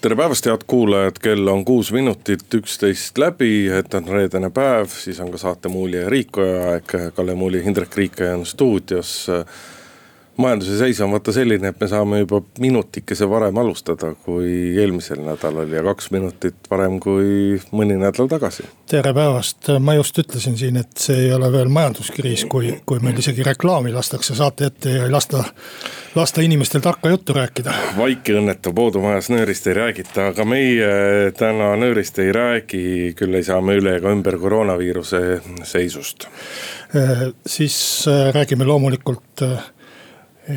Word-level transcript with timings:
tere 0.00 0.16
päevast, 0.16 0.46
head 0.48 0.62
kuulajad, 0.66 1.18
kell 1.20 1.48
on 1.52 1.64
kuus 1.64 1.90
minutit 1.92 2.54
üksteist 2.56 3.18
läbi, 3.20 3.68
et 3.68 3.94
on 3.94 4.06
reedene 4.08 4.48
päev, 4.50 4.88
siis 4.88 5.18
on 5.20 5.28
ka 5.32 5.40
saate 5.40 5.68
Muuli 5.68 5.98
ja 5.98 6.08
Riikoja 6.08 6.62
aeg. 6.70 6.94
Kalle 7.14 7.34
Muuli, 7.36 7.60
Indrek 7.68 7.96
Riikoja 7.96 8.38
on 8.38 8.46
stuudios 8.46 9.26
majanduse 10.40 10.78
seis 10.78 11.00
on 11.04 11.12
vaata 11.14 11.32
selline, 11.34 11.70
et 11.70 11.80
me 11.80 11.88
saame 11.88 12.22
juba 12.22 12.40
minutikese 12.62 13.28
varem 13.30 13.58
alustada 13.60 14.12
kui 14.24 14.74
eelmisel 14.80 15.22
nädalal 15.24 15.70
ja 15.72 15.82
kaks 15.84 16.10
minutit 16.14 16.70
varem 16.70 16.98
kui 17.02 17.60
mõni 17.76 17.98
nädal 18.00 18.28
tagasi. 18.30 18.66
tere 18.90 19.12
päevast, 19.14 19.70
ma 19.80 19.94
just 19.94 20.18
ütlesin 20.18 20.56
siin, 20.58 20.80
et 20.80 20.96
see 20.98 21.26
ei 21.26 21.32
ole 21.34 21.50
veel 21.52 21.70
majanduskriis, 21.72 22.44
kui, 22.50 22.72
kui 22.86 23.02
meil 23.04 23.18
isegi 23.22 23.46
reklaami 23.46 23.92
lastakse 23.94 24.34
saate 24.38 24.70
ette 24.70 24.96
ja 24.96 25.06
ei 25.06 25.12
lasta, 25.12 25.44
lasta 26.14 26.44
inimestel 26.44 26.82
tarka 26.84 27.12
juttu 27.12 27.36
rääkida. 27.36 27.74
vaiki 27.96 28.36
õnnetu, 28.40 28.74
Poodumajas 28.74 29.30
nöörist 29.30 29.66
ei 29.70 29.76
räägita, 29.78 30.30
aga 30.32 30.44
meie 30.48 30.90
täna 31.36 31.74
nöörist 31.80 32.18
ei 32.18 32.32
räägi, 32.32 32.84
küll 33.18 33.34
ei 33.38 33.46
saa 33.46 33.60
me 33.60 33.76
üle 33.80 33.96
ega 34.00 34.12
ümber 34.14 34.38
koroonaviiruse 34.38 35.40
seisust. 35.64 36.26
siis 37.46 37.76
äh, 38.08 38.32
räägime 38.34 38.64
loomulikult 38.66 39.42
äh, 39.42 39.60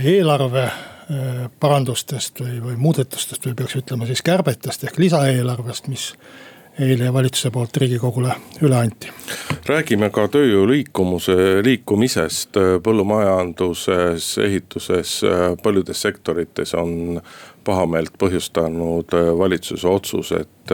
eelarve 0.02 0.64
äh, 0.64 1.44
parandustest 1.60 2.42
või, 2.42 2.58
või 2.64 2.80
muudatustest 2.80 3.46
või 3.46 3.58
peaks 3.60 3.78
ütlema 3.82 4.08
siis 4.10 4.24
kärbetest 4.26 4.88
ehk 4.88 4.98
lisaeelarvest, 5.02 5.88
mis 5.92 6.12
eile 6.80 7.12
valitsuse 7.14 7.52
poolt 7.54 7.78
riigikogule 7.78 8.34
üle 8.66 8.78
anti. 8.78 9.12
räägime 9.70 10.10
ka 10.10 10.26
tööjõu 10.28 10.66
liikumuse, 10.68 11.36
liikumisest 11.66 12.58
põllumajanduses, 12.84 14.32
ehituses, 14.42 15.20
paljudes 15.64 16.02
sektorites 16.02 16.74
on 16.74 17.22
pahameelt 17.64 18.18
põhjustanud 18.18 19.14
valitsuse 19.38 19.88
otsus, 19.88 20.32
et 20.32 20.74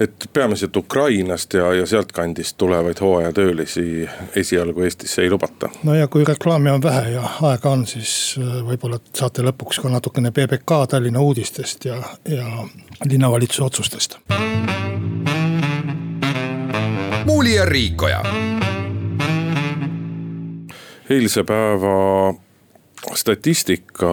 et 0.00 0.30
peamiselt 0.32 0.76
Ukrainast 0.76 1.54
ja, 1.54 1.74
ja 1.74 1.86
sealtkandist 1.86 2.56
tulevaid 2.56 3.00
hooajatöölisi 3.00 4.08
esialgu 4.36 4.82
Eestisse 4.82 5.22
ei 5.22 5.30
lubata. 5.30 5.68
no 5.82 5.94
ja 5.94 6.08
kui 6.08 6.24
reklaami 6.24 6.70
on 6.70 6.82
vähe 6.82 7.10
ja 7.10 7.22
aega 7.42 7.70
on, 7.70 7.86
siis 7.86 8.36
äh, 8.40 8.60
võib-olla 8.64 9.00
saate 9.14 9.44
lõpuks 9.44 9.82
ka 9.82 9.92
natukene 9.92 10.30
PBK 10.30 10.80
Tallinna 10.88 11.20
uudistest 11.20 11.84
ja, 11.84 12.02
ja 12.28 12.46
linnavalitsuse 13.04 13.64
otsustest. 13.64 14.18
muuli 17.24 17.54
ja 17.54 17.64
Riikoja. 17.64 18.22
eilse 21.10 21.44
päeva 21.44 22.34
statistika 23.14 24.10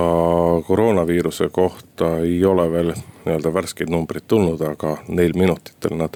koroonaviiruse 0.67 1.49
kohta 1.49 2.17
ei 2.17 2.45
ole 2.45 2.71
veel 2.71 2.93
nii-öelda 3.25 3.53
värskeid 3.53 3.89
numbreid 3.89 4.23
tulnud, 4.27 4.61
aga 4.61 4.97
neil 5.07 5.33
minutitel 5.35 5.97
nad 5.97 6.15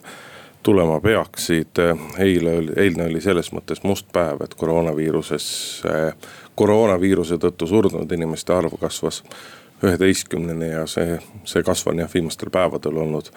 tulema 0.63 0.99
peaksid. 0.99 1.81
eile 2.17 2.51
eilne 2.75 3.05
oli 3.05 3.21
selles 3.21 3.51
mõttes 3.51 3.83
must 3.83 4.07
päev, 4.13 4.41
et 4.41 4.53
koroonaviiruses, 4.55 5.47
koroonaviiruse 6.55 7.35
tõttu 7.35 7.67
surnud 7.67 8.11
inimeste 8.11 8.53
arv 8.53 8.77
kasvas 8.79 9.23
üheteistkümneni 9.83 10.69
ja 10.69 10.85
see, 10.87 11.17
see 11.43 11.63
kasv 11.63 11.89
on 11.89 12.03
jah 12.03 12.13
viimastel 12.13 12.49
päevadel 12.53 12.97
olnud 12.97 13.31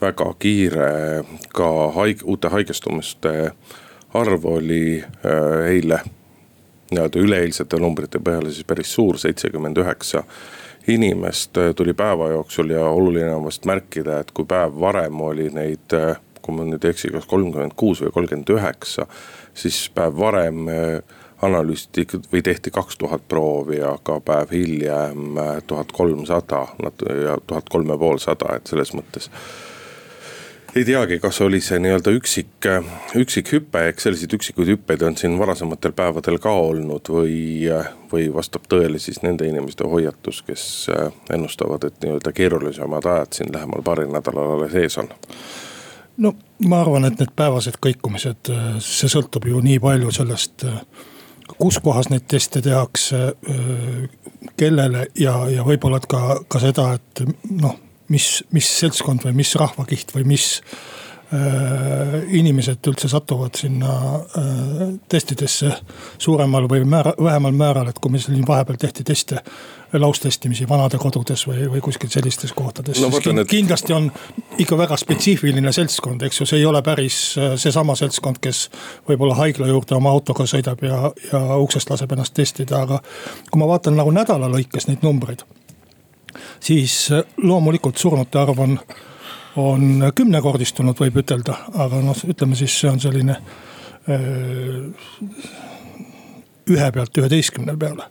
väga 0.00 0.32
kiire. 0.38 1.24
ka 1.54 1.70
haig-, 1.96 2.24
uute 2.24 2.48
haigestumiste 2.48 3.52
arv 4.14 4.44
oli 4.46 5.02
äh, 5.02 5.66
eile 5.66 6.00
nii-öelda 6.92 7.20
üleeilsete 7.20 7.80
numbrite 7.80 8.20
põhjal 8.22 8.48
siis 8.50 8.66
päris 8.68 8.92
suur, 8.94 9.18
seitsekümmend 9.20 9.78
üheksa 9.78 10.24
inimest 10.88 11.58
äh, 11.58 11.74
tuli 11.74 11.94
päeva 11.94 12.28
jooksul 12.28 12.70
ja 12.70 12.86
oluline 12.86 13.34
on 13.34 13.44
vast 13.44 13.64
märkida, 13.68 14.20
et 14.20 14.32
kui 14.32 14.48
päev 14.48 14.80
varem 14.80 15.20
oli 15.20 15.50
neid, 15.52 15.92
äh, 15.94 16.16
kui 16.42 16.56
ma 16.56 16.64
nüüd 16.64 16.84
ei 16.84 16.94
eksi, 16.94 17.12
kas 17.12 17.28
kolmkümmend 17.28 17.76
kuus 17.76 18.02
või 18.04 18.12
kolmkümmend 18.14 18.56
üheksa. 18.56 19.06
siis 19.54 19.90
päev 19.94 20.16
varem 20.18 20.68
äh, 20.68 21.16
analüüsiti 21.42 22.06
või 22.32 22.42
tehti 22.42 22.70
kaks 22.70 22.96
tuhat 22.98 23.28
proovi, 23.28 23.82
aga 23.82 24.20
päev 24.20 24.52
hiljem 24.52 25.38
tuhat 25.66 25.92
kolmsada 25.92 26.66
ja 27.22 27.36
tuhat 27.46 27.68
kolm 27.70 27.88
ja 27.88 27.98
poolsada, 27.98 28.56
et 28.56 28.66
selles 28.66 28.94
mõttes 28.94 29.30
ei 30.78 30.84
teagi, 30.84 31.18
kas 31.18 31.40
oli 31.40 31.58
see 31.64 31.78
nii-öelda 31.82 32.12
üksik, 32.14 32.66
üksik 33.18 33.50
hüpe, 33.52 33.80
eks 33.90 34.04
selliseid 34.06 34.34
üksikuid 34.36 34.68
hüppeid 34.72 35.02
on 35.06 35.16
siin 35.18 35.34
varasematel 35.40 35.94
päevadel 35.96 36.38
ka 36.42 36.52
olnud 36.54 37.10
või, 37.10 37.38
või 38.12 38.28
vastab 38.34 38.68
tõele 38.70 39.00
siis 39.02 39.18
nende 39.24 39.48
inimeste 39.48 39.88
hoiatus, 39.90 40.42
kes 40.46 40.64
ennustavad, 41.34 41.88
et 41.88 41.98
nii-öelda 42.04 42.32
keerulisemad 42.36 43.08
ajad 43.10 43.40
siin 43.40 43.50
lähemal 43.54 43.82
paaril 43.86 44.12
nädalal 44.14 44.54
alles 44.54 44.76
ees 44.78 44.98
on? 45.02 45.10
No 46.18 46.34
ma 46.70 46.82
arvan, 46.84 47.08
et 47.08 47.18
need 47.18 47.34
päevased 47.38 47.80
kõikumised, 47.82 48.52
see 48.84 49.10
sõltub 49.10 49.50
ju 49.50 49.62
nii 49.64 49.80
palju 49.82 50.14
sellest, 50.14 50.66
kus 51.58 51.80
kohas 51.82 52.12
neid 52.12 52.28
teste 52.30 52.62
tehakse, 52.62 53.32
kellele 54.58 55.08
ja, 55.18 55.40
ja 55.50 55.66
võib-olla 55.66 55.98
ka, 56.06 56.40
ka 56.46 56.62
seda, 56.62 56.92
et 56.98 57.26
noh 57.50 57.87
mis, 58.08 58.44
mis 58.52 58.68
seltskond 58.80 59.26
või 59.26 59.36
mis 59.42 59.54
rahvakiht 59.58 60.14
või 60.14 60.24
mis 60.28 60.46
äh, 60.62 62.22
inimesed 62.40 62.88
üldse 62.88 63.08
satuvad 63.08 63.58
sinna 63.58 63.94
äh, 64.16 64.84
testidesse 65.08 65.72
suuremal 66.18 66.68
või 66.70 66.84
määra, 66.88 67.12
vähemal 67.20 67.52
määral, 67.56 67.90
et 67.90 67.98
kui 68.00 68.12
meil 68.12 68.24
siin 68.24 68.46
vahepeal 68.48 68.80
tehti 68.80 69.04
teste 69.04 69.42
laustestimisi 69.92 70.66
vanadekodudes 70.68 71.46
või, 71.48 71.66
või 71.72 71.80
kuskil 71.84 72.10
sellistes 72.12 72.52
kohtades 72.52 73.00
no,. 73.00 73.10
Kind, 73.20 73.44
et... 73.44 73.48
kindlasti 73.48 73.92
on 73.96 74.10
ikka 74.60 74.76
väga 74.78 74.96
spetsiifiline 75.00 75.72
seltskond, 75.72 76.24
eks 76.28 76.40
ju, 76.40 76.48
see 76.48 76.62
ei 76.62 76.66
ole 76.68 76.82
päris 76.84 77.20
äh, 77.36 77.54
seesama 77.60 77.96
seltskond, 77.98 78.40
kes 78.40 78.66
võib-olla 79.08 79.36
haigla 79.42 79.68
juurde 79.68 79.96
oma 80.00 80.12
autoga 80.16 80.48
sõidab 80.48 80.84
ja, 80.84 81.12
ja 81.32 81.44
uksest 81.60 81.92
laseb 81.92 82.12
ennast 82.16 82.36
testida, 82.36 82.82
aga. 82.88 83.02
kui 83.50 83.60
ma 83.60 83.68
vaatan 83.68 84.00
nagu 84.00 84.12
nädala 84.16 84.48
lõikes 84.52 84.88
neid 84.88 85.04
numbreid 85.04 85.44
siis 86.60 87.12
äh, 87.12 87.22
loomulikult 87.42 87.96
surnute 87.96 88.38
arv 88.38 88.58
on, 88.58 88.78
on 89.56 90.12
kümnekordistunud, 90.14 90.98
võib 91.00 91.22
ütelda, 91.22 91.56
aga 91.74 92.02
noh, 92.04 92.18
ütleme 92.28 92.58
siis 92.58 92.74
see 92.80 92.90
on 92.90 93.00
selline 93.02 93.38
äh, 93.38 94.18
ühe 96.68 96.90
pealt 96.92 97.18
üheteistkümne 97.18 97.76
peale. 97.80 98.10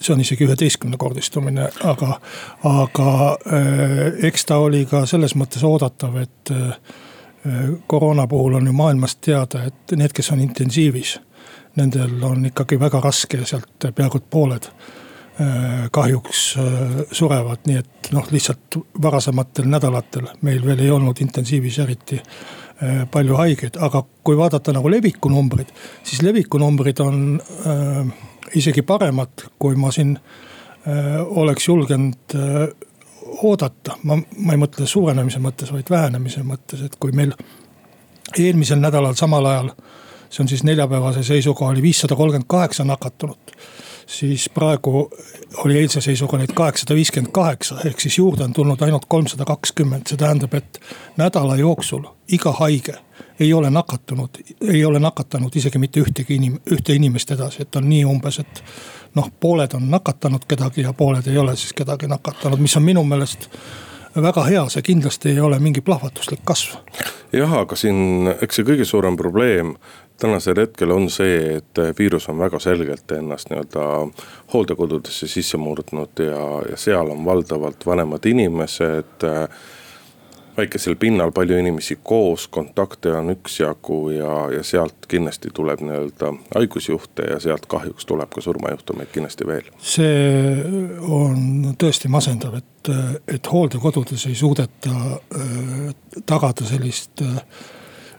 see 0.00 0.14
on 0.14 0.20
isegi 0.20 0.46
üheteistkümnekordistumine, 0.46 1.68
aga, 1.84 2.18
aga 2.64 3.08
äh, 3.30 4.24
eks 4.28 4.48
ta 4.48 4.58
oli 4.58 4.84
ka 4.90 5.06
selles 5.06 5.36
mõttes 5.36 5.64
oodatav, 5.66 6.20
et 6.22 6.54
koroona 7.90 8.22
puhul 8.30 8.54
on 8.54 8.66
ju 8.66 8.72
maailmast 8.72 9.18
teada, 9.26 9.64
et 9.66 9.94
need, 9.98 10.12
kes 10.14 10.28
on 10.30 10.40
intensiivis, 10.40 11.16
nendel 11.76 12.22
on 12.22 12.44
ikkagi 12.46 12.78
väga 12.78 13.00
raske 13.02 13.40
sealt 13.42 13.88
peaaegu 13.96 14.20
et 14.20 14.28
pooled 14.30 14.68
kahjuks 15.90 16.42
äh, 16.58 16.98
surevad, 17.12 17.64
nii 17.66 17.78
et 17.80 18.10
noh, 18.12 18.26
lihtsalt 18.30 18.78
varasematel 19.02 19.68
nädalatel 19.70 20.28
meil 20.42 20.64
veel 20.66 20.82
ei 20.84 20.90
olnud 20.90 21.20
intensiivis 21.24 21.78
eriti 21.84 22.18
äh, 22.18 23.02
palju 23.10 23.38
haigeid, 23.38 23.78
aga 23.80 24.04
kui 24.24 24.36
vaadata 24.36 24.74
nagu 24.76 24.90
leviku 24.90 25.30
numbrid, 25.32 25.72
siis 26.04 26.22
leviku 26.22 26.60
numbrid 26.62 27.00
on 27.04 27.40
äh, 27.40 28.12
isegi 28.54 28.82
paremad, 28.82 29.46
kui 29.58 29.76
ma 29.76 29.92
siin 29.94 30.16
äh, 30.16 31.20
oleks 31.24 31.68
julgenud 31.68 32.36
äh, 32.36 32.68
oodata. 33.42 33.96
ma, 34.02 34.16
ma 34.16 34.54
ei 34.54 34.60
mõtle 34.60 34.86
suurenemise 34.86 35.40
mõttes, 35.42 35.72
vaid 35.72 35.90
vähenemise 35.90 36.42
mõttes, 36.46 36.84
et 36.84 36.96
kui 37.00 37.14
meil 37.16 37.32
eelmisel 38.38 38.80
nädalal 38.80 39.16
samal 39.18 39.46
ajal, 39.46 39.72
see 40.32 40.44
on 40.44 40.48
siis 40.48 40.64
neljapäevase 40.64 41.22
seisuga 41.26 41.68
oli 41.68 41.82
viissada 41.82 42.16
kolmkümmend 42.16 42.48
kaheksa 42.48 42.84
nakatunut 42.88 43.56
siis 44.06 44.48
praegu 44.54 45.10
oli 45.64 45.78
eilse 45.78 46.00
seisuga 46.00 46.38
neid 46.38 46.52
kaheksasada 46.54 46.94
viiskümmend 46.94 47.32
kaheksa, 47.32 47.78
ehk 47.86 48.00
siis 48.00 48.18
juurde 48.18 48.44
on 48.44 48.52
tulnud 48.52 48.82
ainult 48.82 49.06
kolmsada 49.08 49.44
kakskümmend, 49.44 50.06
see 50.08 50.20
tähendab, 50.20 50.54
et 50.54 50.80
nädala 51.16 51.56
jooksul 51.56 52.04
iga 52.32 52.52
haige 52.60 52.96
ei 53.40 53.52
ole 53.52 53.70
nakatunud, 53.70 54.42
ei 54.68 54.84
ole 54.84 54.98
nakatanud 54.98 55.56
isegi 55.56 55.78
mitte 55.78 56.00
ühtegi 56.00 56.36
inim-, 56.38 56.60
ühte 56.72 56.94
inimest 56.94 57.30
edasi, 57.30 57.62
et 57.62 57.76
on 57.76 57.88
nii 57.88 58.04
umbes, 58.04 58.38
et 58.38 58.64
noh, 59.14 59.30
pooled 59.40 59.74
on 59.74 59.88
nakatanud 59.90 60.44
kedagi 60.48 60.86
ja 60.86 60.92
pooled 60.92 61.26
ei 61.26 61.38
ole 61.38 61.56
siis 61.56 61.72
kedagi 61.72 62.10
nakatanud, 62.10 62.60
mis 62.60 62.76
on 62.76 62.86
minu 62.86 63.04
meelest 63.04 63.48
väga 64.20 64.44
hea, 64.44 64.62
see 64.68 64.82
kindlasti 64.82 65.32
ei 65.32 65.40
ole 65.40 65.58
mingi 65.58 65.80
plahvatuslik 65.80 66.42
kasv. 66.44 66.76
jah, 67.32 67.52
aga 67.62 67.76
siin, 67.76 68.28
eks 68.40 68.60
see 68.60 68.66
kõige 68.68 68.84
suurem 68.88 69.16
probleem 69.16 69.74
tänasel 70.22 70.60
hetkel 70.62 70.90
on 70.94 71.10
see, 71.10 71.58
et 71.58 71.82
viirus 71.98 72.28
on 72.30 72.38
väga 72.38 72.60
selgelt 72.62 73.10
ennast 73.16 73.50
nii-öelda 73.50 73.84
hooldekodudesse 74.54 75.28
sisse 75.28 75.58
murdnud 75.58 76.22
ja, 76.22 76.42
ja 76.70 76.78
seal 76.78 77.10
on 77.10 77.24
valdavalt 77.26 77.86
vanemad 77.86 78.26
inimesed 78.30 79.26
väikesel 80.56 80.96
pinnal 81.00 81.32
palju 81.32 81.56
inimesi 81.58 81.98
koos, 82.02 82.46
kontakte 82.48 83.12
on 83.16 83.32
üksjagu 83.32 83.98
ja, 84.10 84.34
ja 84.52 84.62
sealt 84.62 85.08
kindlasti 85.08 85.50
tuleb 85.54 85.80
nii-öelda 85.80 86.32
haigusjuhte 86.54 87.28
ja 87.32 87.40
sealt 87.40 87.66
kahjuks 87.66 88.06
tuleb 88.06 88.30
ka 88.34 88.44
surmajuhtumeid 88.44 89.12
kindlasti 89.12 89.48
veel. 89.48 89.70
see 89.78 90.56
on 91.08 91.74
tõesti 91.80 92.10
masendav, 92.12 92.58
et, 92.60 92.94
et 93.28 93.52
hooldekodudes 93.52 94.26
ei 94.28 94.36
suudeta 94.38 94.92
äh, 94.92 95.94
tagada 96.26 96.68
sellist 96.68 97.24
äh, 97.24 97.40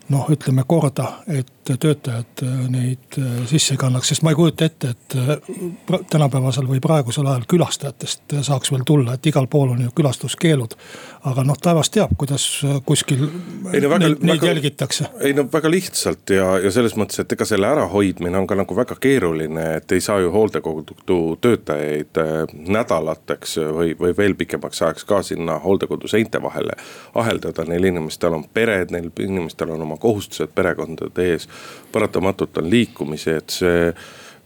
noh, 0.10 0.30
ütleme 0.34 0.66
korda, 0.68 1.06
et 1.28 1.63
töötajad 1.64 2.44
äh, 2.44 2.70
neid 2.70 3.18
äh, 3.18 3.48
sisse 3.48 3.74
ei 3.74 3.80
kannaks, 3.80 4.10
sest 4.12 4.24
ma 4.26 4.34
ei 4.34 4.38
kujuta 4.38 4.66
ette, 4.66 4.94
et 4.94 5.16
äh, 5.16 6.00
tänapäevasel 6.12 6.68
või 6.68 6.82
praegusel 6.84 7.28
ajal 7.28 7.46
külastajatest 7.50 8.36
saaks 8.44 8.72
veel 8.74 8.84
tulla, 8.88 9.16
et 9.16 9.32
igal 9.32 9.48
pool 9.48 9.72
on 9.76 9.82
ju 9.86 9.94
külastuskeelud. 9.96 10.76
aga 11.24 11.44
noh, 11.48 11.56
taevas 11.56 11.90
teab, 11.90 12.12
kuidas 12.20 12.46
kuskil 12.86 13.22
ei, 13.24 13.80
no, 13.82 13.90
väga, 13.90 14.00
neid, 14.04 14.18
neid 14.20 14.42
väga, 14.42 14.48
jälgitakse. 14.48 15.08
ei 15.22 15.34
no 15.34 15.46
väga 15.54 15.72
lihtsalt 15.72 16.34
ja, 16.36 16.50
ja 16.60 16.72
selles 16.72 16.98
mõttes, 17.00 17.22
et 17.24 17.32
ega 17.32 17.46
selle 17.48 17.68
ärahoidmine 17.68 18.38
on 18.38 18.48
ka 18.48 18.58
nagu 18.60 18.76
väga 18.76 18.98
keeruline, 19.00 19.68
et 19.78 19.92
ei 19.92 20.04
saa 20.04 20.20
ju 20.20 20.32
hooldekodu 20.34 21.22
töötajaid 21.42 22.20
nädalateks 22.68 23.58
või, 23.72 23.96
või 24.00 24.18
veel 24.18 24.36
pikemaks 24.36 24.82
ajaks 24.82 25.08
ka 25.08 25.22
sinna 25.24 25.60
hooldekodu 25.64 26.12
seinte 26.12 26.42
vahele 26.44 26.76
aheldada. 27.16 27.64
Neil 27.68 27.88
inimestel 27.88 28.36
on 28.36 28.44
pered, 28.54 28.92
neil 28.92 29.10
inimestel 29.20 29.72
on 29.72 29.88
oma 29.88 29.98
kohustused 29.98 30.52
perekondade 30.56 31.32
ees 31.32 31.48
paratamatult 31.92 32.58
on 32.58 32.70
liikumisi, 32.70 33.38
et 33.42 33.58
see 33.62 33.90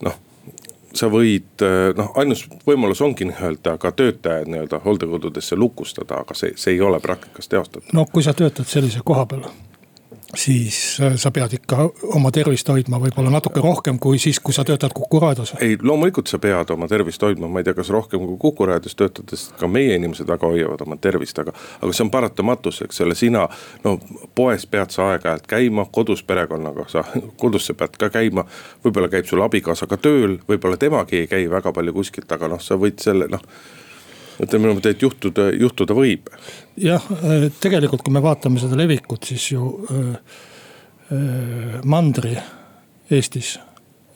noh 0.06 0.24
sa 0.98 1.10
võid 1.12 1.62
noh, 1.98 2.12
ainus 2.18 2.46
võimalus 2.66 3.02
ongi 3.06 3.28
nii-öelda 3.30 3.76
ka 3.82 3.92
töötajad 3.92 4.50
nii-öelda 4.50 4.80
hooldekodudesse 4.86 5.58
lukustada, 5.60 6.22
aga 6.24 6.38
see, 6.38 6.56
see 6.58 6.78
ei 6.78 6.82
ole 6.82 7.00
praktikas 7.04 7.52
teostatav. 7.52 7.92
no 7.94 8.08
kui 8.12 8.26
sa 8.26 8.34
töötad 8.34 8.70
sellise 8.70 9.04
koha 9.06 9.26
peal 9.30 9.46
siis 10.36 11.00
äh, 11.02 11.16
sa 11.16 11.32
pead 11.32 11.54
ikka 11.54 11.78
oma 12.16 12.32
tervist 12.36 12.68
hoidma 12.70 13.00
võib-olla 13.00 13.32
natuke 13.32 13.62
rohkem 13.64 14.00
kui 14.00 14.20
siis, 14.20 14.40
kui 14.44 14.54
sa 14.54 14.66
töötad 14.68 14.92
Kuku 14.94 15.20
raadios. 15.20 15.54
ei, 15.62 15.78
loomulikult 15.82 16.28
sa 16.28 16.40
pead 16.40 16.70
oma 16.74 16.88
tervist 16.88 17.22
hoidma, 17.24 17.48
ma 17.48 17.62
ei 17.62 17.68
tea, 17.68 17.76
kas 17.78 17.90
rohkem 17.94 18.26
kui 18.26 18.38
Kuku 18.42 18.68
raadios 18.68 18.96
töötades, 19.00 19.48
ka 19.60 19.70
meie 19.72 19.96
inimesed 19.96 20.28
väga 20.28 20.50
hoiavad 20.52 20.84
oma 20.84 21.00
tervist, 21.02 21.40
aga. 21.40 21.56
aga 21.82 21.94
see 21.94 22.06
on 22.06 22.12
paratamatus, 22.12 22.82
eks 22.88 23.02
ole, 23.06 23.16
sina 23.16 23.48
no 23.86 23.98
poes 24.36 24.68
pead 24.68 24.92
sa 24.96 25.12
aeg-ajalt 25.14 25.48
käima, 25.48 25.88
kodus 25.92 26.24
perekonnaga 26.28 26.88
sa, 26.92 27.06
kodus 27.38 27.70
sa 27.70 27.78
pead 27.80 27.98
ka 27.98 28.12
käima. 28.20 28.46
võib-olla 28.84 29.12
käib 29.14 29.32
sul 29.32 29.44
abikaasa 29.46 29.88
ka 29.88 29.98
tööl, 29.98 30.40
võib-olla 30.50 30.78
temagi 30.78 31.24
ei 31.24 31.28
käi 31.32 31.50
väga 31.52 31.72
palju 31.74 31.94
kuskilt, 31.94 32.32
aga 32.32 32.52
noh, 32.52 32.64
sa 32.64 32.76
võid 32.76 33.00
selle 33.04 33.32
noh 33.32 33.44
ütleme 34.44 34.70
niimoodi, 34.70 34.94
et 34.94 35.02
juhtuda, 35.02 35.50
juhtuda 35.58 35.96
võib. 35.98 36.30
jah, 36.82 37.04
äh, 37.18 37.48
tegelikult, 37.62 38.04
kui 38.06 38.14
me 38.14 38.24
vaatame 38.24 38.62
seda 38.62 38.78
levikut, 38.80 39.30
siis 39.32 39.52
ju 39.52 39.72
äh, 39.92 40.12
äh, 41.12 41.80
mandri 41.86 42.38
Eestis 43.12 43.56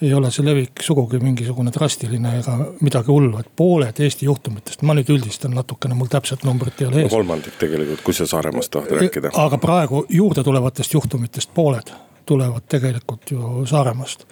ei 0.02 0.14
ole 0.18 0.32
see 0.34 0.44
levik 0.44 0.82
sugugi 0.82 1.20
mingisugune 1.22 1.72
drastiline 1.74 2.32
ega 2.40 2.56
midagi 2.82 3.12
hullu, 3.14 3.38
et 3.40 3.50
pooled 3.56 4.00
Eesti 4.02 4.26
juhtumitest, 4.26 4.82
ma 4.88 4.96
nüüd 4.98 5.12
üldistan 5.14 5.54
natukene, 5.54 5.96
mul 5.98 6.10
täpset 6.12 6.46
numbrit 6.48 6.82
ei 6.82 6.90
ole 6.90 7.04
ees. 7.04 7.12
kolmandik 7.14 7.60
tegelikult, 7.62 8.02
kui 8.06 8.18
sa 8.18 8.26
Saaremaast 8.30 8.74
tahad 8.74 8.96
rääkida. 8.98 9.34
aga 9.44 9.62
praegu 9.62 10.06
juurde 10.10 10.44
tulevatest 10.44 10.98
juhtumitest 10.98 11.54
pooled 11.54 11.94
tulevad 12.26 12.66
tegelikult 12.70 13.32
ju 13.32 13.66
Saaremaast. 13.70 14.26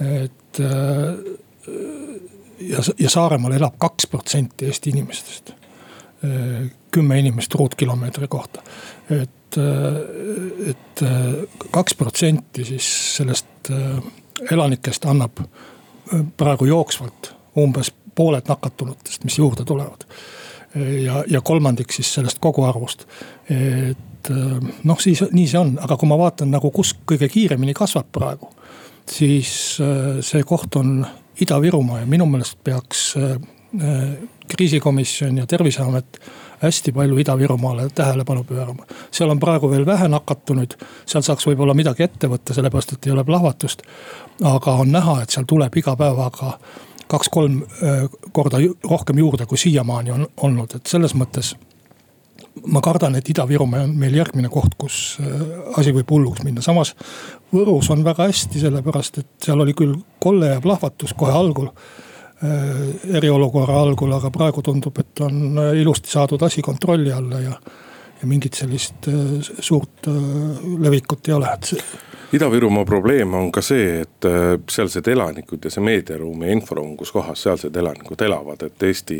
et 0.00 0.60
ja, 2.60 2.78
ja 2.98 3.10
Saaremaal 3.10 3.52
elab 3.52 3.78
kaks 3.78 4.06
protsenti 4.06 4.66
Eesti 4.66 4.90
inimestest. 4.90 5.54
kümme 6.90 7.18
inimest 7.18 7.54
ruutkilomeetri 7.54 8.28
kohta. 8.28 8.62
et, 9.10 9.58
et 10.66 11.02
kaks 11.70 11.94
protsenti 11.94 12.64
siis 12.64 13.16
sellest 13.16 13.70
elanikest 14.50 15.04
annab 15.04 15.42
praegu 16.36 16.64
jooksvalt 16.64 17.34
umbes 17.58 17.92
pooled 18.14 18.48
nakatunutest, 18.48 19.24
mis 19.24 19.38
juurde 19.38 19.64
tulevad. 19.64 20.06
ja, 21.04 21.24
ja 21.28 21.40
kolmandik 21.40 21.92
siis 21.92 22.14
sellest 22.14 22.38
koguarvust. 22.40 23.06
et 23.50 24.30
noh, 24.84 25.00
siis 25.00 25.24
nii 25.32 25.46
see 25.48 25.60
on, 25.60 25.78
aga 25.82 25.96
kui 25.96 26.08
ma 26.08 26.18
vaatan 26.18 26.50
nagu, 26.50 26.70
kus 26.70 26.94
kõige 27.06 27.28
kiiremini 27.28 27.74
kasvab 27.74 28.08
praegu, 28.12 28.48
siis 29.10 29.76
see 30.20 30.42
koht 30.48 30.76
on 30.80 31.04
Ida-Virumaa 31.40 32.00
ja 32.00 32.06
minu 32.06 32.26
meelest 32.26 32.58
peaks 32.64 33.14
äh, 33.16 33.30
äh, 33.82 34.08
kriisikomisjon 34.48 35.38
ja 35.38 35.46
terviseamet 35.46 36.20
hästi 36.62 36.92
palju 36.92 37.18
Ida-Virumaale 37.18 37.88
tähelepanu 37.94 38.44
pöörama. 38.44 38.86
seal 39.10 39.30
on 39.30 39.40
praegu 39.40 39.70
veel 39.70 39.86
vähe 39.86 40.08
nakatunuid, 40.08 40.76
seal 41.06 41.22
saaks 41.22 41.46
võib-olla 41.46 41.74
midagi 41.74 42.02
ette 42.02 42.30
võtta, 42.30 42.54
sellepärast 42.54 42.92
et 42.92 43.06
ei 43.06 43.12
ole 43.12 43.24
plahvatust. 43.24 43.82
aga 44.42 44.72
on 44.72 44.92
näha, 44.92 45.22
et 45.22 45.30
seal 45.30 45.44
tuleb 45.48 45.76
iga 45.76 45.96
päevaga 45.96 46.58
kaks-kolm 47.06 47.62
äh, 47.62 48.08
korda 48.32 48.58
rohkem 48.90 49.18
juurde, 49.18 49.46
kui 49.46 49.58
siiamaani 49.58 50.10
on 50.10 50.26
olnud, 50.36 50.74
et 50.74 50.86
selles 50.86 51.14
mõttes 51.14 51.54
ma 52.62 52.80
kardan, 52.84 53.16
et 53.18 53.28
Ida-Virumaa 53.30 53.84
on 53.84 53.94
meil 53.98 54.14
järgmine 54.18 54.48
koht, 54.52 54.76
kus 54.78 55.18
äh, 55.22 55.42
asi 55.78 55.94
võib 55.94 56.10
hulluks 56.14 56.44
minna, 56.46 56.62
samas 56.64 56.94
Võrus 57.54 57.90
on 57.94 58.04
väga 58.06 58.28
hästi, 58.28 58.62
sellepärast 58.62 59.20
et 59.22 59.28
seal 59.46 59.60
oli 59.62 59.74
küll 59.78 59.94
kolle 60.22 60.54
ja 60.54 60.62
plahvatus 60.62 61.14
kohe 61.18 61.34
algul. 61.34 61.70
Äh, 62.44 62.80
eriolukorra 63.18 63.78
algul, 63.82 64.12
aga 64.16 64.30
praegu 64.34 64.62
tundub, 64.62 64.98
et 65.02 65.22
on 65.24 65.60
äh, 65.62 65.74
ilusti 65.82 66.10
saadud 66.14 66.42
asi 66.42 66.62
kontrolli 66.62 67.12
alla 67.14 67.42
ja, 67.42 67.54
ja 68.20 68.30
mingit 68.30 68.58
sellist 68.58 69.08
suurt 69.58 70.08
levikut 70.80 71.30
ei 71.30 71.38
ole, 71.38 71.54
et 71.54 72.34
Ida-Virumaa 72.34 72.82
probleem 72.88 73.34
on 73.38 73.52
ka 73.54 73.62
see, 73.62 74.00
et 74.02 74.26
sealsed 74.70 75.06
elanikud 75.06 75.62
ja 75.62 75.70
see 75.70 75.84
meediaruum 75.84 76.42
ja 76.42 76.50
inforuum, 76.50 76.96
kus 76.98 77.12
kohas 77.14 77.44
sealsed 77.46 77.76
elanikud 77.78 78.24
elavad, 78.26 78.64
et 78.66 78.82
Eesti 78.82 79.18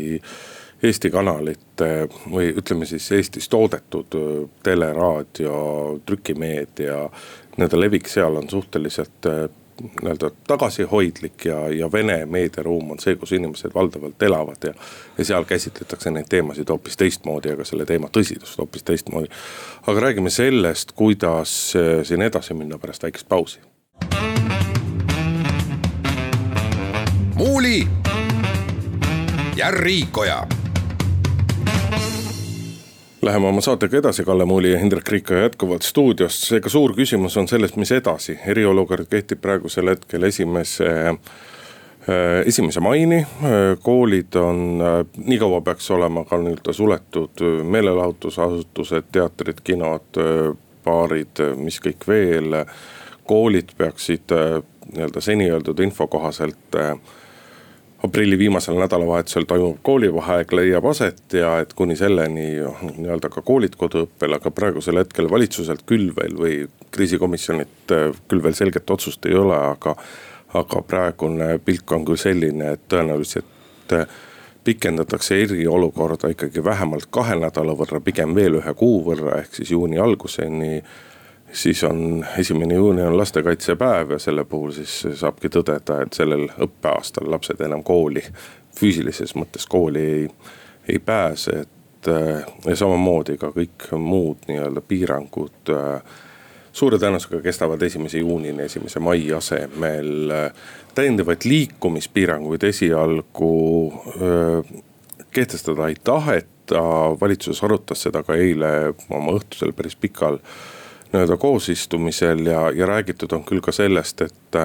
Eesti 0.83 1.09
kanalite 1.09 2.07
või 2.31 2.49
ütleme 2.57 2.85
siis 2.85 3.07
Eestis 3.15 3.49
toodetud 3.49 4.17
tele, 4.63 4.93
raadio, 4.93 5.99
trükimeedia. 6.05 7.05
Nii-öelda 7.55 7.79
levik 7.79 8.09
seal 8.11 8.35
on 8.35 8.49
suhteliselt 8.49 9.29
nii-öelda 9.81 10.31
tagasihoidlik 10.47 11.45
ja, 11.45 11.69
ja 11.69 11.91
vene 11.91 12.25
meediaruum 12.25 12.91
on 12.91 12.99
see, 12.99 13.15
kus 13.15 13.31
inimesed 13.31 13.73
valdavalt 13.75 14.23
elavad 14.23 14.63
ja. 14.63 14.73
ja 15.17 15.25
seal 15.25 15.43
käsitletakse 15.43 16.11
neid 16.11 16.29
teemasid 16.29 16.69
hoopis 16.69 16.97
teistmoodi, 16.97 17.51
aga 17.51 17.65
selle 17.67 17.85
teema 17.85 18.07
tõsidust 18.17 18.59
hoopis 18.59 18.83
teistmoodi. 18.83 19.27
aga 19.87 19.99
räägime 20.07 20.29
sellest, 20.29 20.91
kuidas 20.91 21.73
siin 22.03 22.21
edasi 22.21 22.53
minna 22.53 22.77
pärast 22.77 23.03
väikest 23.03 23.29
pausi. 23.29 23.59
muuli 27.35 27.87
ja 29.55 29.71
Riikoja 29.71 30.47
Läheme 33.25 33.47
oma 33.47 33.61
saatega 33.61 33.97
edasi, 33.97 34.23
Kalle 34.23 34.45
Muuli 34.45 34.71
ja 34.71 34.79
Hindrek 34.79 35.07
Riikoja 35.09 35.41
jätkuvalt 35.41 35.81
stuudiost, 35.81 36.43
seega 36.45 36.69
suur 36.69 36.91
küsimus 36.93 37.33
on 37.41 37.47
selles, 37.49 37.71
mis 37.75 37.89
edasi, 37.91 38.35
eriolukord 38.45 39.07
kehtib 39.09 39.41
praegusel 39.41 39.89
hetkel 39.89 40.27
esimese 40.27 40.91
äh, 41.07 42.43
esimese 42.45 42.83
maini, 42.85 43.23
koolid 43.81 44.37
on, 44.37 44.61
äh, 44.77 44.99
nii 45.17 45.39
kaua 45.41 45.63
peaks 45.65 45.89
olema 45.97 46.21
ka 46.29 46.37
nii-öelda 46.37 46.77
suletud 46.77 47.41
meelelahutusasutused, 47.63 49.09
teatrid, 49.17 49.65
kinod, 49.65 50.21
baarid, 50.85 51.41
mis 51.57 51.81
kõik 51.81 52.05
veel. 52.07 52.61
koolid 53.25 53.73
peaksid 53.77 54.37
äh, 54.37 54.59
nii-öelda 54.93 55.21
seni 55.21 55.49
öeldud 55.49 55.81
info 55.81 56.05
kohaselt 56.07 56.77
aprilli 58.05 58.37
viimasel 58.37 58.77
nädalavahetusel 58.79 59.47
toimuv 59.49 59.79
koolivaheaeg 59.85 60.53
leiab 60.57 60.85
aset 60.89 61.33
ja 61.33 61.55
et 61.63 61.73
kuni 61.77 61.97
selleni 61.99 62.45
nii-öelda 62.59 63.31
ka 63.33 63.43
koolid 63.45 63.75
koduõppel, 63.79 64.37
aga 64.37 64.51
praegusel 64.51 65.01
hetkel 65.01 65.29
valitsuselt 65.31 65.83
küll 65.89 66.13
veel 66.17 66.37
või 66.39 66.59
kriisikomisjonilt 66.95 67.95
äh, 67.95 68.07
küll 68.29 68.43
veel 68.45 68.57
selget 68.57 68.89
otsust 68.89 69.25
ei 69.29 69.35
ole, 69.35 69.57
aga. 69.57 69.95
aga 70.55 70.79
praegune 70.87 71.57
pilk 71.59 71.91
on 71.91 72.05
küll 72.07 72.19
selline, 72.21 72.69
et 72.77 72.83
tõenäoliselt 72.87 73.91
äh, 73.91 74.05
pikendatakse 74.63 75.41
eriolukorda 75.43 76.29
ikkagi 76.31 76.63
vähemalt 76.63 77.09
kahe 77.11 77.35
nädala 77.35 77.75
võrra, 77.77 77.99
pigem 78.01 78.35
veel 78.35 78.61
ühe 78.61 78.73
kuu 78.77 79.01
võrra, 79.05 79.41
ehk 79.41 79.59
siis 79.59 79.73
juuni 79.75 79.99
alguseni 79.99 80.79
siis 81.51 81.83
on 81.83 82.25
esimene 82.37 82.75
juuni 82.75 83.01
on 83.01 83.17
lastekaitsepäev 83.17 84.11
ja 84.11 84.19
selle 84.19 84.43
puhul 84.43 84.71
siis 84.71 85.07
saabki 85.19 85.49
tõdeda, 85.49 86.01
et 86.03 86.13
sellel 86.13 86.47
õppeaastal 86.49 87.29
lapsed 87.31 87.61
enam 87.65 87.83
kooli, 87.83 88.23
füüsilises 88.79 89.35
mõttes 89.35 89.67
kooli 89.69 90.03
ei, 90.03 90.27
ei 90.87 90.99
pääse, 90.99 91.61
et. 91.65 91.71
ja 92.65 92.75
samamoodi 92.77 93.37
ka 93.41 93.49
kõik 93.49 93.87
muud 93.97 94.43
nii-öelda 94.47 94.81
piirangud 94.85 95.71
suure 96.75 96.99
tõenäosusega 96.99 97.39
kestavad 97.41 97.81
esimese 97.81 98.19
juunini, 98.19 98.65
esimese 98.67 98.99
mai 98.99 99.23
asemel. 99.33 100.33
täiendavaid 100.95 101.43
liikumispiiranguid 101.45 102.63
esialgu 102.63 103.53
öö, 104.21 104.61
kehtestada 105.31 105.87
ei 105.87 105.95
taheta, 106.03 106.83
valitsus 107.21 107.63
arutas 107.63 108.05
seda 108.05 108.23
ka 108.23 108.35
eile 108.35 108.93
oma 109.09 109.35
õhtusel 109.35 109.73
päris 109.75 109.95
pikal 109.95 110.39
nii-öelda 111.15 111.37
koosistumisel 111.41 112.45
ja, 112.51 112.67
ja 112.75 112.85
räägitud 112.91 113.31
on 113.33 113.47
küll 113.47 113.63
ka 113.63 113.71
sellest, 113.75 114.21
et 114.21 114.59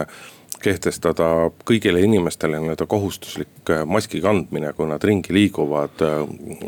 kehtestada 0.61 1.51
kõigile 1.65 2.03
inimestele 2.05 2.59
nii-öelda 2.61 2.87
kohustuslik 2.91 3.73
maski 3.87 4.21
kandmine, 4.21 4.73
kui 4.77 4.91
nad 4.91 5.05
ringi 5.05 5.33
liiguvad. 5.33 6.05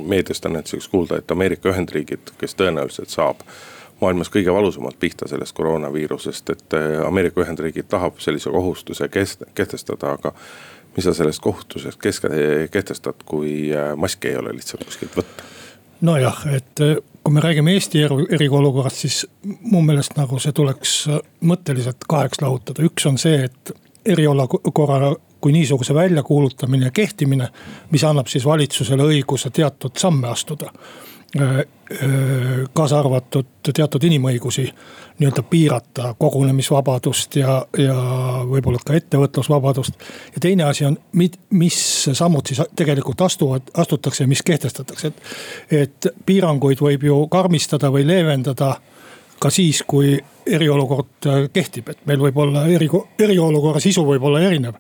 meediast 0.07 0.47
on 0.47 0.57
näiteks 0.57 0.89
kuulda, 0.89 1.19
et 1.19 1.31
Ameerika 1.31 1.69
Ühendriigid, 1.69 2.35
kes 2.39 2.57
tõenäoliselt 2.57 3.13
saab 3.13 3.45
maailmas 4.03 4.31
kõige 4.33 4.53
valusamalt 4.55 4.99
pihta 5.01 5.29
sellest 5.29 5.55
koroonaviirusest, 5.57 6.51
et 6.51 6.77
äh, 6.77 7.07
Ameerika 7.07 7.43
Ühendriigid 7.45 7.89
tahab 7.89 8.19
sellise 8.23 8.51
kohustuse 8.51 9.09
kehtestada, 9.55 10.17
aga 10.17 10.35
mis 10.97 11.07
sa 11.07 11.15
sellest 11.17 11.43
kohustusest 11.43 12.01
kehtestad, 12.71 13.23
kui 13.27 13.71
äh, 13.75 13.93
maski 13.97 14.33
ei 14.33 14.41
ole 14.41 14.55
lihtsalt 14.57 14.85
kuskilt 14.89 15.17
võtta? 15.21 15.51
nojah, 16.03 16.43
et 16.51 16.83
äh, 16.83 16.97
kui 17.25 17.35
me 17.35 17.41
räägime 17.41 17.73
Eesti 17.73 18.03
eriolukorrast, 18.31 18.97
siis 18.97 19.27
mu 19.71 19.83
meelest 19.83 20.17
nagu 20.19 20.39
see 20.43 20.53
tuleks 20.53 20.95
mõtteliselt 21.47 22.07
kaheks 22.09 22.43
lahutada, 22.43 22.83
üks 22.83 23.07
on 23.07 23.19
see, 23.21 23.45
et 23.47 23.73
eriolukorra 24.07 25.13
kui 25.43 25.53
niisuguse 25.53 25.95
väljakuulutamine 25.95 26.87
ja 26.87 26.91
kehtimine, 26.95 27.49
mis 27.91 28.05
annab 28.05 28.31
siis 28.31 28.45
valitsusele 28.47 29.03
õiguse 29.03 29.51
teatud 29.51 29.99
samme 29.99 30.29
astuda. 30.31 30.71
Äh, 30.71 30.83
äh, 30.83 31.02
kaasa 32.75 32.99
arvatud 32.99 33.47
teatud 33.75 34.05
inimõigusi 34.05 34.65
nii-öelda 35.19 35.43
piirata, 35.49 36.15
kogunemisvabadust 36.19 37.37
ja, 37.37 37.55
ja 37.79 37.97
võib-olla 38.49 38.81
ka 38.85 38.97
ettevõtlusvabadust. 38.97 39.95
ja 40.35 40.41
teine 40.41 40.65
asi 40.65 40.85
on, 40.85 40.97
mis 41.51 41.79
sammud 42.13 42.47
siis 42.49 42.63
tegelikult 42.77 43.21
astuvad, 43.21 43.73
astutakse 43.77 44.25
ja 44.25 44.29
mis 44.29 44.43
kehtestatakse, 44.43 45.09
et. 45.09 45.23
et 45.71 46.11
piiranguid 46.27 46.81
võib 46.81 47.05
ju 47.09 47.27
karmistada 47.33 47.91
või 47.93 48.07
leevendada 48.07 48.75
ka 49.41 49.51
siis, 49.51 49.83
kui 49.87 50.19
eriolukord 50.47 51.49
kehtib, 51.53 51.89
et 51.89 52.07
meil 52.07 52.21
võib 52.21 52.39
olla 52.45 52.67
eri, 52.69 52.89
eriolukorra 53.19 53.81
sisu 53.81 54.05
võib 54.07 54.29
olla 54.29 54.41
erinev. 54.41 54.77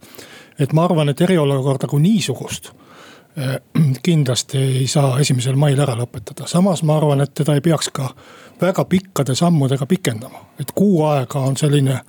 et 0.59 0.73
ma 0.73 0.85
arvan, 0.85 1.09
et 1.09 1.21
eriolukorda 1.21 1.89
kui 1.89 2.01
niisugust 2.01 2.73
Äh, 2.73 2.92
kindlasti 4.07 4.59
ei 4.59 4.87
saa 4.87 5.19
esimesel 5.21 5.57
mail 5.57 5.81
ära 5.81 5.97
lõpetada, 5.99 6.47
samas 6.51 6.83
ma 6.83 6.97
arvan, 7.01 7.25
et 7.25 7.35
teda 7.35 7.57
ei 7.57 7.65
peaks 7.65 7.89
ka 7.95 8.11
väga 8.61 8.85
pikkade 8.85 9.35
sammudega 9.35 9.87
pikendama, 9.87 10.45
et 10.61 10.73
kuu 10.75 11.05
aega 11.09 11.41
on 11.41 11.57
selline 11.57 12.01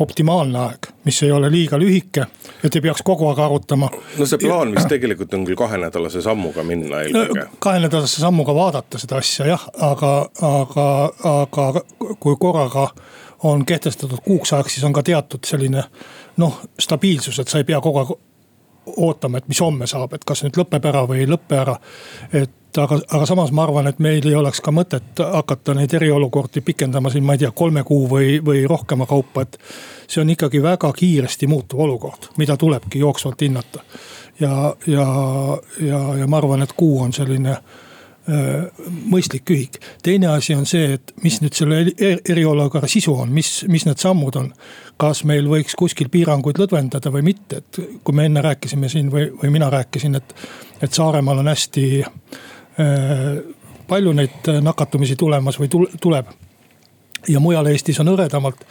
optimaalne 0.00 0.58
aeg, 0.58 0.86
mis 1.04 1.22
ei 1.22 1.32
ole 1.32 1.50
liiga 1.52 1.78
lühike, 1.78 2.24
et 2.64 2.76
ei 2.76 2.80
peaks 2.80 3.02
kogu 3.04 3.28
aeg 3.28 3.38
arutama. 3.44 3.90
no 4.18 4.26
see 4.26 4.40
plaan, 4.40 4.72
mis 4.72 4.88
tegelikult 4.88 5.34
on 5.36 5.44
küll 5.44 5.58
kahenädalase 5.60 6.22
sammuga 6.24 6.64
minna 6.64 7.02
eelkõige 7.04 7.44
no,. 7.44 7.58
kahenädalase 7.60 8.22
sammuga 8.24 8.54
vaadata 8.56 8.98
seda 8.98 9.20
asja 9.20 9.50
jah, 9.52 9.66
aga, 9.90 10.14
aga, 10.48 10.86
aga 11.34 11.84
kui 12.20 12.36
korraga 12.40 12.88
on 13.44 13.66
kehtestatud 13.66 14.24
kuuks 14.24 14.52
ajaks, 14.52 14.74
siis 14.74 14.88
on 14.88 14.96
ka 14.96 15.04
teatud 15.04 15.44
selline 15.46 15.84
noh, 16.40 16.60
stabiilsus, 16.80 17.38
et 17.38 17.52
sa 17.52 17.60
ei 17.60 17.68
pea 17.68 17.80
kogu 17.84 18.00
aeg 18.00 18.16
ootama, 18.96 19.38
et 19.38 19.48
mis 19.48 19.60
homme 19.60 19.86
saab, 19.86 20.14
et 20.14 20.24
kas 20.24 20.44
nüüd 20.44 20.58
lõpeb 20.60 20.88
ära 20.90 21.04
või 21.08 21.24
ei 21.24 21.28
lõpe 21.30 21.58
ära. 21.58 21.76
et 22.32 22.78
aga, 22.78 23.00
aga 23.08 23.26
samas 23.26 23.52
ma 23.52 23.64
arvan, 23.66 23.90
et 23.90 23.98
meil 23.98 24.26
ei 24.26 24.34
oleks 24.34 24.60
ka 24.60 24.72
mõtet 24.74 25.22
hakata 25.32 25.74
neid 25.74 25.94
eriolukordi 25.94 26.60
pikendama 26.60 27.10
siin, 27.10 27.24
ma 27.24 27.34
ei 27.34 27.44
tea, 27.44 27.50
kolme 27.50 27.84
kuu 27.84 28.06
või, 28.08 28.38
või 28.44 28.64
rohkema 28.68 29.06
kaupa, 29.06 29.42
et. 29.42 29.58
see 30.08 30.22
on 30.22 30.30
ikkagi 30.30 30.62
väga 30.62 30.92
kiiresti 30.92 31.46
muutuv 31.46 31.80
olukord, 31.80 32.32
mida 32.38 32.56
tulebki 32.56 32.98
jooksvalt 32.98 33.40
hinnata. 33.40 33.84
ja, 34.40 34.74
ja, 34.86 35.06
ja, 35.80 36.00
ja 36.18 36.26
ma 36.26 36.36
arvan, 36.36 36.62
et 36.62 36.72
kuu 36.76 37.00
on 37.02 37.12
selline 37.12 37.56
Äh, 38.30 38.66
mõistlik 39.08 39.48
ühik. 39.50 39.78
teine 40.02 40.28
asi 40.28 40.54
on 40.54 40.66
see, 40.68 40.98
et 40.98 41.12
mis 41.24 41.38
nüüd 41.40 41.56
selle 41.56 41.78
eriolukorra 42.28 42.86
sisu 42.90 43.14
on, 43.22 43.30
mis, 43.32 43.64
mis 43.66 43.86
need 43.88 43.98
sammud 43.98 44.36
on. 44.36 44.50
Kas 45.00 45.24
meil 45.28 45.48
võiks 45.48 45.76
kuskil 45.78 46.10
piiranguid 46.12 46.60
lõdvendada 46.60 47.12
või 47.12 47.24
mitte, 47.30 47.62
et 47.62 47.80
kui 48.04 48.16
me 48.16 48.28
enne 48.28 48.42
rääkisime 48.44 48.88
siin 48.92 49.08
või, 49.12 49.30
või 49.42 49.54
mina 49.56 49.70
rääkisin, 49.72 50.20
et, 50.20 50.34
et 50.82 50.92
Saaremaal 50.92 51.42
on 51.42 51.50
hästi 51.50 51.86
äh, 52.04 53.26
palju 53.88 54.14
neid 54.16 54.50
nakatumisi 54.62 55.16
tulemas 55.16 55.58
või 55.60 55.70
tuleb. 56.00 56.34
ja 57.28 57.40
mujal 57.40 57.66
Eestis 57.66 58.00
on 58.00 58.12
hõredamalt 58.12 58.64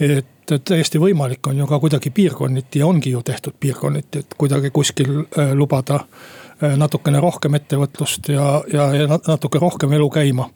et 0.00 0.64
täiesti 0.64 1.00
võimalik 1.00 1.46
on 1.48 1.58
ju 1.58 1.66
ka 1.66 1.78
kuidagi 1.80 2.10
piirkonniti 2.10 2.78
ja 2.78 2.86
ongi 2.86 3.10
ju 3.10 3.22
tehtud 3.22 3.56
piirkonniti, 3.60 4.18
et 4.18 4.34
kuidagi 4.38 4.70
kuskil 4.70 5.12
äh, 5.20 5.52
lubada 5.54 6.00
äh, 6.00 6.76
natukene 6.76 7.20
rohkem 7.20 7.56
ettevõtlust 7.58 8.28
ja, 8.28 8.62
ja, 8.72 8.90
ja 8.94 9.08
natuke 9.16 9.58
rohkem 9.58 9.92
elu 9.96 10.10
käima. 10.10 10.50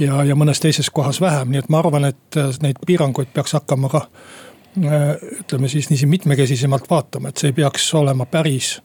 Ja, 0.00 0.22
ja 0.24 0.36
mõnes 0.38 0.60
teises 0.60 0.90
kohas 0.90 1.20
vähem, 1.20 1.52
nii 1.52 1.62
et 1.62 1.68
ma 1.72 1.82
arvan, 1.82 2.08
et 2.10 2.38
äh, 2.40 2.50
neid 2.62 2.80
piiranguid 2.86 3.32
peaks 3.34 3.56
hakkama 3.58 3.90
ka 3.92 4.02
äh, 4.06 5.06
ütleme 5.42 5.68
siis 5.68 5.90
niiviisi 5.90 6.10
mitmekesisemalt 6.10 6.90
vaatama, 6.90 7.28
et 7.28 7.42
see 7.42 7.52
ei 7.52 7.58
peaks 7.62 7.88
olema 7.98 8.26
päris 8.26 8.78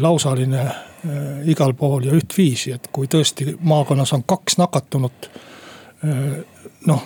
lausaline 0.00 0.62
igal 1.44 1.74
pool 1.76 2.06
ja 2.06 2.14
ühtviisi, 2.16 2.70
et 2.72 2.86
kui 2.92 3.04
tõesti 3.10 3.50
maakonnas 3.60 4.14
on 4.16 4.22
kaks 4.24 4.56
nakatunut. 4.56 5.28
noh, 6.86 7.02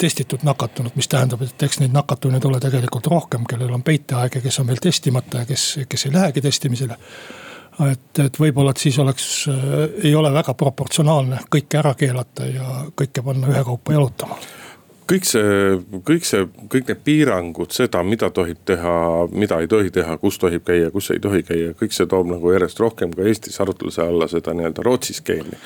testitud 0.00 0.38
nakatunut, 0.42 0.96
mis 0.96 1.08
tähendab, 1.08 1.42
et 1.42 1.62
eks 1.62 1.80
neid 1.82 1.92
nakatunuid 1.92 2.44
ole 2.48 2.60
tegelikult 2.62 3.06
rohkem, 3.12 3.44
kellel 3.48 3.74
on 3.74 3.82
peiteaeg 3.84 4.38
ja 4.38 4.40
kes 4.44 4.60
on 4.62 4.70
veel 4.70 4.80
testimata 4.82 5.42
ja 5.42 5.48
kes, 5.48 5.64
kes 5.88 6.06
ei 6.06 6.12
lähegi 6.14 6.40
testimisele 6.40 6.96
et, 7.90 8.22
et 8.24 8.40
võib-olla, 8.40 8.74
et 8.74 8.82
siis 8.82 8.98
oleks, 8.98 9.26
äh, 9.50 9.84
ei 10.04 10.14
ole 10.14 10.32
väga 10.34 10.54
proportsionaalne 10.54 11.44
kõike 11.50 11.82
ära 11.82 11.94
keelata 11.98 12.48
ja 12.48 12.80
kõike 12.96 13.24
panna 13.24 13.52
ühekaupa 13.52 13.96
jalutama 13.96 14.40
kõik 15.10 15.26
see, 15.26 15.78
kõik 16.06 16.26
see, 16.26 16.44
kõik 16.70 16.90
need 16.90 17.00
piirangud, 17.06 17.72
seda, 17.74 18.02
mida 18.06 18.30
tohib 18.34 18.60
teha, 18.68 18.92
mida 19.32 19.58
ei 19.62 19.70
tohi 19.70 19.90
teha, 19.94 20.16
kus 20.22 20.38
tohib 20.38 20.62
käia, 20.66 20.90
kus 20.94 21.10
ei 21.14 21.22
tohi 21.22 21.42
käia, 21.46 21.72
kõik 21.78 21.94
see 21.96 22.06
toob 22.10 22.30
nagu 22.30 22.52
järjest 22.54 22.82
rohkem 22.82 23.14
ka 23.16 23.26
Eestis 23.26 23.58
arutluse 23.62 24.04
alla 24.04 24.28
seda 24.30 24.54
nii-öelda 24.54 24.84
Rootsi 24.86 25.16
skeemi. 25.18 25.58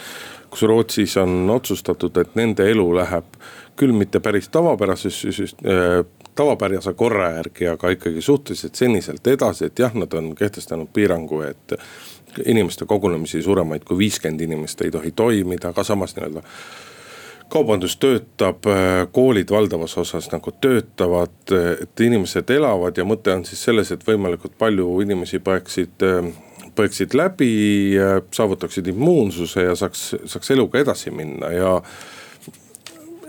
kus 0.50 0.62
Rootsis 0.70 1.16
on 1.18 1.50
otsustatud, 1.50 2.16
et 2.16 2.36
nende 2.38 2.64
elu 2.70 2.86
läheb 2.94 3.36
küll 3.76 3.92
mitte 3.92 4.20
päris 4.22 4.48
tavapärases 4.54 5.24
äh, 5.26 6.04
tavapärase 6.34 6.92
korra 6.98 7.30
järgi, 7.36 7.68
aga 7.68 7.90
ikkagi 7.94 8.22
suhteliselt 8.22 8.74
seniselt 8.74 9.26
edasi, 9.26 9.68
et 9.68 9.78
jah, 9.78 9.94
nad 9.94 10.12
on 10.12 10.32
kehtestanud 10.34 10.90
piirangu, 10.92 11.42
et 11.46 11.76
inimeste 12.46 12.86
kogunemisi 12.86 13.42
suuremaid 13.42 13.84
kui 13.86 13.98
viiskümmend 13.98 14.40
inimest 14.40 14.82
ei 14.82 14.90
tohi 14.90 15.12
toimida, 15.16 15.70
aga 15.70 15.84
samas 15.84 16.16
nii-öelda 16.16 16.42
kaubandus 17.54 17.96
töötab, 18.00 18.66
koolid 19.12 19.50
valdavas 19.50 19.98
osas 20.00 20.30
nagu 20.32 20.52
töötavad, 20.60 21.52
et 21.82 22.00
inimesed 22.00 22.50
elavad 22.50 22.98
ja 22.98 23.04
mõte 23.06 23.34
on 23.34 23.44
siis 23.46 23.62
selles, 23.68 23.92
et 23.94 24.02
võimalikult 24.06 24.56
palju 24.58 24.88
inimesi 25.04 25.38
põeksid, 25.44 26.02
põeksid 26.74 27.14
läbi, 27.14 27.52
saavutaksid 28.34 28.90
immuunsuse 28.90 29.68
ja 29.68 29.76
saaks, 29.78 30.08
saaks 30.24 30.50
eluga 30.56 30.82
edasi 30.82 31.14
minna 31.14 31.52
ja 31.54 31.76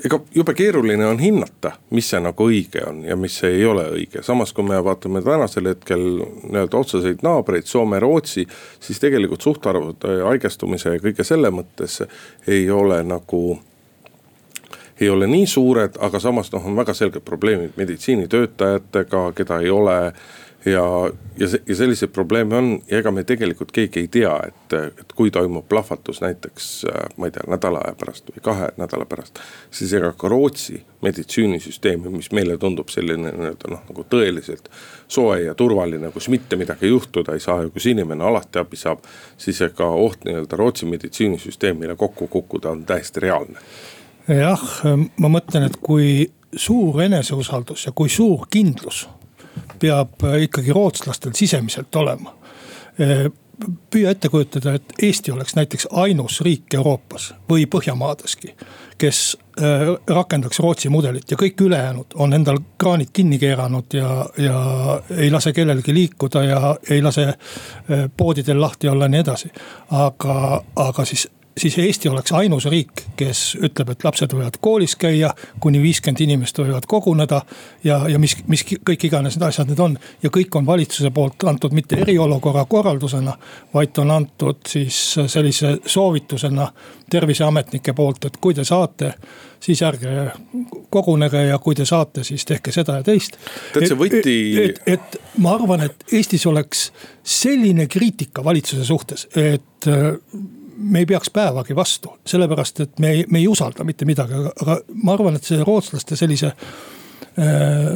ega 0.05 0.19
jube 0.35 0.53
keeruline 0.53 1.05
on 1.07 1.19
hinnata, 1.19 1.71
mis 1.95 2.09
see 2.11 2.21
nagu 2.21 2.47
õige 2.49 2.83
on 2.85 3.03
ja 3.07 3.15
mis 3.17 3.37
ei 3.47 3.63
ole 3.65 3.87
õige, 3.95 4.21
samas 4.25 4.53
kui 4.53 4.65
me 4.67 4.77
vaatame 4.85 5.21
tänasel 5.25 5.71
hetkel 5.71 6.03
nii-öelda 6.21 6.77
otseseid 6.77 7.23
naabreid, 7.25 7.65
Soome, 7.69 7.99
Rootsi. 7.99 8.45
siis 8.79 8.99
tegelikult 9.01 9.41
suhtarvud 9.41 10.05
haigestumise 10.27 10.97
ja 10.97 11.01
kõige 11.01 11.25
selle 11.25 11.49
mõttes 11.53 12.01
ei 12.47 12.69
ole 12.71 13.01
nagu 13.03 13.57
ei 14.99 15.09
ole 15.09 15.27
nii 15.27 15.47
suured, 15.47 15.97
aga 15.99 16.19
samas 16.23 16.51
noh, 16.53 16.65
on 16.65 16.77
väga 16.77 16.93
selged 16.95 17.23
probleemid 17.25 17.75
meditsiinitöötajatega, 17.75 19.31
keda 19.35 19.59
ei 19.59 19.69
ole 19.69 19.97
ja, 20.65 21.11
ja, 21.37 21.47
ja 21.67 21.75
selliseid 21.75 22.11
probleeme 22.11 22.55
on 22.55 22.79
ja 22.87 22.99
ega 22.99 23.11
me 23.11 23.23
tegelikult 23.23 23.71
keegi 23.71 23.99
ei 23.99 24.07
tea, 24.07 24.33
et, 24.47 24.73
et 24.73 25.13
kui 25.15 25.31
toimub 25.31 25.67
plahvatus 25.69 26.21
näiteks, 26.21 26.69
ma 27.17 27.29
ei 27.29 27.33
tea, 27.35 27.45
nädala 27.51 27.83
aja 27.85 27.95
pärast 27.99 28.31
või 28.33 28.43
kahe 28.45 28.69
nädala 28.77 29.05
pärast. 29.05 29.39
siis 29.71 29.93
ega 29.93 30.11
ka 30.17 30.29
Rootsi 30.31 30.81
meditsiinisüsteem, 31.05 32.07
mis 32.15 32.31
meile 32.31 32.57
tundub 32.57 32.89
selline 32.89 33.31
nii-öelda 33.31 33.71
noh, 33.71 33.83
nagu 33.89 34.05
tõeliselt 34.09 34.69
soe 35.07 35.41
ja 35.43 35.53
turvaline, 35.53 36.11
kus 36.11 36.29
mitte 36.33 36.57
midagi 36.57 36.89
juhtuda 36.89 37.33
ei 37.33 37.43
saa 37.43 37.61
ja 37.63 37.69
kus 37.69 37.85
inimene 37.91 38.23
alati 38.23 38.59
abi 38.59 38.79
saab. 38.79 39.03
siis 39.37 39.61
ega 39.61 39.89
oht 39.89 40.25
nii-öelda 40.25 40.57
Rootsi 40.57 40.85
meditsiinisüsteemile 40.89 41.95
kokku 41.95 42.27
kukkuda 42.27 42.69
on 42.69 42.85
täiesti 42.85 43.19
reaalne. 43.19 43.59
jah, 44.27 44.65
ma 45.17 45.29
mõtlen, 45.29 45.69
et 45.69 45.77
kui 45.81 46.31
suur 46.55 47.01
eneseusaldus 47.01 47.85
ja 47.85 47.91
kui 47.91 48.09
suur 48.09 48.47
kindlus 48.49 49.05
peab 49.79 50.23
ikkagi 50.41 50.73
rootslastel 50.73 51.33
sisemiselt 51.35 51.95
olema. 51.95 52.35
Püüa 53.91 54.11
ette 54.11 54.29
kujutada, 54.29 54.73
et 54.75 54.93
Eesti 55.03 55.31
oleks 55.31 55.55
näiteks 55.55 55.87
ainus 55.91 56.41
riik 56.43 56.73
Euroopas 56.75 57.29
või 57.49 57.63
Põhjamaadeski, 57.71 58.51
kes 58.99 59.19
äh, 59.59 59.85
rakendaks 60.07 60.59
Rootsi 60.59 60.91
mudelit 60.91 61.31
ja 61.31 61.37
kõik 61.39 61.61
ülejäänud 61.63 62.17
on 62.19 62.35
endal 62.35 62.59
kraanid 62.77 63.13
kinni 63.15 63.39
keeranud 63.39 63.95
ja, 63.95 64.25
ja 64.37 64.59
ei 65.17 65.31
lase 65.31 65.53
kellelgi 65.55 65.93
liikuda 65.95 66.43
ja 66.43 66.75
ei 66.89 67.01
lase 67.01 67.27
äh, 67.29 68.05
poodidel 68.17 68.59
lahti 68.61 68.91
olla 68.91 69.07
ja 69.07 69.15
nii 69.15 69.23
edasi. 69.23 69.51
aga, 69.91 70.61
aga 70.75 71.05
siis 71.05 71.29
siis 71.57 71.77
Eesti 71.77 72.09
oleks 72.09 72.31
ainus 72.31 72.65
riik, 72.65 73.05
kes 73.15 73.41
ütleb, 73.63 73.93
et 73.93 74.03
lapsed 74.03 74.33
võivad 74.35 74.57
koolis 74.61 74.95
käia, 74.99 75.31
kuni 75.63 75.79
viiskümmend 75.81 76.21
inimest 76.25 76.59
võivad 76.59 76.87
koguneda. 76.87 77.41
ja, 77.83 78.01
ja 78.09 78.19
mis, 78.19 78.35
mis 78.47 78.65
kõik 78.65 79.07
iganes 79.07 79.37
need 79.37 79.47
asjad 79.47 79.71
need 79.71 79.79
on 79.79 79.97
ja 80.23 80.29
kõik 80.29 80.55
on 80.55 80.65
valitsuse 80.65 81.11
poolt 81.15 81.43
antud 81.47 81.73
mitte 81.73 81.95
eriolukorra 82.01 82.65
korraldusena. 82.65 83.37
vaid 83.73 83.97
on 83.97 84.11
antud 84.11 84.67
siis 84.67 85.15
sellise 85.27 85.77
soovitusena 85.85 86.67
terviseametnike 87.09 87.93
poolt, 87.93 88.25
et 88.25 88.37
kui 88.41 88.53
te 88.53 88.63
saate 88.63 89.13
siis 89.59 89.81
ärge 89.81 90.31
kogunege 90.89 91.45
ja 91.47 91.57
kui 91.59 91.75
te 91.75 91.85
saate, 91.85 92.23
siis 92.23 92.45
tehke 92.45 92.71
seda 92.71 92.99
ja 92.99 93.03
teist. 93.03 93.39
tead 93.73 93.87
see 93.87 93.97
võti. 93.97 94.35
et, 94.59 94.83
et, 94.85 94.99
et 94.99 95.39
ma 95.39 95.55
arvan, 95.55 95.87
et 95.87 96.05
Eestis 96.11 96.45
oleks 96.45 96.91
selline 97.23 97.87
kriitika 97.87 98.43
valitsuse 98.43 98.85
suhtes, 98.85 99.27
et 99.35 99.89
me 100.77 100.99
ei 100.99 101.05
peaks 101.05 101.29
päevagi 101.29 101.75
vastu, 101.75 102.13
sellepärast 102.25 102.79
et 102.79 102.99
me 102.99 103.11
ei, 103.11 103.25
me 103.29 103.39
ei 103.39 103.47
usalda 103.47 103.83
mitte 103.83 104.05
midagi, 104.05 104.33
aga 104.61 104.79
ma 105.03 105.13
arvan, 105.13 105.35
et 105.35 105.47
see 105.47 105.63
rootslaste 105.63 106.17
sellise 106.19 106.51
äh, 106.51 107.89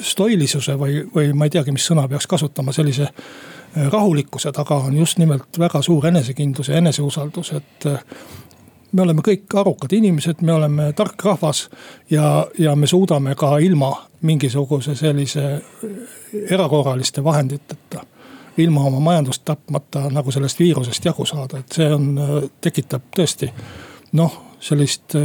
stoilisuse 0.00 0.78
või, 0.78 1.02
või 1.14 1.32
ma 1.34 1.48
ei 1.48 1.54
teagi, 1.56 1.74
mis 1.74 1.86
sõna 1.86 2.06
peaks 2.08 2.26
kasutama, 2.30 2.74
sellise 2.76 3.08
äh, 3.08 3.86
rahulikkuse 3.92 4.52
taga 4.52 4.80
on 4.88 4.96
just 4.96 5.18
nimelt 5.18 5.58
väga 5.58 5.82
suur 5.82 6.06
enesekindlus 6.06 6.72
ja 6.72 6.80
eneseusaldus, 6.82 7.52
et 7.58 7.88
äh, 7.90 8.02
me 8.92 9.02
oleme 9.02 9.22
kõik 9.24 9.58
arukad 9.58 9.92
inimesed, 9.92 10.42
me 10.46 10.52
oleme 10.52 10.90
tark 10.96 11.24
rahvas 11.24 11.66
ja, 12.10 12.46
ja 12.58 12.76
me 12.76 12.86
suudame 12.86 13.34
ka 13.34 13.56
ilma 13.58 13.92
mingisuguse 14.26 14.94
sellise 14.96 15.48
erakorraliste 16.50 17.24
vahenditeta 17.24 18.04
ilma 18.58 18.84
oma 18.88 19.00
majandust 19.00 19.44
tapmata 19.44 20.06
nagu 20.10 20.32
sellest 20.32 20.58
viirusest 20.58 21.04
jagu 21.04 21.26
saada, 21.28 21.60
et 21.60 21.78
see 21.78 21.88
on, 21.92 22.12
tekitab 22.60 23.10
tõesti 23.16 23.50
noh, 24.16 24.42
sellist 24.60 25.16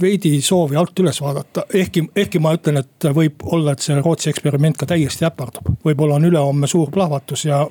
veidi 0.00 0.40
soovi 0.42 0.76
alt 0.76 0.98
üles 1.02 1.20
vaadata, 1.22 1.64
ehkki, 1.74 2.04
ehkki 2.16 2.38
ma 2.42 2.52
ütlen, 2.54 2.80
et 2.82 3.06
võib 3.14 3.42
olla, 3.44 3.74
et 3.74 3.84
see 3.84 3.98
Rootsi 4.00 4.30
eksperiment 4.30 4.78
ka 4.78 4.86
täiesti 4.90 5.26
äpardub. 5.26 5.72
võib-olla 5.84 6.18
on 6.18 6.28
ülehomme 6.30 6.66
suur 6.70 6.90
plahvatus 6.94 7.44
ja 7.44 7.64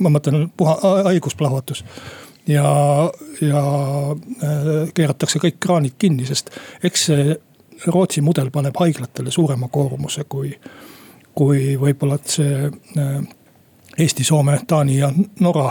ma 0.00 0.12
mõtlen 0.12 0.48
puha, 0.56 0.76
haigusplahvatus. 1.10 1.84
ja, 2.46 2.64
ja 3.40 3.62
keeratakse 4.94 5.42
kõik 5.42 5.60
kraanid 5.60 5.98
kinni, 5.98 6.26
sest 6.26 6.50
eks 6.82 7.06
see 7.10 7.36
Rootsi 7.86 8.22
mudel 8.24 8.50
paneb 8.50 8.76
haiglatele 8.80 9.30
suurema 9.30 9.68
koormuse 9.68 10.24
kui, 10.24 10.54
kui 11.34 11.76
võib-olla 11.76 12.18
see 12.24 12.70
Eesti, 13.98 14.24
Soome, 14.24 14.60
Taani 14.66 14.98
ja 14.98 15.10
Norra 15.40 15.66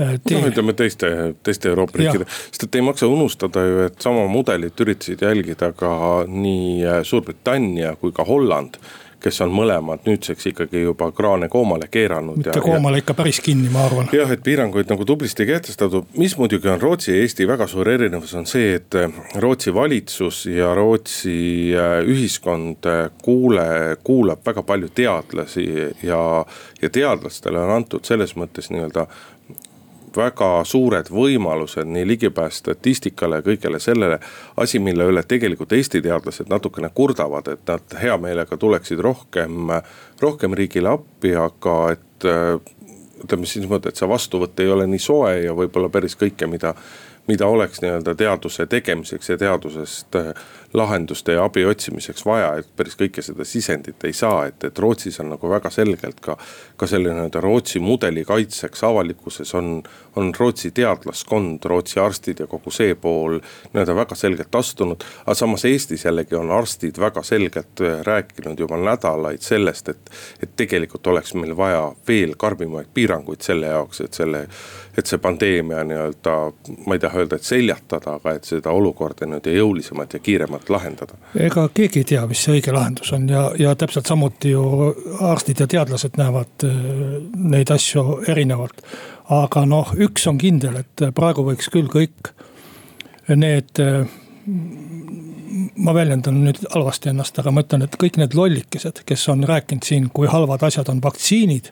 äh, 0.00 0.14
tee. 0.24 0.36
noh, 0.36 0.48
ütleme 0.50 0.74
teiste, 0.76 1.10
teiste 1.42 1.72
Euroopa 1.72 2.00
riikide, 2.00 2.28
sest 2.28 2.68
et 2.68 2.78
ei 2.80 2.84
maksa 2.84 3.08
unustada 3.08 3.64
ju, 3.64 3.82
et 3.88 4.00
sama 4.02 4.26
mudelit 4.30 4.80
üritasid 4.80 5.24
jälgida 5.24 5.72
ka 5.72 5.92
nii 6.28 6.72
äh, 6.84 7.02
Suurbritannia 7.02 7.96
kui 7.96 8.12
ka 8.12 8.26
Holland 8.28 8.80
kes 9.22 9.40
on 9.44 9.52
mõlemad 9.54 10.04
nüüdseks 10.06 10.50
ikkagi 10.52 10.82
juba 10.84 11.10
kraane 11.12 11.48
koomale 11.50 11.88
keeranud. 11.90 12.38
mitte 12.38 12.60
koomale 12.62 13.02
ikka 13.02 13.14
päris 13.18 13.40
kinni, 13.44 13.70
ma 13.72 13.84
arvan. 13.86 14.10
jah, 14.14 14.30
et 14.30 14.42
piiranguid 14.44 14.90
nagu 14.90 15.04
tublisti 15.04 15.46
kehtestatud, 15.46 16.06
mis 16.18 16.36
muidugi 16.38 16.68
on 16.68 16.80
Rootsi 16.80 17.12
ja 17.12 17.22
Eesti 17.22 17.48
väga 17.48 17.66
suur 17.66 17.88
erinevus, 17.90 18.34
on 18.38 18.46
see, 18.46 18.74
et 18.78 18.94
eh, 18.94 19.18
Rootsi 19.42 19.74
valitsus 19.74 20.44
ja 20.52 20.74
Rootsi 20.74 21.38
eh, 21.74 21.96
ühiskond 22.06 22.86
eh, 22.86 23.00
kuule, 23.22 23.96
kuulab 24.04 24.46
väga 24.46 24.62
palju 24.62 24.92
teadlasi 24.94 25.66
ja, 26.02 26.22
ja 26.82 26.90
teadlastele 26.90 27.58
on 27.58 27.74
antud 27.80 28.06
selles 28.06 28.36
mõttes 28.38 28.70
nii-öelda 28.70 29.08
väga 30.18 30.50
suured 30.68 31.10
võimalused, 31.14 31.88
nii 31.88 32.06
ligipääs 32.08 32.60
statistikale 32.62 33.40
ja 33.40 33.46
kõigele 33.46 33.80
sellele. 33.80 34.18
asi, 34.56 34.78
mille 34.78 35.06
üle 35.08 35.22
tegelikult 35.22 35.72
Eesti 35.72 36.02
teadlased 36.02 36.50
natukene 36.50 36.90
kurdavad, 36.94 37.48
et 37.48 37.64
nad 37.68 37.98
hea 38.02 38.16
meelega 38.18 38.56
tuleksid 38.56 38.98
rohkem, 38.98 39.70
rohkem 40.20 40.54
riigile 40.54 40.92
appi, 40.96 41.34
aga 41.34 41.78
et 41.92 42.28
ütleme 43.24 43.46
siis 43.46 43.64
niimoodi, 43.64 43.90
et 43.90 43.98
see 43.98 44.08
vastuvõtt 44.08 44.60
ei 44.62 44.70
ole 44.70 44.86
nii 44.86 45.02
soe 45.02 45.34
ja 45.44 45.54
võib-olla 45.56 45.90
päris 45.92 46.16
kõike, 46.18 46.46
mida 46.50 46.74
mida 47.28 47.46
oleks 47.46 47.82
nii-öelda 47.82 48.14
teaduse 48.14 48.66
tegemiseks 48.66 49.28
ja 49.28 49.36
teadusest 49.38 50.16
äh, 50.16 50.32
lahenduste 50.74 51.32
ja 51.32 51.44
abi 51.44 51.64
otsimiseks 51.64 52.24
vaja, 52.26 52.54
et 52.60 52.68
päris 52.76 52.96
kõike 52.96 53.22
seda 53.24 53.44
sisendit 53.44 54.04
ei 54.04 54.12
saa, 54.16 54.46
et, 54.48 54.64
et 54.64 54.78
Rootsis 54.78 55.20
on 55.20 55.30
nagu 55.32 55.50
väga 55.50 55.70
selgelt 55.70 56.20
ka. 56.24 56.36
ka 56.76 56.86
selle 56.86 57.12
nii-öelda 57.12 57.40
Rootsi 57.40 57.80
mudeli 57.80 58.24
kaitseks 58.24 58.84
avalikkuses 58.84 59.54
on, 59.54 59.82
on 60.16 60.32
Rootsi 60.38 60.70
teadlaskond, 60.70 61.64
Rootsi 61.64 62.00
arstid 62.00 62.40
ja 62.40 62.46
kogu 62.46 62.70
see 62.70 62.94
pool 62.94 63.38
nii-öelda 63.72 63.96
väga 63.96 64.14
selgelt 64.14 64.54
astunud. 64.54 65.04
aga 65.26 65.34
samas 65.34 65.64
Eestis 65.64 66.04
jällegi 66.04 66.36
on 66.36 66.50
arstid 66.50 67.00
väga 67.00 67.22
selgelt 67.22 67.80
äh, 67.80 68.00
rääkinud 68.08 68.58
juba 68.58 68.76
nädalaid 68.76 69.44
sellest, 69.44 69.88
et, 69.88 70.10
et 70.42 70.56
tegelikult 70.56 71.06
oleks 71.06 71.34
meil 71.34 71.56
vaja 71.56 71.92
veel 72.08 72.36
karmimaid 72.36 72.88
piiranguid 72.94 73.44
selle 73.44 73.66
jaoks, 73.66 74.00
et 74.00 74.14
selle 74.14 74.46
et 74.98 75.06
see 75.06 75.20
pandeemia 75.22 75.84
nii-öelda, 75.86 76.34
ma 76.86 76.96
ei 76.96 77.02
taha 77.02 77.17
öelda, 77.18 77.38
et 77.38 77.46
seljatada, 77.46 78.16
aga 78.18 78.34
et 78.38 78.48
seda 78.48 78.72
olukorda 78.74 79.26
nii-öelda 79.26 79.54
jõulisemalt 79.56 80.16
ja 80.16 80.22
kiiremalt 80.22 80.70
lahendada. 80.72 81.18
ega 81.48 81.68
keegi 81.74 82.02
ei 82.02 82.08
tea, 82.14 82.24
mis 82.30 82.44
see 82.44 82.58
õige 82.58 82.74
lahendus 82.74 83.12
on 83.16 83.28
ja, 83.28 83.44
ja 83.58 83.74
täpselt 83.78 84.10
samuti 84.10 84.54
ju 84.54 84.64
arstid 85.30 85.60
ja 85.64 85.68
teadlased 85.70 86.18
näevad 86.20 86.66
äh, 86.68 86.80
neid 87.54 87.70
asju 87.74 88.22
erinevalt. 88.28 88.82
aga 89.28 89.64
noh, 89.68 89.92
üks 90.08 90.26
on 90.30 90.38
kindel, 90.40 90.80
et 90.80 91.08
praegu 91.14 91.44
võiks 91.50 91.68
küll 91.72 91.90
kõik 91.92 92.32
need 93.28 93.82
äh, 93.84 94.06
ma 95.76 95.94
väljendan 95.94 96.42
nüüd 96.44 96.60
halvasti 96.72 97.12
ennast, 97.12 97.38
aga 97.40 97.52
ma 97.54 97.62
ütlen, 97.64 97.84
et 97.84 97.96
kõik 98.00 98.18
need 98.20 98.36
lollikesed, 98.36 99.02
kes 99.08 99.26
on 99.32 99.44
rääkinud 99.48 99.86
siin, 99.86 100.08
kui 100.14 100.28
halvad 100.30 100.64
asjad 100.68 100.90
on 100.92 101.02
vaktsiinid 101.04 101.70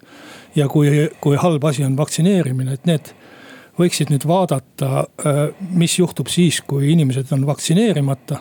ja 0.56 0.68
kui, 0.72 1.08
kui 1.20 1.38
halb 1.40 1.64
asi 1.68 1.84
on 1.86 1.96
vaktsineerimine, 1.98 2.76
et 2.76 2.86
need 2.88 3.12
võiksid 3.78 4.10
nüüd 4.12 4.26
vaadata, 4.28 5.04
äh, 5.04 5.40
mis 5.76 5.98
juhtub 5.98 6.30
siis, 6.32 6.60
kui 6.66 6.92
inimesed 6.92 7.32
on 7.36 7.46
vaktsineerimata. 7.46 8.40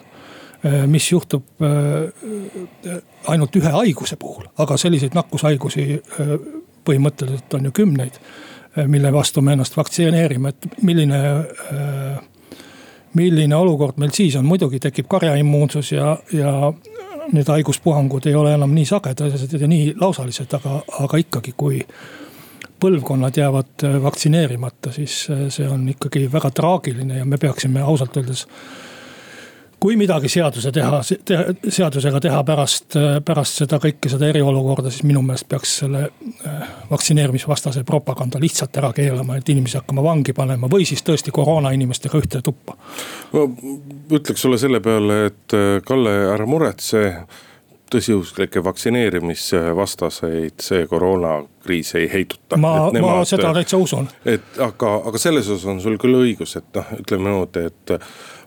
Äh, 0.66 0.86
mis 0.90 1.12
juhtub 1.12 1.46
äh, 1.62 3.00
ainult 3.32 3.56
ühe 3.56 3.72
haiguse 3.72 4.18
puhul, 4.22 4.48
aga 4.58 4.78
selliseid 4.78 5.16
nakkushaigusi 5.18 6.02
põhimõtteliselt 6.86 7.54
on 7.58 7.70
ju 7.70 7.72
kümneid. 7.84 8.20
mille 8.88 9.12
vastu 9.14 9.42
me 9.42 9.54
ennast 9.54 9.78
vaktsineerime, 9.78 10.50
et 10.50 10.66
milline, 10.84 11.20
milline 13.14 13.56
olukord 13.56 13.96
meil 13.98 14.12
siis 14.12 14.36
on, 14.36 14.44
muidugi 14.46 14.82
tekib 14.84 15.08
karjaimmuunsus 15.08 15.92
ja, 15.92 16.18
ja 16.34 16.74
need 17.32 17.48
haiguspuhangud 17.48 18.28
ei 18.28 18.36
ole 18.36 18.54
enam 18.54 18.74
nii 18.76 18.86
sagedased 18.86 19.56
ja 19.62 19.68
nii 19.68 19.94
lausalised, 20.02 20.54
aga, 20.60 20.82
aga 21.00 21.22
ikkagi, 21.24 21.54
kui 21.58 21.80
põlvkonnad 22.80 23.38
jäävad 23.38 23.86
äh, 23.88 24.02
vaktsineerimata, 24.04 24.92
siis 24.96 25.26
äh, 25.32 25.46
see 25.54 25.70
on 25.70 25.88
ikkagi 25.90 26.28
väga 26.32 26.52
traagiline 26.56 27.22
ja 27.22 27.26
me 27.26 27.38
peaksime 27.42 27.82
ausalt 27.86 28.18
öeldes 28.18 28.46
kui 29.86 29.96
midagi 30.00 30.30
seaduse 30.32 30.72
teha, 30.74 31.00
seadusega 31.70 32.20
teha 32.24 32.40
pärast, 32.48 32.96
pärast 33.26 33.62
seda 33.62 33.78
kõike 33.82 34.10
seda 34.10 34.30
eriolukorda, 34.32 34.90
siis 34.90 35.06
minu 35.06 35.22
meelest 35.26 35.48
peaks 35.52 35.76
selle 35.84 36.06
äh, 36.08 36.70
vaktsineerimisvastase 36.90 37.84
propaganda 37.88 38.42
lihtsalt 38.42 38.78
ära 38.82 38.90
keelama, 38.96 39.38
et 39.38 39.52
inimesi 39.54 39.78
hakkama 39.78 40.06
vangi 40.06 40.34
panema 40.34 40.70
või 40.72 40.88
siis 40.90 41.04
tõesti 41.06 41.34
koroona 41.36 41.74
inimestega 41.76 42.22
ühte 42.22 42.42
tuppa. 42.46 42.78
ma 43.36 43.46
ütleks 44.18 44.42
sulle 44.42 44.58
selle 44.62 44.82
peale, 44.82 45.26
et 45.32 45.58
äh, 45.58 45.82
Kalle, 45.86 46.16
ära 46.34 46.48
muretse 46.50 47.06
tõsiusklikke 47.96 48.64
vaktsineerimisvastaseid 48.66 50.64
see 50.64 50.88
koroonakriis 50.92 51.96
ei 52.00 52.08
heiduta. 52.12 52.60
ma, 52.62 52.92
ma 53.02 53.18
seda 53.28 53.54
täitsa 53.56 53.78
usun. 53.82 54.10
et 54.26 54.60
aga, 54.62 54.96
aga 55.12 55.22
selles 55.22 55.50
osas 55.50 55.66
on 55.72 55.82
sul 55.84 55.98
küll 56.02 56.16
õigus, 56.20 56.58
et 56.60 56.70
noh, 56.76 56.88
ütleme 57.00 57.30
niimoodi, 57.30 57.68
et 57.72 57.86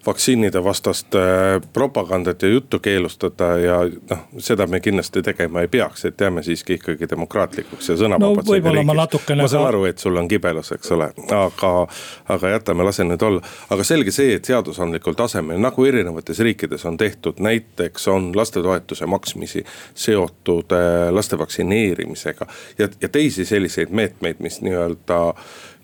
vaktsiinide 0.07 0.65
vastast 0.65 1.15
äh, 1.15 1.61
propagandat 1.73 2.43
ja 2.43 2.49
juttu 2.49 2.79
keelustada 2.79 3.45
ja 3.59 3.79
noh, 4.11 4.19
seda 4.39 4.67
me 4.67 4.81
kindlasti 4.81 5.23
tegema 5.23 5.61
ei 5.61 5.69
peaks, 5.69 6.05
et 6.05 6.21
jääme 6.21 6.43
siiski 6.43 6.79
ikkagi 6.79 7.09
demokraatlikuks 7.11 7.89
ja 7.89 7.97
sõnavabaks 7.97 8.47
no, 8.47 8.55
võib-olla 8.55 8.85
ma 8.87 8.97
natukene 9.03 9.43
ma 9.43 9.51
saan 9.51 9.69
aru, 9.69 9.85
et 9.91 9.99
sul 9.99 10.17
on 10.17 10.29
kibelus, 10.29 10.73
eks 10.77 10.93
ole, 10.97 11.11
aga, 11.35 11.73
aga 12.35 12.53
jätame, 12.55 12.87
lase 12.87 13.07
nüüd 13.07 13.23
olla. 13.27 13.43
aga 13.71 13.85
selge 13.85 14.15
see, 14.15 14.35
et 14.39 14.49
seadusandlikul 14.49 15.17
tasemel, 15.19 15.61
nagu 15.63 15.85
erinevates 15.85 16.43
riikides 16.45 16.87
on 16.89 16.97
tehtud, 16.97 17.43
näiteks 17.45 18.09
on 18.09 18.31
lastetoetuse 18.37 19.07
maksmisi 19.07 19.65
seotud 19.95 20.77
äh, 20.77 21.09
laste 21.15 21.39
vaktsineerimisega 21.39 22.47
ja, 22.79 22.89
ja 23.01 23.09
teisi 23.09 23.45
selliseid 23.45 23.91
meetmeid, 23.91 24.43
mis 24.45 24.61
nii-öelda 24.63 25.19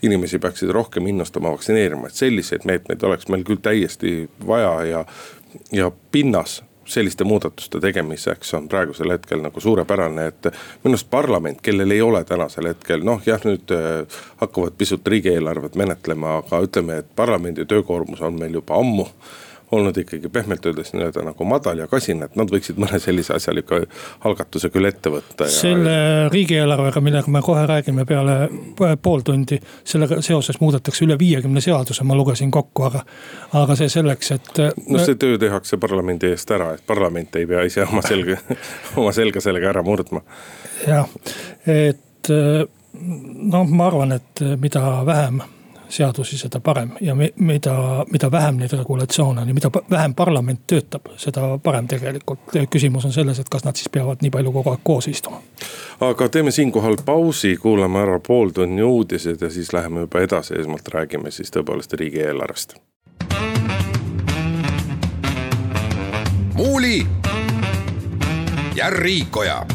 inimesi 0.05 0.39
peaksid 0.39 0.71
rohkem 0.75 1.07
innustama 1.11 1.53
vaktsineerima, 1.55 2.09
et 2.11 2.21
selliseid 2.21 2.69
meetmeid 2.69 3.03
oleks 3.03 3.29
meil 3.33 3.45
küll 3.47 3.63
täiesti 3.63 4.15
vaja 4.47 4.77
ja, 4.89 5.05
ja 5.73 5.91
pinnas 6.13 6.63
selliste 6.85 7.25
muudatuste 7.25 7.81
tegemiseks 7.81 8.55
on 8.55 8.69
praegusel 8.69 9.11
hetkel 9.11 9.41
nagu 9.43 9.61
suurepärane, 9.61 10.27
et 10.27 10.49
minu 10.85 10.95
arust 10.95 11.09
parlament, 11.11 11.61
kellel 11.65 11.91
ei 11.91 12.03
ole 12.03 12.25
tänasel 12.29 12.69
hetkel 12.73 13.05
noh, 13.07 13.23
jah, 13.27 13.41
nüüd 13.49 13.73
äh, 13.73 14.21
hakkavad 14.43 14.77
pisut 14.79 15.09
riigieelarvet 15.09 15.79
menetlema, 15.81 16.39
aga 16.43 16.61
ütleme, 16.67 17.01
et 17.01 17.09
parlamendi 17.17 17.65
töökoormus 17.69 18.21
on 18.21 18.39
meil 18.41 18.61
juba 18.61 18.79
ammu 18.81 19.09
olnud 19.75 19.97
ikkagi 20.01 20.29
pehmelt 20.33 20.67
öeldes 20.67 20.93
nii-öelda 20.95 21.25
nagu 21.27 21.47
madal 21.49 21.79
ja 21.83 21.87
kasin, 21.91 22.23
et 22.27 22.37
nad 22.39 22.51
võiksid 22.51 22.79
mõne 22.81 22.99
sellise 23.03 23.35
asjaliku 23.37 23.81
algatuse 24.25 24.71
küll 24.75 24.89
ette 24.89 25.13
võtta. 25.13 25.49
selle 25.51 25.97
riigieelarvega, 26.33 27.03
millega 27.05 27.31
me 27.31 27.43
kohe 27.45 27.67
räägime 27.69 28.07
peale 28.09 28.37
pool 29.03 29.25
tundi, 29.27 29.59
sellega 29.85 30.21
seoses 30.25 30.61
muudetakse 30.61 31.05
üle 31.07 31.19
viiekümne 31.19 31.63
seaduse, 31.65 32.05
ma 32.05 32.17
lugesin 32.19 32.51
kokku, 32.55 32.87
aga, 32.91 33.05
aga 33.63 33.79
see 33.79 33.91
selleks, 33.93 34.33
et. 34.39 34.63
no 34.89 35.03
see 35.03 35.19
töö 35.21 35.39
tehakse 35.41 35.79
parlamendi 35.83 36.33
eest 36.35 36.51
ära, 36.55 36.73
et 36.75 36.87
parlament 36.87 37.37
ei 37.41 37.49
pea 37.51 37.65
ise 37.69 37.87
oma 37.87 38.03
selga 38.07 38.39
oma 39.01 39.13
selga 39.13 39.43
sellega 39.45 39.73
ära 39.75 39.83
murdma. 39.87 40.25
jah, 40.87 41.09
et 41.67 42.31
noh, 42.31 43.67
ma 43.69 43.91
arvan, 43.91 44.17
et 44.19 44.47
mida 44.61 44.85
vähem 45.07 45.43
seadusi, 45.95 46.39
seda 46.39 46.61
parem 46.61 46.91
ja 47.01 47.15
mida, 47.15 48.05
mida 48.11 48.31
vähem 48.31 48.59
neid 48.59 48.73
regulatsioone 48.73 49.43
on 49.43 49.49
ja 49.49 49.55
mida 49.55 49.71
vähem 49.91 50.15
parlament 50.15 50.67
töötab, 50.67 51.13
seda 51.17 51.59
parem 51.63 51.89
tegelikult. 51.89 52.41
küsimus 52.71 53.05
on 53.05 53.13
selles, 53.13 53.39
et 53.39 53.49
kas 53.49 53.65
nad 53.65 53.77
siis 53.77 53.89
peavad 53.89 54.23
nii 54.23 54.31
palju 54.31 54.53
kogu 54.53 54.71
aeg 54.71 54.81
koos 54.85 55.09
istuma. 55.09 55.43
aga 56.01 56.29
teeme 56.29 56.51
siinkohal 56.51 56.97
pausi, 57.05 57.57
kuulame 57.57 58.03
ära 58.03 58.19
pooltunni 58.21 58.83
uudised 58.83 59.43
ja 59.43 59.51
siis 59.51 59.73
läheme 59.73 60.07
juba 60.07 60.21
edasi, 60.21 60.59
esmalt 60.61 60.89
räägime 60.89 61.31
siis 61.31 61.53
tõepoolest 61.55 61.93
riigieelarvest. 61.93 62.75
muuli 66.55 67.07
ja 68.75 68.91
Riikoja 68.91 69.67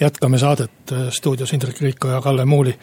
jätkame 0.00 0.38
saadet 0.38 0.70
stuudios 1.10 1.52
Indrek 1.52 1.80
Riiko 1.80 2.08
ja 2.08 2.20
Kalle 2.20 2.44
Muuli 2.44 2.78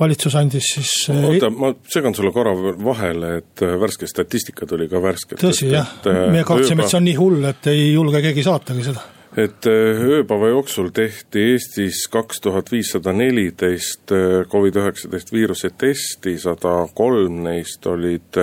valitsus 0.00 0.34
andis 0.38 0.68
siis. 0.76 0.92
Eh, 1.12 1.24
oota, 1.28 1.50
ma 1.50 1.72
segan 1.90 2.14
sulle 2.16 2.32
korra 2.34 2.54
vahele, 2.56 3.36
et 3.40 3.64
eh, 3.64 3.74
värske 3.80 4.08
statistika 4.10 4.66
tuli 4.66 4.88
ka 4.90 5.02
värskelt. 5.02 5.42
tõsi 5.42 5.70
jah, 5.72 5.96
eh, 6.10 6.22
me 6.34 6.44
kartsime 6.46 6.84
et 6.84 6.92
see 6.92 7.00
on 7.00 7.06
nii 7.08 7.18
hull, 7.18 7.44
et 7.50 7.68
ei 7.72 7.92
julge 7.92 8.22
keegi 8.24 8.46
saatagi 8.46 8.86
seda. 8.90 9.04
et 9.34 9.66
ööpäeva 9.66 10.52
jooksul 10.52 10.92
tehti 10.94 11.42
Eestis 11.52 12.04
kaks 12.06 12.38
tuhat 12.40 12.70
viissada 12.70 13.12
neliteist 13.12 14.12
Covid-19 14.50 15.32
viiruse 15.34 15.72
testi, 15.78 16.36
sada 16.38 16.84
kolm 16.94 17.42
neist 17.48 17.86
olid 17.90 18.38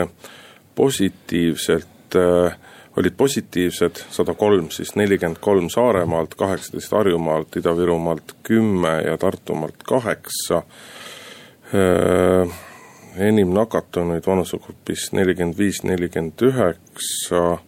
positiivselt 0.75 2.19
olid 2.99 3.15
positiivsed, 3.15 4.01
sada 4.11 4.33
kolm 4.35 4.67
siis, 4.75 4.97
nelikümmend 4.99 5.39
kolm 5.39 5.69
Saaremaalt, 5.71 6.33
kaheksateist 6.35 6.91
Harjumaalt, 6.91 7.55
Ida-Virumaalt 7.55 8.35
kümme 8.43 8.97
ja 9.05 9.15
Tartumaalt 9.17 9.85
kaheksa 9.87 10.65
enim 13.17 13.53
nakatunuid 13.55 14.27
vanusegrupis 14.27 15.11
nelikümmend 15.15 15.57
viis, 15.57 15.83
nelikümmend 15.83 16.41
üheksa 16.43 17.59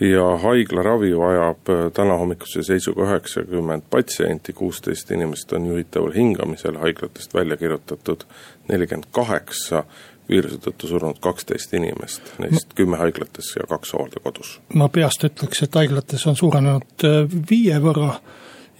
ja 0.00 0.36
haiglaravi 0.36 1.18
vajab 1.18 1.68
äh, 1.68 1.92
tänahommikuse 1.92 2.62
seisuga 2.62 3.02
üheksakümmend 3.02 3.82
patsienti, 3.90 4.52
kuusteist 4.52 5.10
inimest 5.10 5.52
on 5.52 5.66
juhitaval 5.66 6.12
hingamisel, 6.12 6.78
haiglatest 6.78 7.34
välja 7.34 7.56
kirjutatud 7.56 8.24
nelikümmend 8.68 9.10
kaheksa, 9.12 9.84
viiruse 10.28 10.60
tõttu 10.62 10.86
surnud 10.86 11.18
kaksteist 11.20 11.74
inimest, 11.74 12.34
neist 12.38 12.74
kümme 12.78 12.96
haiglates 13.00 13.54
ja 13.56 13.66
kaks 13.68 13.92
hooldekodus. 13.92 14.60
ma 14.74 14.88
peast 14.88 15.24
ütleks, 15.24 15.62
et 15.62 15.74
haiglates 15.74 16.26
on 16.26 16.36
suurenenud 16.36 17.04
äh, 17.04 17.24
viie 17.50 17.80
võrra 17.82 18.20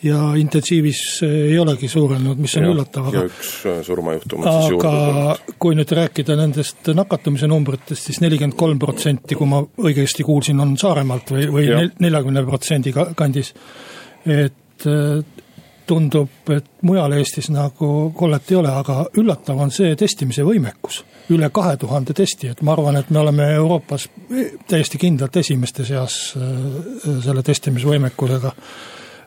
ja 0.03 0.19
intensiivis 0.37 1.23
ei 1.27 1.59
olegi 1.59 1.89
suurenenud, 1.89 2.39
mis 2.39 2.55
on 2.57 2.67
ja, 2.67 2.73
üllatav. 2.73 3.09
ja 3.15 3.25
üks 3.27 3.51
äh, 3.67 3.81
surmajuhtum 3.87 4.45
on 4.45 4.53
siis 4.53 4.71
juurde 4.71 4.91
tulnud. 4.91 5.33
aga 5.49 5.55
kui 5.59 5.79
nüüd 5.79 5.95
rääkida 5.99 6.37
nendest 6.39 6.91
nakatumise 6.95 7.49
numbritest, 7.51 8.07
siis 8.07 8.21
nelikümmend 8.23 8.59
kolm 8.59 8.79
protsenti, 8.79 9.39
kui 9.39 9.49
ma 9.51 9.63
õigesti 9.63 10.27
kuulsin, 10.27 10.61
on 10.63 10.77
Saaremaalt 10.79 11.35
või, 11.35 11.49
või 11.51 11.67
neljakümne 11.99 12.45
protsendi 12.47 12.95
kandis. 12.95 13.55
et 14.27 14.87
äh, 14.87 15.45
tundub, 15.89 16.51
et 16.53 16.67
mujal 16.85 17.15
Eestis 17.17 17.49
nagu 17.51 18.11
kollet 18.17 18.51
ei 18.53 18.59
ole, 18.59 18.69
aga 18.69 19.07
üllatav 19.19 19.63
on 19.65 19.73
see 19.75 19.97
testimise 19.97 20.45
võimekus. 20.45 21.03
üle 21.33 21.49
kahe 21.53 21.77
tuhande 21.77 22.15
testi, 22.17 22.49
et 22.49 22.63
ma 22.63 22.73
arvan, 22.73 22.97
et 22.97 23.11
me 23.11 23.19
oleme 23.19 23.51
Euroopas 23.55 24.07
täiesti 24.69 24.99
kindlalt 24.99 25.37
esimeste 25.37 25.85
seas 25.85 26.15
selle 27.25 27.43
testimisvõimekusega 27.45 28.53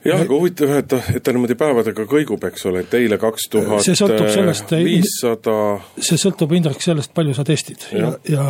jah, 0.06 0.24
aga 0.24 0.34
huvitav, 0.34 0.74
et 0.80 0.88
ta, 0.92 1.02
et 1.14 1.24
ta 1.24 1.34
niimoodi 1.36 1.58
päevadega 1.60 2.06
kõigub, 2.10 2.44
eks 2.52 2.66
ole, 2.70 2.86
et 2.86 2.96
eile 3.00 3.20
kaks 3.22 3.50
tuhat 3.54 3.86
viissada. 3.86 5.58
see 6.00 6.20
sõltub, 6.22 6.56
Indrek, 6.58 6.82
sellest, 6.84 7.14
palju 7.18 7.36
sa 7.38 7.46
testid 7.48 7.90
ja, 7.96 8.14
ja, 8.30 8.46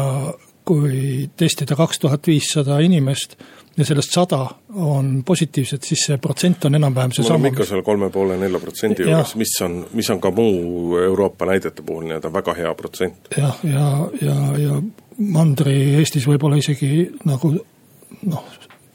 kui 0.67 1.27
testida 1.37 1.75
kaks 1.79 2.03
tuhat 2.03 2.27
viissada 2.29 2.79
inimest 2.83 3.37
ja 3.77 3.85
sellest 3.87 4.13
sada 4.13 4.39
on 4.75 5.23
positiivsed, 5.25 5.83
siis 5.87 6.05
see 6.07 6.17
protsent 6.21 6.65
on 6.67 6.75
enam-vähem 6.75 7.13
seesama. 7.15 7.37
me 7.37 7.47
oleme 7.47 7.53
ikka 7.53 7.67
seal 7.69 7.83
kolme 7.87 8.09
poole, 8.11 8.37
nelja 8.39 8.59
protsendi 8.59 9.05
juures, 9.07 9.35
mis 9.39 9.53
on, 9.65 9.77
mis 9.97 10.09
on 10.11 10.19
ka 10.23 10.31
muu 10.35 10.97
Euroopa 10.99 11.47
näidete 11.49 11.85
puhul 11.87 12.09
nii-öelda 12.09 12.33
väga 12.33 12.55
hea 12.59 12.73
protsent. 12.75 13.31
jah, 13.37 13.59
ja, 13.63 13.87
ja, 14.21 14.35
ja, 14.35 14.57
ja 14.65 14.81
Mandri-Eestis 15.21 16.27
võib-olla 16.27 16.59
isegi 16.59 17.07
nagu 17.27 17.53
noh, 17.55 18.45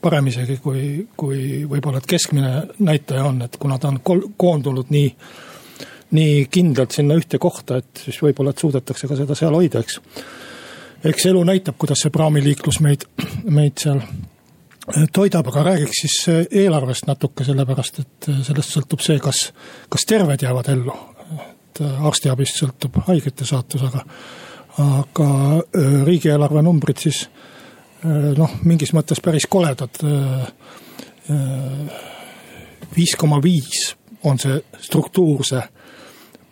parem 0.03 0.31
isegi 0.31 0.59
kui, 0.63 1.07
kui 1.19 1.65
võib-olla, 1.69 2.01
et 2.03 2.09
keskmine 2.11 2.53
näitaja 2.85 3.25
on, 3.29 3.41
et 3.47 3.57
kuna 3.61 3.79
ta 3.83 3.91
on 3.91 4.01
kol-, 4.05 4.27
koondunud 4.39 4.93
nii, 4.95 5.09
nii 6.17 6.47
kindlalt 6.53 6.97
sinna 6.97 7.17
ühte 7.19 7.41
kohta, 7.43 7.81
et 7.83 8.05
siis 8.05 8.21
võib-olla, 8.23 8.53
et 8.55 8.63
suudetakse 8.63 9.09
ka 9.11 9.19
seda 9.19 9.37
seal 9.39 9.57
hoida, 9.57 9.83
eks. 9.83 9.99
eks 11.11 11.29
elu 11.33 11.43
näitab, 11.49 11.79
kuidas 11.81 12.05
see 12.05 12.15
praamiliiklus 12.15 12.81
meid, 12.85 13.09
meid 13.49 13.83
seal 13.83 14.03
toidab, 15.13 15.49
aga 15.51 15.65
räägiks 15.73 16.05
siis 16.05 16.19
eelarvest 16.63 17.09
natuke, 17.11 17.45
sellepärast 17.47 18.01
et 18.05 18.31
sellest 18.47 18.77
sõltub 18.77 19.03
see, 19.03 19.19
kas, 19.23 19.49
kas 19.91 20.07
terved 20.07 20.47
jäävad 20.47 20.73
ellu. 20.77 20.95
et 21.37 21.83
arstiabist 22.09 22.63
sõltub 22.63 23.03
haigete 23.09 23.45
saatus, 23.45 23.83
aga, 23.85 24.05
aga 24.85 25.27
riigieelarve 26.07 26.63
numbrid 26.63 27.03
siis 27.03 27.27
Äh, 27.27 27.53
noh, 28.05 28.59
mingis 28.65 28.93
mõttes 28.97 29.21
päris 29.25 29.47
koledad. 29.51 30.03
Äh, 30.05 30.47
äh, 31.31 32.03
viis 32.97 33.17
koma 33.19 33.41
viis 33.43 33.95
on 34.25 34.39
see 34.39 34.59
struktuurse 34.83 35.63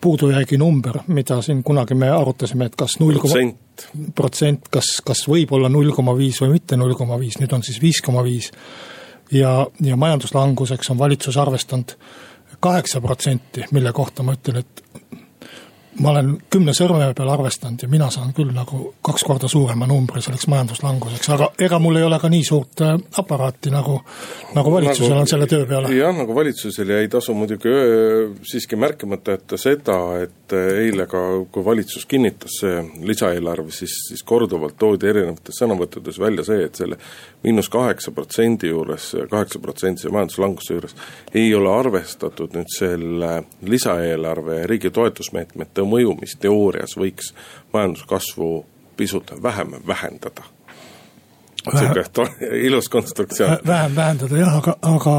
puudujäägi 0.01 0.57
number, 0.57 0.99
mida 1.07 1.39
siin 1.41 1.63
kunagi 1.63 1.95
me 1.97 2.11
arutasime, 2.13 2.67
et 2.69 2.75
kas 2.77 2.99
null 2.99 3.17
koma 3.21 3.47
protsent, 4.15 4.67
kas, 4.71 4.99
kas 5.05 5.23
võib 5.27 5.55
olla 5.57 5.69
null 5.71 5.89
koma 5.95 6.13
viis 6.17 6.41
või 6.43 6.55
mitte 6.59 6.77
null 6.77 6.93
koma 6.95 7.17
viis, 7.19 7.39
nüüd 7.41 7.53
on 7.57 7.63
siis 7.65 7.81
viis 7.81 8.01
koma 8.05 8.23
viis. 8.23 8.51
ja, 9.31 9.65
ja 9.81 9.97
majanduslanguseks 9.97 10.89
on 10.93 10.99
valitsus 10.99 11.37
arvestanud 11.37 11.95
kaheksa 12.59 13.01
protsenti, 13.01 13.65
mille 13.71 13.91
kohta 13.93 14.23
ma 14.23 14.35
ütlen, 14.37 14.61
et 14.61 14.83
ma 16.01 16.11
olen 16.11 16.31
kümne 16.51 16.73
sõrme 16.75 17.07
peal 17.15 17.29
arvestanud 17.31 17.85
ja 17.85 17.89
mina 17.91 18.09
saan 18.11 18.33
küll 18.35 18.51
nagu 18.55 18.81
kaks 19.05 19.23
korda 19.27 19.47
suurema 19.51 19.87
numbri 19.87 20.21
selleks 20.23 20.47
majanduslanguseks, 20.51 21.29
aga 21.35 21.49
ega 21.67 21.79
mul 21.79 21.99
ei 21.99 22.03
ole 22.07 22.19
ka 22.19 22.29
nii 22.31 22.43
suurt 22.43 22.83
äh, 22.83 22.95
aparaati 23.21 23.71
nagu, 23.71 23.97
nagu 24.55 24.73
valitsusel 24.73 25.13
nagu, 25.13 25.23
on 25.23 25.31
selle 25.31 25.47
töö 25.51 25.67
peale. 25.69 25.93
jah, 25.95 26.11
nagu 26.15 26.35
valitsusel 26.35 26.91
ja 26.91 26.99
ei 27.03 27.07
tasu 27.11 27.35
muidugi 27.37 27.71
siiski 28.43 28.79
märkimata 28.79 29.37
jätta 29.37 29.59
seda, 29.61 29.99
et 30.25 30.55
äh, 30.55 30.81
eile 30.85 31.07
ka, 31.11 31.21
kui 31.51 31.65
valitsus 31.65 32.05
kinnitas 32.11 32.59
see 32.61 32.83
lisaeelarve, 33.07 33.71
siis, 33.75 33.95
siis 34.09 34.23
korduvalt 34.27 34.75
toodi 34.81 35.09
erinevates 35.11 35.61
sõnavõttudes 35.61 36.19
välja 36.19 36.43
see, 36.47 36.67
et 36.67 36.75
selle 36.81 36.99
miinus 37.45 37.71
kaheksa 37.71 38.11
protsendi 38.11 38.73
juures, 38.73 39.13
kaheksa 39.31 39.63
protsendise 39.63 40.11
majanduslanguse 40.11 40.75
juures 40.75 40.95
ei 41.35 41.53
ole 41.55 41.71
arvestatud 41.71 42.55
nüüd 42.57 42.71
selle 42.73 43.31
lisaeelarve 43.63 44.63
riigi 44.67 44.91
toetusmeetmete 44.91 45.84
mõju, 45.89 46.17
mis 46.21 46.35
teoorias 46.39 46.97
võiks 46.99 47.33
majanduskasvu 47.73 48.49
pisut 48.97 49.31
vähem 49.43 49.75
vähendada. 49.87 50.43
sihuke 51.65 52.05
ilus 52.67 52.89
konstruktsioon. 52.89 53.57
vähem 53.67 53.95
vähendada 53.95 54.37
jah, 54.37 54.57
aga, 54.57 54.77
aga 54.81 55.17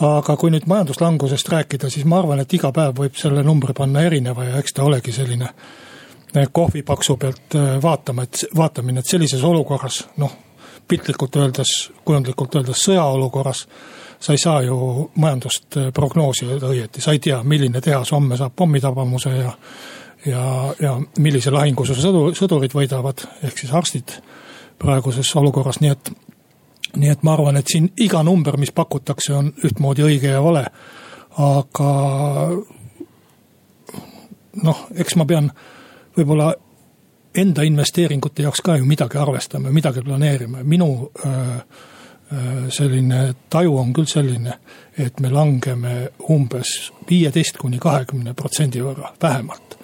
aga 0.00 0.36
kui 0.36 0.50
nüüd 0.52 0.66
majanduslangusest 0.68 1.48
rääkida, 1.48 1.90
siis 1.90 2.04
ma 2.04 2.18
arvan, 2.20 2.40
et 2.40 2.52
iga 2.52 2.72
päev 2.72 2.98
võib 2.98 3.16
selle 3.16 3.42
numbri 3.42 3.72
panna 3.76 4.02
erineva 4.04 4.44
ja 4.44 4.58
eks 4.60 4.76
ta 4.76 4.84
olegi 4.84 5.12
selline 5.12 5.48
eh, 6.34 6.48
kohvipaksu 6.52 7.16
pealt 7.16 7.56
eh, 7.56 7.76
vaatama, 7.82 8.26
et 8.26 8.44
vaatamine, 8.56 9.00
et 9.00 9.12
sellises 9.12 9.44
olukorras 9.44 10.02
noh, 10.20 10.32
piltlikult 10.88 11.36
öeldes, 11.40 11.72
kujundlikult 12.04 12.54
öeldes 12.60 12.84
sõjaolukorras 12.84 13.66
sa 14.20 14.32
ei 14.32 14.38
saa 14.38 14.62
ju 14.62 15.10
majandust 15.14 15.76
eh, 15.76 15.90
prognoosida 15.94 16.58
õieti, 16.70 17.00
sa 17.04 17.12
ei 17.12 17.18
tea, 17.22 17.42
milline 17.44 17.80
tehas 17.80 18.12
homme 18.12 18.36
saab 18.36 18.56
pommitabamuse 18.56 19.36
ja 19.36 19.52
ja, 20.26 20.74
ja 20.80 20.96
millise 21.22 21.52
lahinguse 21.54 21.94
sõdu, 21.94 22.30
sõdurid 22.34 22.74
võidavad, 22.74 23.20
ehk 23.46 23.60
siis 23.60 23.72
arstid 23.74 24.16
praeguses 24.78 25.28
olukorras, 25.38 25.78
nii 25.80 25.92
et 25.92 26.10
nii 26.96 27.10
et 27.12 27.24
ma 27.26 27.34
arvan, 27.36 27.58
et 27.60 27.68
siin 27.68 27.90
iga 28.00 28.22
number, 28.24 28.56
mis 28.56 28.72
pakutakse, 28.72 29.34
on 29.36 29.50
ühtmoodi 29.64 30.04
õige 30.06 30.30
ja 30.32 30.42
vale. 30.42 30.64
aga 31.36 31.90
noh, 34.64 34.86
eks 34.96 35.16
ma 35.20 35.26
pean 35.28 35.50
võib-olla 36.16 36.54
enda 37.36 37.66
investeeringute 37.68 38.46
jaoks 38.46 38.62
ka 38.64 38.78
ju 38.80 38.86
midagi 38.88 39.20
arvestama, 39.20 39.72
midagi 39.74 40.00
planeerima, 40.00 40.62
minu 40.64 40.88
öö, 41.04 41.58
selline 42.74 43.34
taju 43.50 43.76
on 43.78 43.92
küll 43.94 44.08
selline, 44.10 44.56
et 44.98 45.20
me 45.20 45.30
langeme 45.30 46.08
umbes 46.30 46.92
viieteist 47.06 47.60
kuni 47.60 47.78
kahekümne 47.78 48.34
protsendi 48.34 48.82
võrra 48.82 49.12
vähemalt. 49.22 49.76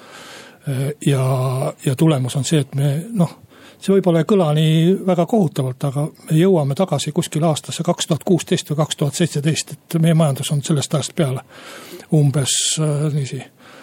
ja, 1.07 1.23
ja 1.85 1.95
tulemus 1.97 2.37
on 2.37 2.45
see, 2.45 2.61
et 2.61 2.75
me 2.75 2.97
noh 3.15 3.39
see 3.83 3.97
võib-olla 3.97 4.23
ei 4.23 4.29
kõla 4.29 4.51
nii 4.57 4.83
väga 5.07 5.27
kohutavalt, 5.27 5.87
aga 5.89 6.05
me 6.07 6.37
jõuame 6.37 6.77
tagasi 6.79 7.13
kuskile 7.15 7.49
aastasse 7.49 7.83
kaks 7.87 8.07
tuhat 8.07 8.25
kuusteist 8.25 8.71
või 8.71 8.79
kaks 8.83 9.01
tuhat 9.01 9.19
seitseteist, 9.19 9.75
et 9.75 9.99
meie 10.03 10.15
majandus 10.15 10.53
on 10.55 10.63
sellest 10.63 10.95
ajast 10.95 11.17
peale 11.19 11.43
umbes 12.15 12.55
äh, 12.79 13.09
niiviisi 13.09 13.43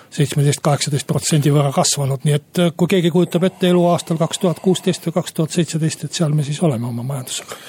seitsmeteist, 0.10 0.64
kaheksateist 0.66 1.08
protsendi 1.08 1.52
võrra 1.54 1.74
kasvanud, 1.76 2.24
nii 2.26 2.38
et 2.38 2.64
äh, 2.64 2.72
kui 2.78 2.90
keegi 2.96 3.12
kujutab 3.14 3.50
ette 3.50 3.70
elu 3.70 3.84
aastal 3.92 4.22
kaks 4.22 4.42
tuhat 4.46 4.64
kuusteist 4.64 5.06
või 5.10 5.20
kaks 5.20 5.36
tuhat 5.36 5.58
seitseteist, 5.58 6.08
et 6.08 6.22
seal 6.22 6.34
me 6.36 6.48
siis 6.48 6.62
oleme 6.64 6.88
oma 6.90 7.06
majandusega 7.12 7.60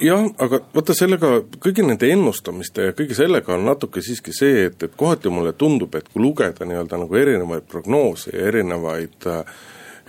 jah, 0.00 0.26
aga 0.42 0.60
vaata 0.74 0.94
sellega, 0.96 1.30
kõigi 1.62 1.84
nende 1.86 2.10
ennustamiste 2.12 2.90
ja 2.90 2.96
kõige 2.96 3.16
sellega 3.18 3.54
on 3.54 3.66
natuke 3.68 4.02
siiski 4.04 4.34
see, 4.36 4.66
et, 4.70 4.82
et 4.82 4.98
kohati 4.98 5.32
mulle 5.32 5.52
tundub, 5.58 5.94
et 5.94 6.08
kui 6.12 6.22
lugeda 6.22 6.66
nii-öelda 6.68 7.00
nagu 7.02 7.18
erinevaid 7.22 7.66
prognoose 7.70 8.34
ja 8.34 8.46
erinevaid 8.50 9.26
äh, 9.30 9.56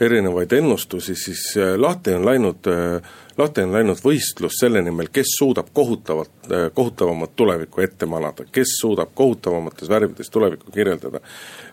erinevaid 0.02 0.52
ennustusi, 0.54 1.16
siis 1.18 1.42
äh, 1.58 1.74
lahti 1.80 2.14
on 2.14 2.26
läinud, 2.26 2.70
äh, 2.70 3.02
lahti 3.38 3.66
on 3.66 3.74
läinud 3.74 4.02
võistlus 4.04 4.60
selle 4.62 4.82
nimel, 4.86 5.10
kes 5.14 5.34
suudab 5.40 5.74
kohutavat, 5.74 6.52
kohutavamat 6.74 7.36
tulevikku 7.36 7.82
ette 7.82 8.06
manada, 8.06 8.46
kes 8.52 8.78
suudab 8.82 9.14
kohutavamates 9.18 9.90
värvides 9.90 10.30
tulevikku 10.30 10.72
kirjeldada. 10.72 11.20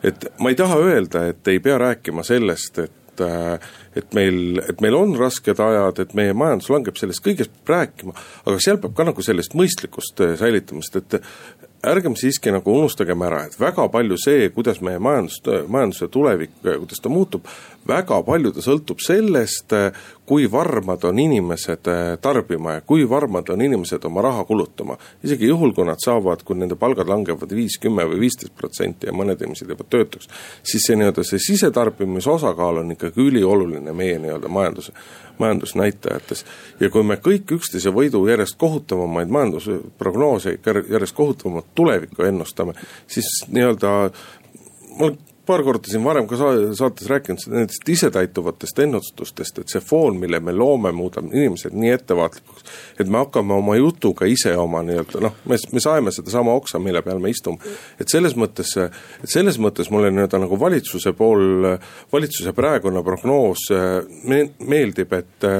et 0.02 0.26
ma 0.38 0.50
ei 0.50 0.56
taha 0.56 0.80
öelda, 0.80 1.26
et 1.28 1.48
ei 1.48 1.60
pea 1.60 1.78
rääkima 1.78 2.22
sellest, 2.24 2.78
et 2.78 3.03
et 3.22 4.16
meil, 4.16 4.58
et 4.64 4.80
meil 4.84 4.96
on 4.98 5.14
rasked 5.18 5.60
ajad, 5.60 6.00
et 6.02 6.14
meie 6.18 6.34
majandus 6.36 6.70
langeb, 6.72 6.98
sellest 6.98 7.24
kõigest 7.24 7.52
peab 7.62 7.74
rääkima, 7.74 8.16
aga 8.46 8.62
seal 8.62 8.80
peab 8.82 8.96
ka 8.96 9.06
nagu 9.10 9.24
sellest 9.24 9.54
mõistlikkust 9.58 10.24
säilitamist, 10.40 10.98
et 10.98 11.20
ärgem 11.84 12.16
siiski 12.16 12.52
nagu 12.54 12.72
unustagem 12.78 13.22
ära, 13.26 13.44
et 13.48 13.58
väga 13.60 13.86
palju 13.92 14.18
see, 14.20 14.48
kuidas 14.54 14.80
meie 14.84 15.00
majandus, 15.02 15.40
majanduse 15.68 16.08
tulevik, 16.12 16.54
kuidas 16.64 17.02
ta 17.02 17.12
muutub, 17.12 17.48
väga 17.88 18.20
palju 18.24 18.52
ta 18.54 18.62
sõltub 18.64 19.02
sellest, 19.02 19.72
kui 20.24 20.46
varmad 20.50 21.04
on 21.04 21.18
inimesed 21.20 21.88
eh, 21.92 22.02
tarbima 22.22 22.78
ja 22.78 22.84
kui 22.86 23.04
varmad 23.08 23.50
on 23.52 23.62
inimesed 23.62 24.04
oma 24.08 24.22
raha 24.24 24.44
kulutama. 24.44 24.96
isegi 25.22 25.46
juhul, 25.46 25.74
kui 25.76 25.84
nad 25.84 26.00
saavad, 26.00 26.42
kui 26.44 26.56
nende 26.56 26.78
palgad 26.80 27.08
langevad 27.08 27.52
viis, 27.52 27.76
kümme 27.80 28.06
või 28.08 28.22
viisteist 28.24 28.54
protsenti 28.56 29.06
ja 29.06 29.12
mõned 29.12 29.42
inimesed 29.42 29.68
jäävad 29.68 29.90
töötuks, 29.90 30.28
siis 30.62 30.86
see 30.86 30.96
nii-öelda 30.96 31.24
see 31.24 31.42
sisetarbimise 31.42 32.30
osakaal 32.30 32.80
on 32.80 32.96
ikkagi 32.96 33.20
ülioluline 33.20 33.92
meie 33.92 34.16
nii-öelda 34.22 34.48
majanduse, 34.48 34.96
majandusnäitajates. 35.38 36.44
ja 36.80 36.90
kui 36.90 37.04
me 37.04 37.20
kõik 37.20 37.52
üksteise 37.58 37.92
võidu 37.92 38.24
järjest 38.28 38.56
kohutavamaid 38.58 39.28
majandusprognoose, 39.28 40.58
järjest 40.64 41.16
kohutavamat 41.16 41.74
tulevikku 41.74 42.22
ennustame, 42.22 42.72
siis 43.06 43.28
nii-öelda 43.48 43.94
olen 45.00 45.18
paar 45.46 45.62
korda 45.66 45.90
siin 45.90 46.04
varem 46.04 46.26
ka 46.28 46.38
saates 46.38 47.08
rääkinud 47.10 47.44
nendest 47.52 47.88
isetäituvatest 47.88 48.78
ennustustest, 48.84 49.60
et 49.60 49.72
see 49.72 49.82
foon, 49.84 50.18
mille 50.20 50.40
me 50.40 50.54
loome, 50.56 50.92
muudab 50.96 51.28
inimesed 51.32 51.76
nii 51.76 51.92
ettevaatlikuks, 51.94 52.66
et 53.00 53.10
me 53.10 53.20
hakkame 53.22 53.56
oma 53.56 53.76
jutuga 53.78 54.28
ise 54.30 54.54
oma 54.60 54.82
nii-öelda 54.86 55.24
noh, 55.24 55.36
me, 55.50 55.58
me 55.72 55.84
saeme 55.84 56.12
sedasama 56.14 56.54
oksa, 56.60 56.80
mille 56.82 57.02
peal 57.06 57.22
me 57.22 57.32
istume. 57.32 57.74
et 58.00 58.08
selles 58.10 58.36
mõttes, 58.40 58.74
et 58.78 59.30
selles 59.36 59.58
mõttes 59.60 59.90
mulle 59.94 60.12
nii-öelda 60.14 60.40
nagu 60.46 60.60
valitsuse 60.60 61.14
pool, 61.18 61.74
valitsuse 62.12 62.54
praegune 62.56 63.02
prognoos 63.04 63.68
me, 64.24 64.44
meeldib, 64.64 65.12
et 65.12 65.50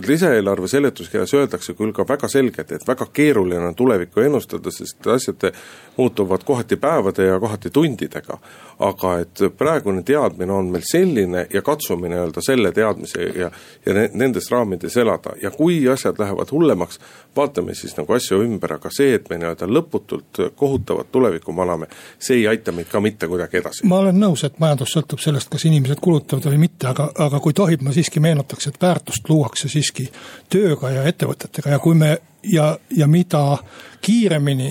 et 0.00 0.08
lisaeelarve 0.08 0.68
seletuskirjas 0.68 1.34
öeldakse 1.34 1.74
küll 1.78 1.92
ka 1.92 2.04
väga 2.08 2.28
selgelt, 2.28 2.72
et 2.72 2.86
väga 2.88 3.06
keeruline 3.12 3.70
on 3.70 3.76
tulevikku 3.76 4.24
ennustada, 4.24 4.72
sest 4.72 5.06
asjad 5.06 5.50
muutuvad 5.96 6.44
kohati 6.44 6.76
päevade 6.76 7.26
ja 7.26 7.40
kohati 7.40 7.70
tundidega. 7.70 8.38
aga 8.80 9.18
et 9.20 9.40
praegune 9.58 10.02
teadmine 10.02 10.52
on 10.52 10.70
meil 10.72 10.82
selline 10.88 11.46
ja 11.52 11.60
katsume 11.62 12.08
nii-öelda 12.08 12.40
selle 12.40 12.70
teadmise 12.72 13.22
ja, 13.36 13.50
ja 13.86 13.94
nendes 14.14 14.50
raamides 14.50 14.96
elada 14.96 15.34
ja 15.42 15.50
kui 15.50 15.88
asjad 15.88 16.16
lähevad 16.18 16.48
hullemaks, 16.50 17.00
vaatame 17.36 17.74
siis 17.74 17.92
nagu 17.98 18.12
asju 18.16 18.40
ümber, 18.40 18.72
aga 18.78 18.88
see, 18.96 19.12
et 19.18 19.28
me 19.28 19.36
nii-öelda 19.36 19.68
lõputult 19.68 20.40
kohutavat 20.56 21.12
tulevikku 21.12 21.52
maname, 21.52 21.90
see 22.18 22.40
ei 22.40 22.46
aita 22.48 22.72
meid 22.72 22.88
ka 22.88 23.00
mitte 23.04 23.28
kuidagi 23.28 23.60
edasi. 23.60 23.84
ma 23.86 24.00
olen 24.00 24.16
nõus, 24.20 24.46
et 24.48 24.56
majandus 24.58 24.96
sõltub 24.96 25.20
sellest, 25.20 25.52
kas 25.52 25.68
inimesed 25.68 26.00
kulutavad 26.00 26.48
või 26.48 26.64
mitte, 26.64 26.88
aga, 26.88 27.10
aga 27.28 27.40
kui 27.44 27.52
tohib, 27.52 27.84
ma 27.84 27.92
siiski 27.92 28.20
meenutaks, 28.20 28.72
et 28.72 28.80
väärtust 28.80 29.28
luuakse 29.28 29.68
siiski 29.90 30.10
tööga 30.50 30.94
ja 30.94 31.04
ettevõtetega 31.10 31.74
ja 31.74 31.82
kui 31.82 31.98
me 31.98 32.14
ja, 32.42 32.78
ja 32.96 33.06
mida 33.06 33.58
kiiremini 34.00 34.70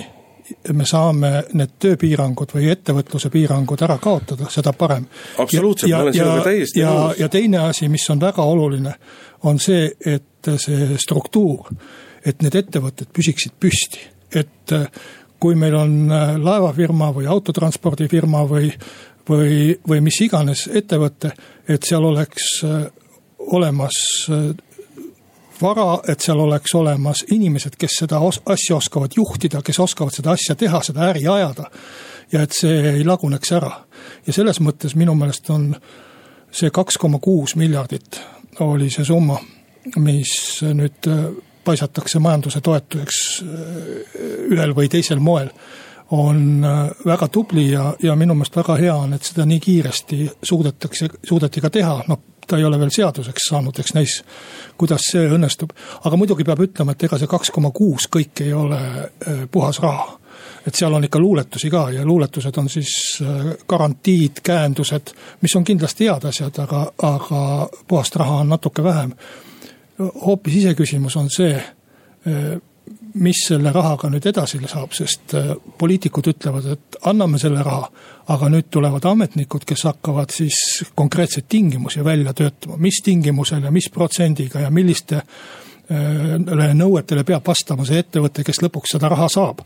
me 0.73 0.85
saame 0.85 1.43
need 1.53 1.75
tööpiirangud 1.79 2.55
või 2.55 2.71
ettevõtluse 2.71 3.29
piirangud 3.29 3.81
ära 3.85 3.99
kaotada, 4.01 4.47
seda 4.49 4.73
parem. 4.73 5.05
absoluutselt, 5.37 5.91
ma 5.91 6.01
olen 6.07 6.13
sinuga 6.13 6.45
täiesti 6.47 6.81
ja, 6.81 6.93
nõus. 6.93 7.19
ja 7.19 7.29
teine 7.29 7.59
asi, 7.67 7.89
mis 7.89 8.07
on 8.09 8.21
väga 8.21 8.43
oluline, 8.43 8.95
on 9.45 9.59
see, 9.61 9.91
et 10.05 10.49
see 10.57 10.97
struktuur, 10.97 11.69
et 12.25 12.41
need 12.41 12.55
ettevõtted 12.55 13.11
püsiksid 13.13 13.59
püsti, 13.59 14.01
et 14.33 14.73
kui 15.39 15.55
meil 15.55 15.77
on 15.77 15.93
laevafirma 16.41 17.11
või 17.15 17.29
autotranspordifirma 17.29 18.41
või, 18.49 18.71
või, 19.29 19.77
või 19.87 20.01
mis 20.01 20.17
iganes 20.25 20.65
ettevõte, 20.73 21.31
et 21.69 21.85
seal 21.85 22.09
oleks 22.09 22.49
olemas 23.53 24.01
vara, 25.61 25.99
et 26.07 26.21
seal 26.23 26.39
oleks 26.39 26.75
olemas 26.75 27.23
inimesed, 27.31 27.75
kes 27.79 27.99
seda 28.03 28.19
os 28.19 28.41
asja 28.45 28.77
oskavad 28.77 29.15
juhtida, 29.15 29.61
kes 29.65 29.79
oskavad 29.79 30.15
seda 30.15 30.31
asja 30.31 30.55
teha, 30.55 30.81
seda 30.83 31.09
äri 31.09 31.27
ajada. 31.27 31.69
ja 32.31 32.43
et 32.45 32.53
see 32.53 32.93
ei 32.93 33.05
laguneks 33.05 33.51
ära. 33.51 33.71
ja 34.27 34.33
selles 34.33 34.61
mõttes 34.61 34.95
minu 34.95 35.15
meelest 35.15 35.49
on 35.49 35.75
see 36.51 36.69
kaks 36.69 36.97
koma 36.97 37.19
kuus 37.19 37.55
miljardit 37.55 38.21
oli 38.59 38.89
see 38.89 39.05
summa, 39.05 39.37
mis 39.97 40.31
nüüd 40.75 41.07
äh, 41.07 41.27
paisatakse 41.63 42.19
majanduse 42.19 42.61
toetuseks 42.61 43.19
äh, 43.43 44.17
ühel 44.51 44.73
või 44.75 44.89
teisel 44.89 45.21
moel 45.23 45.51
on 46.11 46.65
äh, 46.65 46.89
väga 47.05 47.27
tubli 47.27 47.69
ja, 47.71 47.93
ja 48.03 48.15
minu 48.15 48.35
meelest 48.35 48.57
väga 48.57 48.77
hea 48.81 48.95
on, 48.95 49.13
et 49.13 49.23
seda 49.23 49.45
nii 49.45 49.59
kiiresti 49.63 50.25
suudetakse, 50.43 51.09
suudeti 51.23 51.61
ka 51.61 51.69
teha, 51.73 52.01
noh 52.07 52.25
ta 52.49 52.57
ei 52.57 52.65
ole 52.65 52.79
veel 52.81 52.91
seaduseks 52.93 53.49
saanud, 53.49 53.79
eks 53.79 53.93
näis, 53.93 54.15
kuidas 54.77 55.05
see 55.11 55.27
õnnestub. 55.29 55.73
aga 56.03 56.17
muidugi 56.17 56.45
peab 56.47 56.63
ütlema, 56.65 56.95
et 56.95 57.03
ega 57.05 57.19
see 57.21 57.29
kaks 57.29 57.51
koma 57.53 57.71
kuus 57.75 58.09
kõik 58.11 58.41
ei 58.45 58.53
ole 58.53 58.79
äh, 58.79 59.43
puhas 59.51 59.81
raha. 59.83 60.17
et 60.67 60.75
seal 60.75 60.93
on 60.93 61.03
ikka 61.03 61.19
luuletusi 61.19 61.69
ka 61.69 61.89
ja 61.91 62.05
luuletused 62.05 62.57
on 62.57 62.69
siis 62.69 62.93
äh, 63.21 63.51
garantiid, 63.67 64.41
käendused, 64.43 65.13
mis 65.41 65.55
on 65.55 65.63
kindlasti 65.63 66.09
head 66.09 66.25
asjad, 66.25 66.59
aga, 66.59 66.85
aga 67.03 67.69
puhast 67.87 68.15
raha 68.15 68.41
on 68.43 68.49
natuke 68.49 68.83
vähem. 68.83 69.13
hoopis 70.25 70.55
iseküsimus 70.55 71.15
on 71.15 71.29
see 71.29 71.53
äh, 71.55 72.57
mis 73.19 73.41
selle 73.47 73.71
rahaga 73.73 74.09
nüüd 74.11 74.25
edasi 74.29 74.59
saab, 74.67 74.93
sest 74.95 75.33
äh, 75.37 75.53
poliitikud 75.77 76.29
ütlevad, 76.31 76.67
et 76.75 76.99
anname 77.09 77.39
selle 77.41 77.63
raha, 77.65 77.89
aga 78.29 78.49
nüüd 78.53 78.69
tulevad 78.71 79.05
ametnikud, 79.09 79.65
kes 79.67 79.85
hakkavad 79.89 80.33
siis 80.33 80.83
konkreetseid 80.95 81.49
tingimusi 81.49 82.03
välja 82.05 82.33
töötama, 82.33 82.77
mis 82.77 83.01
tingimusel 83.05 83.65
ja 83.65 83.71
mis 83.71 83.89
protsendiga 83.93 84.65
ja 84.65 84.69
milliste 84.69 85.23
nõuetele 85.89 87.23
peab 87.25 87.47
vastama 87.47 87.85
see 87.87 88.03
ettevõte, 88.03 88.43
kes 88.45 88.61
lõpuks 88.61 88.93
seda 88.93 89.09
raha 89.09 89.25
saab. 89.31 89.63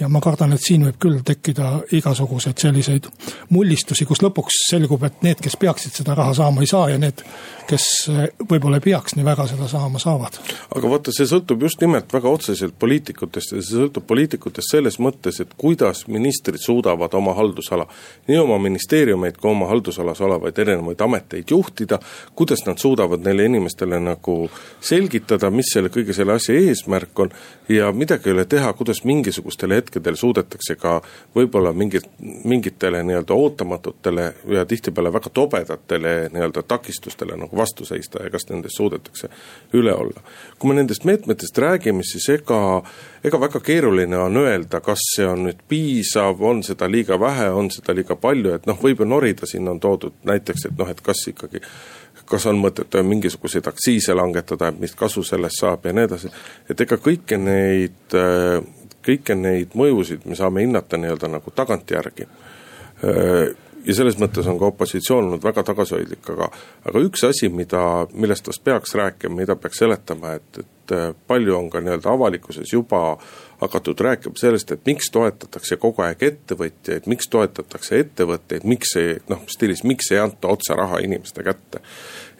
ja 0.00 0.08
ma 0.10 0.20
kardan, 0.20 0.52
et 0.52 0.62
siin 0.62 0.84
võib 0.86 0.96
küll 0.98 1.20
tekkida 1.22 1.80
igasuguseid 1.94 2.58
selliseid 2.58 3.06
mullistusi, 3.54 4.06
kus 4.06 4.22
lõpuks 4.22 4.64
selgub, 4.70 5.02
et 5.06 5.22
need, 5.22 5.40
kes 5.42 5.56
peaksid 5.56 5.94
seda 5.94 6.14
raha 6.14 6.34
saama, 6.34 6.62
ei 6.62 6.70
saa 6.70 6.88
ja 6.90 6.98
need, 6.98 7.22
kes 7.68 7.86
võib-olla 8.50 8.78
ei 8.80 8.84
peaks 8.86 9.14
nii 9.14 9.26
väga 9.26 9.46
seda 9.50 9.68
saama, 9.70 9.98
saavad. 10.02 10.38
aga 10.74 10.90
vaata, 10.90 11.14
see 11.14 11.26
sõltub 11.30 11.62
just 11.62 11.82
nimelt 11.82 12.12
väga 12.12 12.30
otseselt 12.30 12.74
poliitikutest 12.78 13.54
ja 13.54 13.62
see 13.62 13.84
sõltub 13.84 14.06
poliitikutest 14.06 14.74
selles 14.74 14.98
mõttes, 15.02 15.40
et 15.42 15.54
kuidas 15.58 16.04
ministrid 16.06 16.62
suudavad 16.62 17.14
oma 17.14 17.34
haldusala, 17.34 17.86
nii 18.28 18.38
oma 18.42 18.58
ministeeriumeid 18.62 19.38
kui 19.38 19.50
oma 19.50 19.70
haldusalas 19.70 20.20
olevaid 20.26 20.58
erinevaid 20.58 21.00
ameteid 21.06 21.50
juhtida, 21.50 21.98
kuidas 22.34 22.66
nad 22.66 22.82
suudavad 22.82 23.24
neile 23.26 23.46
inimestele 23.50 24.00
nagu 24.02 24.38
selgitada, 24.80 25.50
mis 25.50 25.63
selle 25.72 25.90
kõige 25.92 26.14
selle 26.16 26.34
asja 26.36 26.54
eesmärk 26.58 27.18
on 27.24 27.32
ja 27.68 27.90
midagi 27.92 28.28
ei 28.28 28.34
ole 28.36 28.44
teha, 28.44 28.72
kuidas 28.72 29.04
mingisugustel 29.04 29.72
hetkedel 29.76 30.16
suudetakse 30.16 30.76
ka 30.80 30.98
võib-olla 31.36 31.72
mingit, 31.72 32.06
mingitele 32.44 33.02
nii-öelda 33.06 33.34
ootamatutele 33.34 34.26
ja 34.56 34.64
tihtipeale 34.68 35.12
väga 35.12 35.30
tobedatele 35.30 36.14
nii-öelda 36.32 36.62
takistustele 36.68 37.36
nagu 37.40 37.56
vastu 37.56 37.84
seista 37.84 38.22
ja 38.24 38.30
kas 38.30 38.48
nendest 38.50 38.76
suudetakse 38.76 39.28
üle 39.72 39.94
olla. 39.94 40.20
kui 40.58 40.68
me 40.68 40.78
nendest 40.80 41.04
meetmetest 41.04 41.58
räägime, 41.58 42.02
siis 42.02 42.28
ega, 42.28 42.82
ega 43.24 43.40
väga 43.40 43.60
keeruline 43.60 44.18
on 44.18 44.36
öelda, 44.36 44.80
kas 44.80 45.02
see 45.16 45.26
on 45.26 45.46
nüüd 45.48 45.60
piisav, 45.68 46.42
on 46.42 46.62
seda 46.62 46.88
liiga 46.90 47.20
vähe, 47.20 47.50
on 47.50 47.70
seda 47.70 47.94
liiga 47.94 48.16
palju, 48.16 48.54
et 48.54 48.66
noh, 48.66 48.78
võib 48.80 49.00
ju 49.00 49.08
norida, 49.08 49.46
siin 49.46 49.68
on 49.68 49.80
toodud 49.80 50.16
näiteks, 50.24 50.68
et 50.70 50.78
noh, 50.78 50.90
et 50.90 51.00
kas 51.04 51.26
ikkagi 51.30 51.62
kas 52.28 52.46
on 52.46 52.60
mõtet 52.60 52.96
mingisuguseid 53.02 53.66
aktsiise 53.68 54.14
langetada, 54.16 54.68
et 54.68 54.80
mis 54.80 54.94
kasu 54.96 55.22
sellest 55.26 55.60
saab 55.60 55.86
ja 55.86 55.92
nii 55.92 56.08
edasi. 56.08 56.30
et 56.70 56.80
ega 56.80 56.96
kõiki 56.96 57.38
neid, 57.40 58.16
kõiki 59.04 59.36
neid 59.36 59.76
mõjusid 59.76 60.24
me 60.24 60.38
saame 60.38 60.64
hinnata 60.64 61.00
nii-öelda 61.00 61.28
nagu 61.36 61.50
tagantjärgi. 61.54 62.26
ja 63.84 63.94
selles 63.94 64.16
mõttes 64.18 64.46
on 64.48 64.58
ka 64.58 64.70
opositsioon 64.72 65.24
olnud 65.24 65.44
väga 65.44 65.62
tagasihoidlik, 65.62 66.30
aga, 66.30 66.48
aga 66.88 67.02
üks 67.04 67.24
asi, 67.28 67.48
mida, 67.48 68.06
millest 68.14 68.44
tast 68.44 68.64
peaks 68.64 68.94
rääkima, 68.94 69.36
mida 69.42 69.56
peaks 69.56 69.82
seletama, 69.84 70.38
et, 70.38 70.64
et 70.64 70.94
palju 71.26 71.56
on 71.58 71.68
ka 71.70 71.80
nii-öelda 71.84 72.12
avalikkuses 72.16 72.72
juba 72.72 73.02
äh, 73.12 73.43
hakatud 73.60 74.00
rääkima 74.00 74.34
sellest, 74.36 74.72
et 74.72 74.86
miks 74.86 75.10
toetatakse 75.12 75.76
kogu 75.76 76.02
aeg 76.02 76.22
ettevõtjaid, 76.22 77.06
miks 77.10 77.28
toetatakse 77.30 77.98
ettevõtteid, 78.02 78.66
miks 78.68 78.96
ei 79.00 79.16
noh, 79.30 79.44
stiilis, 79.50 79.84
miks 79.84 80.10
ei 80.12 80.20
anta 80.22 80.48
otse 80.48 80.76
raha 80.76 80.98
inimeste 81.04 81.42
kätte. 81.42 81.80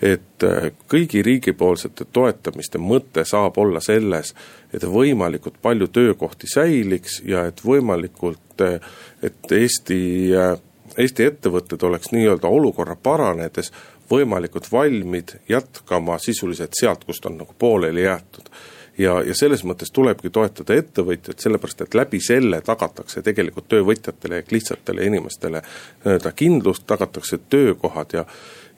et 0.03 0.43
äh, 0.43 0.73
kõigi 0.91 1.23
riigipoolsete 1.23 2.05
toetamiste 2.13 2.79
mõte 2.79 3.25
saab 3.25 3.59
olla 3.59 3.81
selles, 3.81 4.35
et 4.73 4.83
võimalikult 4.83 5.55
palju 5.63 5.87
töökohti 5.87 6.51
säiliks 6.51 7.23
ja 7.25 7.47
et 7.47 7.63
võimalikult, 7.65 8.61
äh, 8.61 8.81
et 9.23 9.53
Eesti, 9.53 10.01
äh, 10.35 10.59
Eesti 10.99 11.25
ettevõtted 11.31 11.83
oleks 11.83 12.11
nii-öelda 12.13 12.49
olukorra 12.51 12.97
paranedes 12.97 13.73
võimalikult 14.11 14.67
valmid 14.73 15.39
jätkama 15.49 16.19
sisuliselt 16.19 16.75
sealt, 16.81 17.05
kust 17.05 17.27
on 17.27 17.39
nagu 17.39 17.55
pooleli 17.59 18.05
jäetud 18.05 18.51
ja, 18.99 19.21
ja 19.23 19.35
selles 19.35 19.65
mõttes 19.65 19.93
tulebki 19.95 20.31
toetada 20.31 20.77
ettevõtjat, 20.79 21.41
sellepärast 21.41 21.85
et 21.85 21.95
läbi 21.95 22.21
selle 22.23 22.61
tagatakse 22.65 23.23
tegelikult 23.23 23.69
töövõtjatele 23.73 24.43
ja 24.43 24.51
lihtsatele 24.51 25.07
inimestele 25.11 25.63
nii-öelda 25.63 26.33
kindlust, 26.33 26.87
tagatakse 26.87 27.39
töökohad 27.51 28.19
ja 28.19 28.27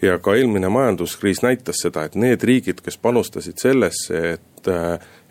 ja 0.03 0.19
ka 0.21 0.35
eelmine 0.37 0.69
majanduskriis 0.69 1.41
näitas 1.41 1.81
seda, 1.81 2.03
et 2.05 2.19
need 2.21 2.43
riigid, 2.45 2.83
kes 2.85 2.99
panustasid 3.01 3.57
sellesse, 3.63 4.19
et 4.37 4.69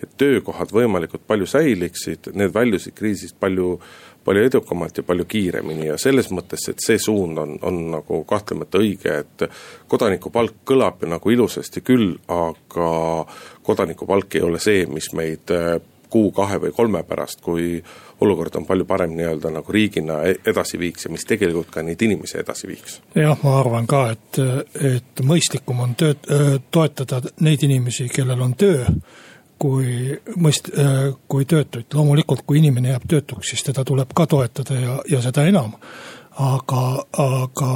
et 0.03 0.17
töökohad 0.17 0.73
võimalikult 0.75 1.23
palju 1.27 1.47
säiliksid, 1.49 2.31
need 2.34 2.53
väljusid 2.53 2.95
kriisist 2.97 3.39
palju 3.39 3.77
palju 4.25 4.43
edukamalt 4.43 4.97
ja 4.97 5.03
palju 5.05 5.25
kiiremini 5.29 5.86
ja 5.86 5.97
selles 6.01 6.31
mõttes, 6.34 6.63
et 6.69 6.81
see 6.81 6.97
suund 6.97 7.38
on, 7.38 7.58
on 7.62 7.75
nagu 7.93 8.23
kahtlemata 8.25 8.81
õige, 8.81 9.19
et 9.21 9.45
kodanikupalk 9.91 10.63
kõlab 10.65 11.03
ju 11.03 11.10
nagu 11.12 11.34
ilusasti 11.34 11.84
küll, 11.86 12.15
aga 12.34 12.88
kodanikupalk 13.65 14.39
ei 14.39 14.47
ole 14.47 14.62
see, 14.63 14.88
mis 14.89 15.12
meid 15.13 15.53
äh, 15.53 15.75
kuu, 16.10 16.31
kahe 16.31 16.58
või 16.63 16.73
kolme 16.73 17.03
pärast, 17.03 17.41
kui 17.45 17.77
olukord 18.23 18.55
on 18.55 18.65
palju 18.65 18.88
parem 18.88 19.13
nii-öelda 19.17 19.51
nagu 19.58 19.73
riigina 19.75 20.21
e-, 20.25 20.39
edasi 20.47 20.79
viiks 20.79 21.05
ja 21.05 21.12
mis 21.13 21.27
tegelikult 21.27 21.69
ka 21.73 21.84
neid 21.86 22.01
inimesi 22.01 22.39
edasi 22.41 22.69
viiks. 22.71 22.99
jah, 23.15 23.38
ma 23.43 23.60
arvan 23.60 23.86
ka, 23.89 24.08
et, 24.15 24.41
et 24.95 25.23
mõistlikum 25.27 25.84
on 25.86 25.95
tööd, 25.99 26.25
toetada 26.71 27.21
neid 27.45 27.67
inimesi, 27.67 28.10
kellel 28.10 28.41
on 28.41 28.58
töö 28.58 28.86
kui 29.59 30.17
mõist-, 30.35 30.71
äh, 30.79 31.13
kui 31.27 31.45
töötuid, 31.49 31.87
loomulikult 31.93 32.43
kui 32.47 32.59
inimene 32.59 32.93
jääb 32.93 33.07
töötuks, 33.09 33.53
siis 33.53 33.63
teda 33.63 33.85
tuleb 33.87 34.13
ka 34.15 34.27
toetada 34.27 34.79
ja, 34.79 34.99
ja 35.09 35.21
seda 35.25 35.47
enam. 35.47 35.75
aga, 36.35 36.81
aga 37.23 37.67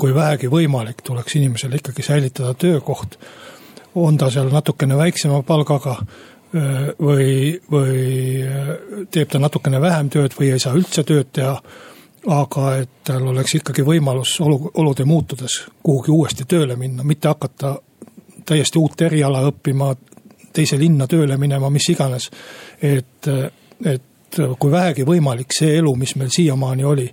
kui 0.00 0.14
vähegi 0.16 0.48
võimalik, 0.48 1.02
tuleks 1.04 1.34
inimesel 1.36 1.74
ikkagi 1.76 2.02
säilitada 2.02 2.54
töökoht, 2.54 3.18
on 3.94 4.16
ta 4.16 4.30
seal 4.30 4.48
natukene 4.48 4.96
väiksema 4.96 5.42
palgaga 5.42 5.98
äh, 6.00 6.88
või, 6.98 7.60
või 7.70 8.40
äh, 8.40 8.70
teeb 9.10 9.28
ta 9.28 9.38
natukene 9.38 9.80
vähem 9.80 10.08
tööd 10.08 10.32
või 10.38 10.54
ei 10.54 10.62
saa 10.62 10.72
üldse 10.74 11.04
tööd 11.04 11.28
teha, 11.32 11.58
aga 12.32 12.76
et 12.80 12.90
tal 13.04 13.26
oleks 13.28 13.58
ikkagi 13.58 13.84
võimalus 13.84 14.38
olu, 14.40 14.70
olude 14.80 15.04
muutudes 15.04 15.60
kuhugi 15.82 16.10
uuesti 16.10 16.48
tööle 16.48 16.76
minna, 16.80 17.04
mitte 17.04 17.28
hakata 17.28 17.76
täiesti 18.46 18.78
uut 18.78 19.00
eriala 19.04 19.42
õppima, 19.48 19.92
teise 20.54 20.78
linna 20.80 21.08
tööle 21.10 21.36
minema, 21.40 21.70
mis 21.70 21.88
iganes. 21.92 22.30
et, 22.82 23.28
et 23.84 24.40
kui 24.58 24.70
vähegi 24.70 25.06
võimalik, 25.06 25.52
see 25.54 25.76
elu, 25.78 25.94
mis 25.98 26.14
meil 26.18 26.30
siiamaani 26.34 26.84
oli, 26.84 27.08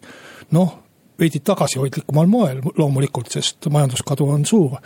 noh, 0.58 0.77
veidi 1.21 1.41
tagasihoidlikumal 1.45 2.30
moel 2.30 2.62
loomulikult, 2.77 3.30
sest 3.32 3.67
majanduskadu 3.69 4.25
on 4.34 4.45
suur, 4.45 4.77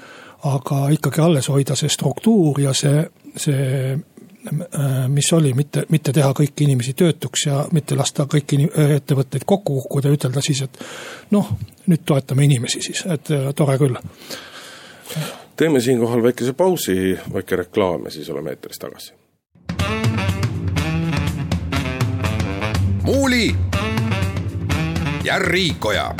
aga 0.51 0.81
ikkagi 0.95 1.23
alles 1.23 1.47
hoida 1.49 1.77
see 1.79 1.91
struktuur 1.91 2.59
ja 2.61 2.73
see, 2.75 3.05
see 3.39 3.95
mis 5.09 5.31
oli, 5.33 5.53
mitte, 5.57 5.85
mitte 5.89 6.13
teha 6.13 6.29
kõiki 6.37 6.67
inimesi 6.67 6.93
töötuks 6.97 7.47
ja 7.47 7.63
mitte 7.73 7.95
lasta 7.97 8.27
kõiki 8.29 8.59
ettevõtteid 8.97 9.45
kokku 9.47 9.79
kukkuda 9.79 10.11
ja 10.11 10.19
ütelda 10.19 10.43
siis, 10.45 10.61
et 10.67 10.77
noh, 11.33 11.49
nüüd 11.87 12.05
toetame 12.05 12.45
inimesi 12.45 12.83
siis, 12.85 13.05
et 13.09 13.31
tore 13.57 13.79
küll 13.81 13.97
teeme 15.55 15.79
siinkohal 15.79 16.23
väikese 16.23 16.53
pausi, 16.53 17.19
väike 17.33 17.55
reklaam 17.55 18.05
ja 18.05 18.11
siis 18.11 18.29
oleme 18.29 18.49
eetris 18.49 18.79
tagasi. 18.79 19.13
muuli 23.05 23.55
ja 25.23 25.39
Riikoja. 25.39 26.15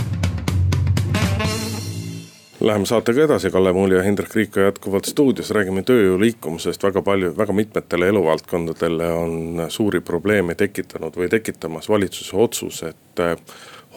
Läheme 2.60 2.86
saatega 2.86 3.24
edasi, 3.24 3.52
Kalle 3.52 3.74
Muuli 3.74 3.96
ja 3.96 4.04
Hindrek 4.04 4.36
Riikoja 4.36 4.66
jätkuvalt 4.66 5.06
stuudios, 5.06 5.52
räägime 5.52 5.84
tööjõu 5.86 6.20
liikumisest 6.22 6.84
väga 6.84 7.02
palju, 7.02 7.34
väga 7.38 7.54
mitmetele 7.54 8.08
eluvaldkondadele 8.14 9.10
on 9.12 9.66
suuri 9.70 10.02
probleeme 10.02 10.56
tekitanud 10.56 11.18
või 11.18 11.30
tekitamas 11.30 11.90
valitsuse 11.90 12.38
otsus, 12.38 12.84
et 12.84 13.22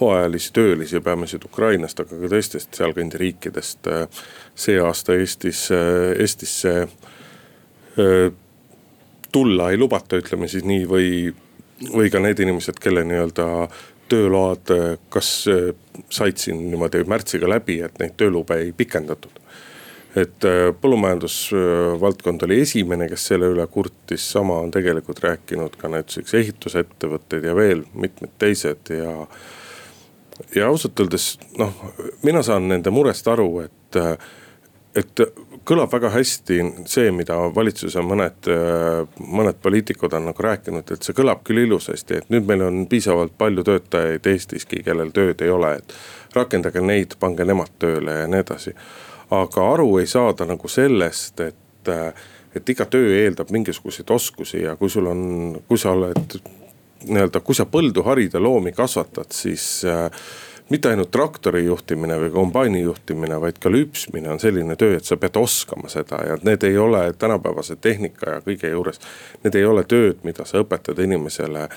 hooajalisi 0.01 0.53
töölisi, 0.53 1.01
peamiselt 1.01 1.45
Ukrainast, 1.45 2.01
aga 2.01 2.21
ka 2.21 2.31
teistest 2.31 2.75
sealkandi 2.79 3.19
riikidest 3.19 3.87
äh, 3.91 4.07
see 4.55 4.79
aasta 4.81 5.17
Eestis, 5.19 5.69
äh, 5.75 6.13
Eestisse 6.21 6.75
äh, 6.83 8.33
tulla 9.33 9.71
ei 9.71 9.79
lubata, 9.79 10.21
ütleme 10.21 10.49
siis 10.49 10.65
nii, 10.65 10.87
või, 10.89 11.09
või 11.93 12.11
ka 12.11 12.23
need 12.23 12.41
inimesed, 12.45 12.79
kelle 12.83 13.05
nii-öelda 13.05 13.49
tööload 14.09 14.71
kas 15.13 15.29
said 15.45 16.39
siin 16.41 16.63
niimoodi 16.71 17.03
märtsiga 17.05 17.51
läbi, 17.51 17.83
et 17.85 17.99
neid 18.01 18.15
töölube 18.17 18.57
ei 18.57 18.71
pikendatud. 18.73 19.35
et 20.17 20.47
põllumajandusvaldkond 20.81 22.43
oli 22.47 22.57
esimene, 22.63 23.11
kes 23.11 23.27
selle 23.29 23.51
üle 23.53 23.67
kurtis, 23.69 24.25
sama 24.33 24.57
on 24.65 24.71
tegelikult 24.73 25.21
rääkinud 25.21 25.77
ka 25.77 25.91
näiteks 25.93 26.35
ehitusettevõtted 26.41 27.45
ja 27.45 27.55
veel 27.55 27.85
mitmed 27.93 28.33
teised 28.41 28.89
ja 28.89 29.13
ja 30.55 30.69
ausalt 30.69 31.01
öeldes 31.01 31.39
noh, 31.59 31.73
mina 32.23 32.43
saan 32.43 32.69
nende 32.69 32.91
murest 32.95 33.29
aru, 33.29 33.49
et, 33.65 33.99
et 34.97 35.23
kõlab 35.69 35.93
väga 35.93 36.11
hästi 36.15 36.59
see, 36.89 37.11
mida 37.15 37.37
valitsuse 37.55 38.03
mõned, 38.05 38.49
mõned 39.19 39.59
poliitikud 39.63 40.15
on 40.17 40.31
nagu 40.31 40.45
rääkinud, 40.45 40.93
et 40.95 41.05
see 41.05 41.17
kõlab 41.17 41.43
küll 41.47 41.65
ilusasti, 41.67 42.23
et 42.23 42.31
nüüd 42.33 42.49
meil 42.49 42.65
on 42.65 42.87
piisavalt 42.91 43.35
palju 43.39 43.65
töötajaid 43.69 44.27
Eestiski, 44.33 44.83
kellel 44.87 45.13
tööd 45.17 45.45
ei 45.45 45.53
ole, 45.53 45.75
et 45.81 45.95
rakendage 46.37 46.83
neid, 46.85 47.19
pange 47.21 47.47
nemad 47.49 47.75
tööle 47.83 48.23
ja 48.23 48.31
nii 48.31 48.45
edasi. 48.45 48.75
aga 49.31 49.65
aru 49.75 49.99
ei 50.01 50.07
saada 50.09 50.47
nagu 50.49 50.69
sellest, 50.69 51.41
et, 51.41 51.91
et 52.57 52.71
iga 52.73 52.87
töö 52.89 53.13
eeldab 53.19 53.51
mingisuguseid 53.53 54.11
oskusi 54.11 54.63
ja 54.63 54.77
kui 54.77 54.89
sul 54.91 55.07
on, 55.07 55.61
kui 55.69 55.79
sa 55.79 55.93
oled 55.93 56.39
nii-öelda, 57.07 57.41
kui 57.45 57.55
sa 57.55 57.67
põldu 57.71 58.03
harid 58.07 58.35
ja 58.35 58.43
loomi 58.43 58.73
kasvatad, 58.77 59.31
siis 59.35 59.85
äh, 59.87 60.09
mitte 60.71 60.91
ainult 60.91 61.11
traktori 61.15 61.65
juhtimine 61.65 62.19
või 62.21 62.31
kombaini 62.35 62.83
juhtimine, 62.83 63.41
vaid 63.41 63.61
ka 63.63 63.71
lüpsmine 63.73 64.31
on 64.35 64.41
selline 64.43 64.77
töö, 64.77 64.99
et 64.99 65.09
sa 65.09 65.17
pead 65.17 65.37
oskama 65.41 65.91
seda 65.93 66.21
ja 66.27 66.39
need 66.45 66.65
ei 66.69 66.79
ole 66.79 67.13
tänapäevase 67.19 67.77
tehnika 67.77 68.37
ja 68.37 68.41
kõige 68.45 68.73
juures. 68.73 69.01
Need 69.45 69.57
ei 69.57 69.65
ole 69.65 69.85
tööd, 69.89 70.25
mida 70.29 70.45
sa 70.49 70.63
õpetad 70.63 70.99
inimesele 71.05 71.69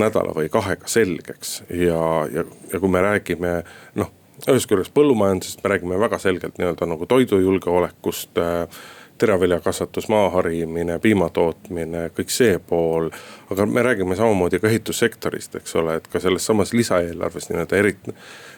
nädala 0.00 0.34
või 0.34 0.48
kahega 0.52 0.88
selgeks 0.88 1.60
ja, 1.68 2.00
ja, 2.32 2.46
ja 2.72 2.80
kui 2.80 2.90
me 2.90 3.02
räägime 3.02 3.60
noh 3.98 4.16
ühest 4.48 4.70
küljest 4.70 4.94
põllumajandusest 4.96 5.60
me 5.60 5.72
räägime 5.74 5.98
väga 6.00 6.18
selgelt 6.22 6.56
nii-öelda 6.58 6.86
nagu 6.88 7.06
toidujulgeolekust 7.10 8.38
äh, 8.40 8.80
teraviljakasvatus, 9.20 10.08
maa 10.08 10.30
harimine, 10.34 10.98
piimatootmine, 10.98 12.06
kõik 12.16 12.32
see 12.32 12.58
pool. 12.58 13.10
aga 13.50 13.66
me 13.66 13.82
räägime 13.82 14.16
samamoodi 14.16 14.60
ka 14.62 14.68
ehitussektorist, 14.68 15.54
eks 15.60 15.76
ole, 15.76 15.96
et 15.98 16.08
ka 16.08 16.20
selles 16.20 16.46
samas 16.46 16.72
lisaeelarves 16.72 17.50
nii-öelda 17.50 17.76
eriti 17.76 18.14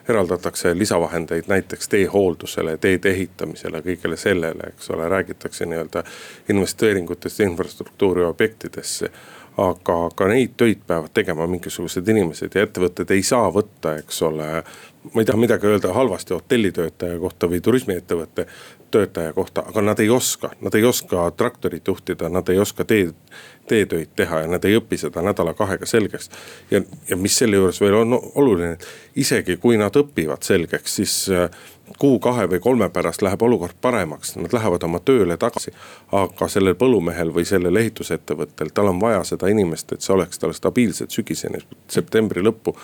eraldatakse 0.09 0.75
lisavahendeid 0.79 1.49
näiteks 1.49 1.89
teehooldusele, 1.89 2.77
teede 2.79 3.11
ehitamisele, 3.11 3.83
kõigele 3.87 4.17
sellele, 4.17 4.73
eks 4.75 4.91
ole, 4.91 5.09
räägitakse 5.09 5.67
nii-öelda 5.67 6.05
investeeringutest 6.49 7.41
infrastruktuuri 7.41 8.25
objektidesse 8.25 9.11
aga 9.61 9.97
ka 10.17 10.29
neid 10.31 10.55
töid 10.57 10.81
peavad 10.89 11.13
tegema 11.15 11.47
mingisugused 11.51 12.09
inimesed 12.09 12.55
ja 12.57 12.65
ettevõtted 12.65 13.11
ei 13.13 13.25
saa 13.27 13.51
võtta, 13.53 13.99
eks 14.01 14.23
ole. 14.29 14.49
ma 15.13 15.21
ei 15.21 15.27
taha 15.29 15.39
midagi 15.39 15.67
öelda 15.67 15.93
halvasti 15.93 16.35
hotellitöötaja 16.35 17.19
kohta 17.19 17.51
või 17.51 17.61
turismiettevõtte 17.61 18.47
töötaja 18.93 19.33
kohta, 19.33 19.65
aga 19.69 19.83
nad 19.83 20.01
ei 20.01 20.11
oska, 20.11 20.53
nad 20.61 20.75
ei 20.75 20.85
oska 20.85 21.31
traktorit 21.37 21.89
juhtida, 21.89 22.29
nad 22.29 22.49
ei 22.49 22.59
oska 22.59 22.85
tee, 22.85 23.11
teetöid 23.69 24.15
teha 24.17 24.41
ja 24.45 24.51
nad 24.51 24.65
ei 24.65 24.77
õpi 24.79 24.99
seda 25.01 25.23
nädala-kahega 25.25 25.87
selgeks. 25.87 26.31
ja, 26.71 26.83
ja 27.09 27.17
mis 27.17 27.39
selle 27.39 27.57
juures 27.57 27.81
veel 27.81 27.95
on 27.95 28.19
oluline, 28.35 28.77
isegi 29.17 29.57
kui 29.57 29.79
nad 29.81 29.97
õpivad 29.97 30.45
selgeks, 30.47 30.97
siis 31.01 31.15
äh, 31.31 31.49
kuu, 31.99 32.19
kahe 32.19 32.47
või 32.51 32.61
kolme 32.61 32.89
pärast 32.91 33.23
läheb 33.23 33.43
olukord 33.43 33.79
paremaks, 33.81 34.37
nad 34.37 34.53
lähevad 34.53 34.83
oma 34.83 35.01
tööle 35.01 35.37
tagasi. 35.37 35.73
aga 36.13 36.49
sellel 36.49 36.75
põllumehel 36.75 37.33
või 37.35 37.45
sellel 37.49 37.77
ehitusettevõttel, 37.77 38.71
tal 38.75 38.93
on 38.93 39.01
vaja 39.01 39.25
seda 39.25 39.49
inimest, 39.49 39.93
et 39.93 40.03
see 40.03 40.15
oleks 40.15 40.39
tal 40.39 40.53
stabiilselt 40.57 41.11
sügiseni, 41.11 41.63
septembri 41.89 42.43
lõppu, 42.43 42.77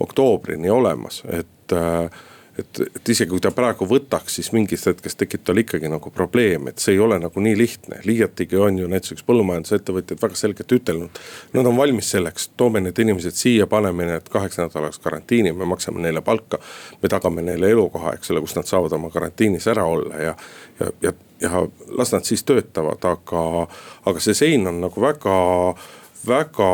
oktoobrini 0.00 0.70
olemas, 0.70 1.22
et 1.30 1.72
äh, 1.72 2.22
et, 2.58 2.80
et 2.96 3.08
isegi 3.08 3.30
kui 3.30 3.42
ta 3.42 3.50
praegu 3.54 3.86
võtaks, 3.88 4.36
siis 4.38 4.50
mingist 4.54 4.86
hetkest 4.88 5.18
tekib 5.20 5.42
tal 5.46 5.58
ikkagi 5.60 5.90
nagu 5.90 6.10
probleem, 6.14 6.68
et 6.70 6.82
see 6.82 6.94
ei 6.94 7.00
ole 7.02 7.18
nagu 7.22 7.42
nii 7.42 7.56
lihtne. 7.58 8.00
liiatigi 8.06 8.60
on 8.60 8.78
ju 8.78 8.88
näiteks 8.90 9.26
põllumajandusettevõtjad 9.26 10.22
väga 10.22 10.38
selgelt 10.38 10.76
ütelnud. 10.76 11.20
Nad 11.54 11.70
on 11.70 11.76
valmis 11.76 12.10
selleks, 12.14 12.50
toome 12.56 12.82
need 12.84 12.98
inimesed 13.02 13.38
siia, 13.38 13.66
paneme 13.70 14.06
need 14.08 14.30
kaheks 14.30 14.60
nädalaks 14.62 15.02
karantiini, 15.02 15.52
me 15.52 15.68
maksame 15.68 16.02
neile 16.02 16.22
palka. 16.22 16.58
me 17.02 17.08
tagame 17.08 17.42
neile 17.42 17.70
elukoha, 17.70 18.14
eks 18.14 18.30
ole, 18.30 18.40
kus 18.44 18.56
nad 18.56 18.70
saavad 18.70 18.92
oma 18.92 19.10
karantiinis 19.10 19.66
ära 19.68 19.84
olla 19.84 20.22
ja, 20.22 20.36
ja, 20.80 20.90
ja, 21.02 21.12
ja 21.40 21.66
las 21.98 22.12
nad 22.12 22.24
siis 22.24 22.44
töötavad, 22.44 23.02
aga, 23.04 23.66
aga 24.06 24.20
see 24.20 24.34
sein 24.34 24.66
on 24.66 24.80
nagu 24.84 25.00
väga 25.00 25.34
väga, 26.26 26.68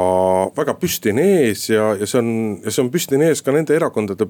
väga 0.56 0.74
püstine 0.80 1.24
ees 1.42 1.68
ja, 1.70 1.92
ja 1.98 2.08
see 2.08 2.20
on, 2.22 2.32
ja 2.64 2.72
see 2.72 2.84
on 2.84 2.90
püstine 2.92 3.30
ees 3.30 3.42
ka 3.44 3.54
nende 3.54 3.76
erakondade 3.76 4.26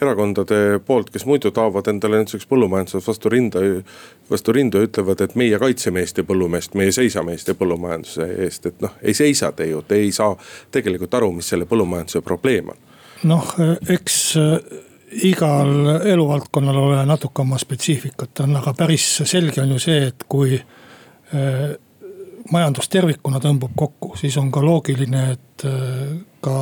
erakondade 0.00 0.80
poolt, 0.86 1.10
kes 1.10 1.26
muidu 1.26 1.50
taovad 1.54 1.88
endale 1.90 2.22
näiteks 2.22 2.48
põllumajanduses 2.50 3.06
vastu 3.06 3.30
rinda, 3.32 3.60
vastu 4.30 4.54
rinda 4.54 4.80
ja 4.80 4.88
ütlevad, 4.88 5.22
et 5.22 5.36
meie 5.38 5.58
kaitseme 5.62 6.02
Eesti 6.02 6.24
põllumeest, 6.26 6.74
meie 6.78 6.92
seisame 6.94 7.36
Eesti 7.36 7.54
põllumajanduse 7.58 8.26
eest, 8.46 8.66
et 8.70 8.82
noh, 8.82 8.96
ei 9.02 9.14
seisa 9.14 9.52
te 9.52 9.68
ju, 9.70 9.84
te 9.86 10.00
ei 10.02 10.10
saa 10.12 10.34
tegelikult 10.74 11.14
aru, 11.14 11.30
mis 11.38 11.52
selle 11.52 11.68
põllumajanduse 11.70 12.24
probleem 12.26 12.74
on. 12.74 12.82
noh, 13.30 13.54
eks 13.94 14.18
äh, 14.40 14.58
igal 15.30 16.00
eluvaldkonnal 16.02 16.80
ole 16.88 17.04
natuke 17.06 17.44
oma 17.44 17.58
spetsiifikat 17.60 18.44
on, 18.44 18.58
aga 18.60 18.74
päris 18.78 19.06
selge 19.22 19.62
on 19.62 19.76
ju 19.76 19.82
see, 19.86 20.00
et 20.10 20.26
kui 20.28 20.58
äh, 20.58 21.62
majandus 22.52 22.88
tervikuna 22.92 23.40
tõmbub 23.40 23.72
kokku, 23.76 24.14
siis 24.20 24.36
on 24.40 24.50
ka 24.52 24.62
loogiline, 24.64 25.24
et 25.32 25.64
äh, 25.68 26.16
ka 26.44 26.56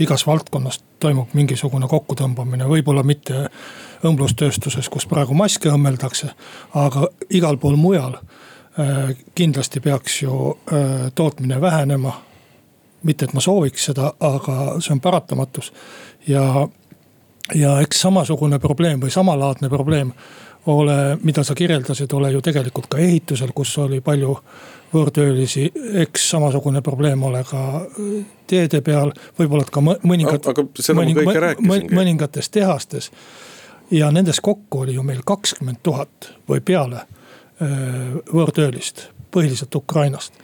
igas 0.00 0.26
valdkonnas 0.26 0.80
toimub 1.00 1.32
mingisugune 1.34 1.88
kokkutõmbamine, 1.88 2.68
võib-olla 2.68 3.02
mitte 3.06 3.46
õmblustööstuses, 4.04 4.88
kus 4.92 5.06
praegu 5.08 5.34
maske 5.36 5.70
õmmeldakse, 5.72 6.30
aga 6.76 7.08
igal 7.30 7.58
pool 7.60 7.78
mujal 7.80 8.18
äh, 8.18 9.12
kindlasti 9.34 9.80
peaks 9.80 10.22
ju 10.22 10.52
äh, 10.52 11.12
tootmine 11.14 11.60
vähenema. 11.60 12.22
mitte, 13.02 13.24
et 13.24 13.32
ma 13.32 13.40
sooviks 13.40 13.84
seda, 13.84 14.12
aga 14.20 14.80
see 14.80 14.92
on 14.92 15.00
paratamatus 15.00 15.68
ja, 16.26 16.68
ja 17.54 17.76
eks 17.80 18.00
samasugune 18.00 18.58
probleem 18.58 19.00
või 19.00 19.12
samalaadne 19.14 19.68
probleem 19.68 20.12
ole, 20.66 21.18
mida 21.22 21.44
sa 21.44 21.54
kirjeldasid, 21.54 22.12
ole 22.12 22.32
ju 22.32 22.40
tegelikult 22.42 22.88
ka 22.90 22.98
ehitusel, 22.98 23.52
kus 23.54 23.78
oli 23.78 24.00
palju 24.00 24.36
võõrtöölisi. 24.94 25.70
eks 26.02 26.30
samasugune 26.30 26.82
probleem 26.82 27.22
ole 27.22 27.44
ka 27.44 27.62
äh, 27.80 28.24
teede 28.46 28.80
peal, 28.80 29.12
võib-olla 29.38 29.66
ka 29.70 29.80
mõningad. 29.80 30.46
aga 30.46 30.66
seda 30.78 30.98
mõning, 31.00 31.18
ma 31.18 31.30
kõike 31.30 31.44
rääkisingi. 31.44 31.94
mõningates 31.94 32.50
tehastes. 32.50 33.10
ja 33.90 34.10
nendes 34.10 34.40
kokku 34.40 34.80
oli 34.80 34.94
ju 34.94 35.02
meil 35.02 35.22
kakskümmend 35.24 35.82
tuhat 35.82 36.32
või 36.48 36.60
peale 36.60 36.96
äh, 36.96 37.68
võõrtöölist, 38.32 39.08
põhiliselt 39.30 39.74
Ukrainast. 39.74 40.34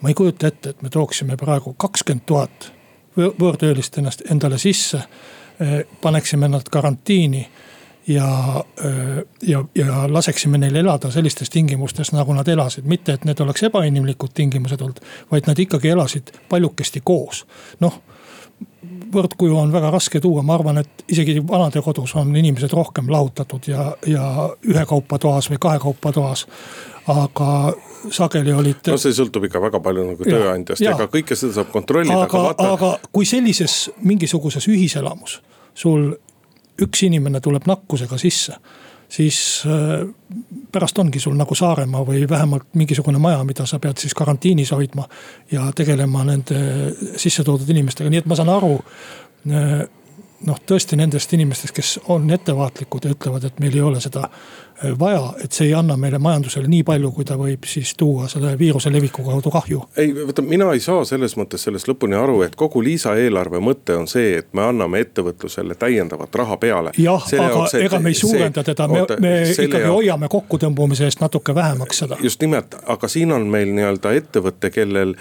ma 0.00 0.08
ei 0.08 0.14
kujuta 0.14 0.46
ette, 0.46 0.70
et 0.70 0.82
me 0.82 0.90
tooksime 0.90 1.36
praegu 1.36 1.74
kakskümmend 1.78 2.26
tuhat 2.26 2.72
võõrtöölist 3.16 3.98
ennast 3.98 4.22
endale 4.30 4.58
sisse, 4.58 4.98
äh, 4.98 5.80
paneksime 6.00 6.48
nad 6.48 6.68
karantiini 6.70 7.48
ja, 8.06 8.64
ja, 9.42 9.64
ja 9.74 10.06
laseksime 10.08 10.58
neil 10.58 10.76
elada 10.76 11.10
sellistes 11.10 11.50
tingimustes, 11.50 12.12
nagu 12.12 12.32
nad 12.32 12.48
elasid. 12.48 12.84
mitte, 12.84 13.12
et 13.12 13.24
need 13.24 13.40
oleks 13.40 13.62
ebainimlikud 13.62 14.34
tingimused 14.34 14.80
olnud, 14.80 15.00
vaid 15.30 15.46
nad 15.46 15.58
ikkagi 15.58 15.88
elasid 15.88 16.34
paljukesti 16.48 17.00
koos. 17.04 17.46
noh, 17.80 18.00
võrdkuju 19.14 19.56
on 19.58 19.72
väga 19.72 19.90
raske 19.94 20.20
tuua, 20.20 20.42
ma 20.42 20.54
arvan, 20.58 20.78
et 20.82 21.04
isegi 21.08 21.38
vanadekodus 21.48 22.14
on 22.20 22.36
inimesed 22.36 22.72
rohkem 22.72 23.08
lahutatud 23.10 23.68
ja, 23.68 23.92
ja 24.06 24.50
ühekaupa 24.68 25.18
toas 25.18 25.50
või 25.50 25.60
kahekaupa 25.60 26.12
toas. 26.12 26.46
aga 27.08 27.74
sageli 28.10 28.52
olid. 28.52 28.84
no 28.86 28.98
see 29.00 29.12
sõltub 29.16 29.44
ikka 29.48 29.60
väga 29.60 29.80
palju 29.80 30.06
nagu 30.10 30.28
tööandjast, 30.28 30.84
ega 30.84 31.08
kõike 31.08 31.36
seda 31.36 31.60
saab 31.60 31.72
kontrollida, 31.72 32.16
aga, 32.16 32.28
aga 32.28 32.44
vaata. 32.48 32.70
aga 32.72 33.10
kui 33.12 33.28
sellises 33.28 33.90
mingisuguses 34.02 34.68
ühiselamus 34.68 35.40
sul 35.74 36.14
üks 36.82 37.04
inimene 37.06 37.40
tuleb 37.40 37.68
nakkusega 37.70 38.18
sisse, 38.18 38.56
siis 39.08 39.38
äh, 39.68 40.06
pärast 40.72 40.98
ongi 40.98 41.20
sul 41.22 41.36
nagu 41.38 41.54
Saaremaa 41.54 42.02
või 42.06 42.24
vähemalt 42.30 42.72
mingisugune 42.74 43.18
maja, 43.22 43.42
mida 43.44 43.66
sa 43.66 43.78
pead 43.78 44.00
siis 44.02 44.14
karantiinis 44.14 44.72
hoidma. 44.74 45.08
ja 45.52 45.70
tegelema 45.76 46.24
nende 46.24 46.94
sisse 47.16 47.44
toodud 47.44 47.68
inimestega, 47.70 48.10
nii 48.10 48.24
et 48.24 48.26
ma 48.26 48.38
saan 48.38 48.50
aru 48.54 48.72
äh, 48.78 49.84
noh, 50.48 50.60
tõesti 50.66 50.98
nendest 50.98 51.32
inimestest, 51.36 51.74
kes 51.74 51.94
on 52.12 52.30
ettevaatlikud 52.34 53.06
ja 53.06 53.14
ütlevad, 53.14 53.46
et 53.48 53.60
meil 53.62 53.76
ei 53.76 53.84
ole 53.84 54.00
seda 54.02 54.28
vaja, 54.98 55.32
et 55.44 55.52
see 55.52 55.68
ei 55.68 55.74
anna 55.74 55.96
meile 56.00 56.18
majandusele 56.18 56.68
nii 56.68 56.82
palju, 56.86 57.10
kui 57.14 57.26
ta 57.26 57.36
võib 57.38 57.66
siis 57.68 57.94
tuua 57.98 58.26
selle 58.28 58.54
viiruse 58.58 58.90
leviku 58.92 59.24
kaudu 59.26 59.50
kahju. 59.54 59.82
ei, 59.96 60.14
vaata 60.14 60.42
mina 60.42 60.72
ei 60.74 60.80
saa 60.80 61.04
selles 61.08 61.36
mõttes 61.38 61.64
sellest 61.66 61.88
lõpuni 61.88 62.18
aru, 62.18 62.40
et 62.46 62.56
kogu 62.58 62.82
lisaeelarve 62.84 63.60
mõte 63.64 63.96
on 63.98 64.08
see, 64.10 64.38
et 64.40 64.50
me 64.52 64.64
anname 64.66 65.00
ettevõtlusele 65.04 65.76
täiendavat 65.78 66.34
raha 66.34 66.56
peale. 66.56 66.94
jah, 66.98 67.28
aga 67.38 67.48
jaoks, 67.48 67.76
ega 67.80 68.00
me 68.00 68.10
ei 68.10 68.18
suurenda 68.18 68.64
teda, 68.66 68.88
me, 68.88 69.04
me 69.20 69.34
ikkagi 69.52 69.84
jaoks... 69.84 69.94
hoiame 69.94 70.28
kokkutõmbumise 70.32 71.08
eest 71.08 71.22
natuke 71.22 71.54
vähemaks 71.54 72.04
seda. 72.04 72.18
just 72.22 72.42
nimelt, 72.42 72.76
aga 72.86 73.08
siin 73.08 73.32
on 73.32 73.46
meil 73.50 73.72
nii-öelda 73.74 74.12
ettevõte, 74.18 74.70
kellel 74.74 75.14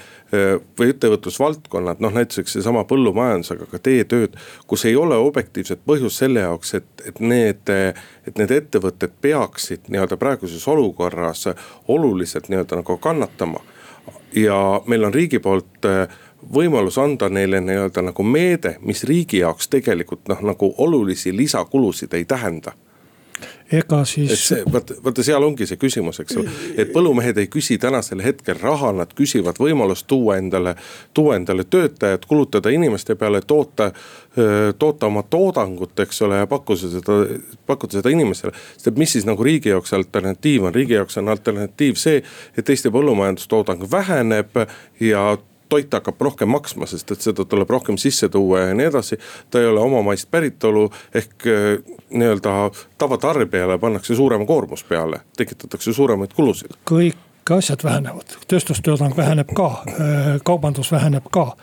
või 0.80 0.90
ettevõtlusvaldkonnad, 0.90 2.00
noh 2.02 2.14
näiteks 2.14 2.56
seesama 2.58 2.84
põllumajandus, 2.90 3.52
aga 3.54 3.68
ka 3.70 3.80
teetööd, 3.84 4.38
kus 4.68 4.86
ei 4.90 4.96
ole 4.98 5.18
objektiivset 5.22 5.84
põhjust 5.86 6.24
selle 6.24 6.42
jaoks, 6.42 6.74
et, 6.80 6.88
et 7.06 7.20
need, 7.22 7.70
et 7.70 8.42
need 8.42 8.54
ettevõtted 8.56 9.14
peaksid 9.44 9.90
nii-öelda 9.92 10.18
praeguses 10.18 10.68
olukorras 10.68 11.46
oluliselt 11.88 12.50
nii-öelda 12.50 12.82
nagu 12.82 12.98
kannatama. 12.98 13.60
ja 14.36 14.82
meil 14.88 15.04
on 15.04 15.14
riigi 15.14 15.40
poolt 15.40 15.86
võimalus 16.54 16.98
anda 16.98 17.30
neile 17.30 17.62
nii-öelda 17.62 18.02
nagu 18.02 18.24
meede, 18.24 18.78
mis 18.82 19.04
riigi 19.04 19.44
jaoks 19.44 19.68
tegelikult 19.68 20.28
noh, 20.28 20.42
nagu 20.42 20.74
olulisi 20.78 21.36
lisakulusid 21.38 22.14
ei 22.14 22.26
tähenda 22.26 22.74
ega 23.74 24.06
siis. 24.06 24.54
vaata, 24.74 24.96
vaata 25.04 25.24
seal 25.26 25.44
ongi 25.44 25.68
see 25.70 25.80
küsimus, 25.82 26.20
eks 26.24 26.38
ole, 26.40 26.52
et 26.78 26.92
põllumehed 26.94 27.38
ei 27.42 27.50
küsi 27.52 27.78
tänasel 27.82 28.22
hetkel 28.24 28.60
raha, 28.62 28.92
nad 28.96 29.14
küsivad 29.18 29.60
võimalust 29.62 30.08
tuua 30.08 30.38
endale, 30.42 30.76
tuua 31.14 31.38
endale 31.40 31.66
töötajad, 31.66 32.26
kulutada 32.30 32.74
inimeste 32.74 33.16
peale, 33.20 33.42
toota, 33.48 33.92
toota 34.80 35.10
oma 35.10 35.24
toodangut, 35.24 35.98
eks 36.06 36.22
ole, 36.28 36.42
ja 36.44 36.50
pakkuda 36.50 36.92
seda, 36.98 37.18
pakkuda 37.70 38.00
seda 38.00 38.14
inimestele. 38.14 38.54
sest 38.76 38.92
et 38.94 39.02
mis 39.02 39.16
siis 39.18 39.26
nagu 39.30 39.44
riigi 39.44 39.74
jaoks 39.74 39.94
alternatiiv 39.98 40.70
on, 40.70 40.76
riigi 40.76 40.98
jaoks 41.00 41.18
on 41.22 41.34
alternatiiv 41.34 41.98
see, 42.00 42.22
et 42.58 42.70
Eesti 42.70 42.94
põllumajandustoodang 42.94 43.90
väheneb 43.92 44.64
ja 45.00 45.34
toit 45.74 45.94
hakkab 45.98 46.22
rohkem 46.22 46.52
maksma, 46.54 46.88
sest 46.90 47.12
et 47.16 47.26
seda 47.26 47.46
tuleb 47.50 47.70
rohkem 47.74 47.98
sisse 48.02 48.30
tuua 48.30 48.68
ja 48.68 48.78
nii 48.78 48.90
edasi. 48.92 49.18
ta 49.50 49.62
ei 49.62 49.68
ole 49.72 49.82
omamaist 49.82 50.30
päritolu 50.32 50.90
ehk 51.16 51.50
nii-öelda 52.14 52.72
tavatarbijale 52.98 53.78
pannakse 53.82 54.16
suurem 54.16 54.46
koormus 54.46 54.84
peale, 54.84 55.24
tekitatakse 55.38 55.94
suuremaid 55.94 56.34
kulusid. 56.36 56.78
kõik 56.90 57.18
asjad 57.52 57.84
vähenevad, 57.84 58.38
tööstustoodang 58.48 59.18
väheneb 59.18 59.50
ka, 59.56 59.84
kaubandus 60.46 60.92
väheneb 60.92 61.26
ka. 61.32 61.56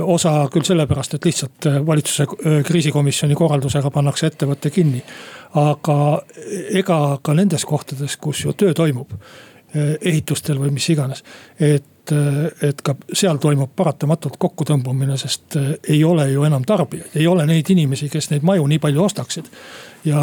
osa 0.00 0.48
küll 0.52 0.64
sellepärast, 0.64 1.14
et 1.14 1.24
lihtsalt 1.24 1.68
valitsuse 1.86 2.26
kriisikomisjoni 2.66 3.34
korraldusega 3.34 3.90
pannakse 3.90 4.26
ettevõte 4.26 4.70
kinni. 4.70 5.02
aga 5.54 6.22
ega 6.70 7.18
ka 7.22 7.34
nendes 7.34 7.64
kohtades, 7.64 8.16
kus 8.16 8.44
ju 8.44 8.52
töö 8.52 8.74
toimub 8.74 9.12
ehitustel 10.00 10.58
või 10.58 10.70
mis 10.74 10.88
iganes. 10.90 11.22
et, 11.60 11.84
et 12.62 12.82
ka 12.82 12.94
seal 13.12 13.38
toimub 13.42 13.70
paratamatult 13.76 14.38
kokkutõmbumine, 14.40 15.16
sest 15.20 15.56
ei 15.88 16.00
ole 16.04 16.30
ju 16.32 16.44
enam 16.48 16.64
tarbijaid, 16.66 17.14
ei 17.20 17.26
ole 17.26 17.46
neid 17.46 17.70
inimesi, 17.70 18.08
kes 18.12 18.30
neid 18.32 18.46
maju 18.46 18.66
nii 18.66 18.78
palju 18.82 19.04
ostaksid. 19.04 19.50
ja 20.04 20.20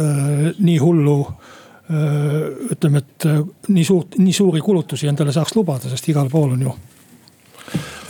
äh, 0.00 0.54
nii 0.58 0.78
hullu 0.78 1.18
äh, 1.28 2.72
ütleme, 2.72 2.98
et 2.98 3.28
nii 3.68 3.84
suurt, 3.84 4.18
nii 4.18 4.32
suuri 4.32 4.60
kulutusi 4.60 5.08
endale 5.08 5.32
saaks 5.32 5.56
lubada, 5.56 5.88
sest 5.88 6.08
igal 6.08 6.30
pool 6.30 6.56
on 6.56 6.62
ju 6.62 6.76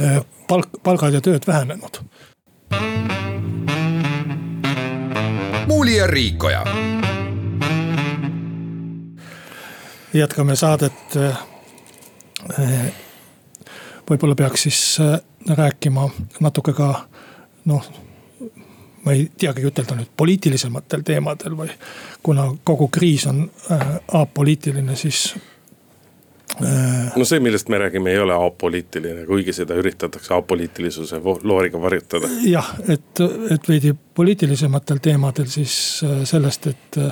äh, 0.03 0.21
palk, 0.49 0.81
palgad 0.83 1.15
ja 1.15 1.21
tööd 1.21 1.47
vähenenud. 1.47 2.03
muuli 5.67 5.97
ja 5.97 6.07
Riikoja 6.07 6.65
jätkame 10.13 10.57
saadet. 10.57 10.95
Võib-olla 14.11 14.37
peaks 14.39 14.67
siis 14.69 14.81
äh, 15.01 15.19
rääkima 15.57 16.09
natuke 16.41 16.73
ka 16.77 16.89
noh, 17.69 17.91
ma 19.05 19.15
ei 19.15 19.29
teagi 19.39 19.67
ütelda 19.69 19.99
nüüd 19.99 20.11
poliitilisematel 20.17 21.05
teemadel 21.07 21.57
või 21.59 21.71
kuna 22.25 22.51
kogu 22.65 22.89
kriis 22.93 23.27
on 23.31 23.45
äh, 23.73 23.87
apoliitiline, 24.21 24.97
siis 24.97 25.35
äh, 26.63 27.15
no 27.17 27.29
see, 27.29 27.41
millest 27.45 27.69
me 27.69 27.81
räägime, 27.85 28.13
ei 28.15 28.23
ole 28.25 28.37
apoliitiline, 28.37 29.27
kuigi 29.29 29.55
seda 29.57 29.79
üritatakse 29.79 30.35
apoliitilisuse 30.35 31.21
looriga 31.43 31.81
varjutada. 31.81 32.31
jah, 32.47 32.75
et, 32.89 33.25
et 33.55 33.69
veidi 33.69 33.95
poliitilisematel 34.15 35.03
teemadel 35.05 35.51
siis 35.53 36.03
sellest, 36.25 36.67
et 36.67 37.03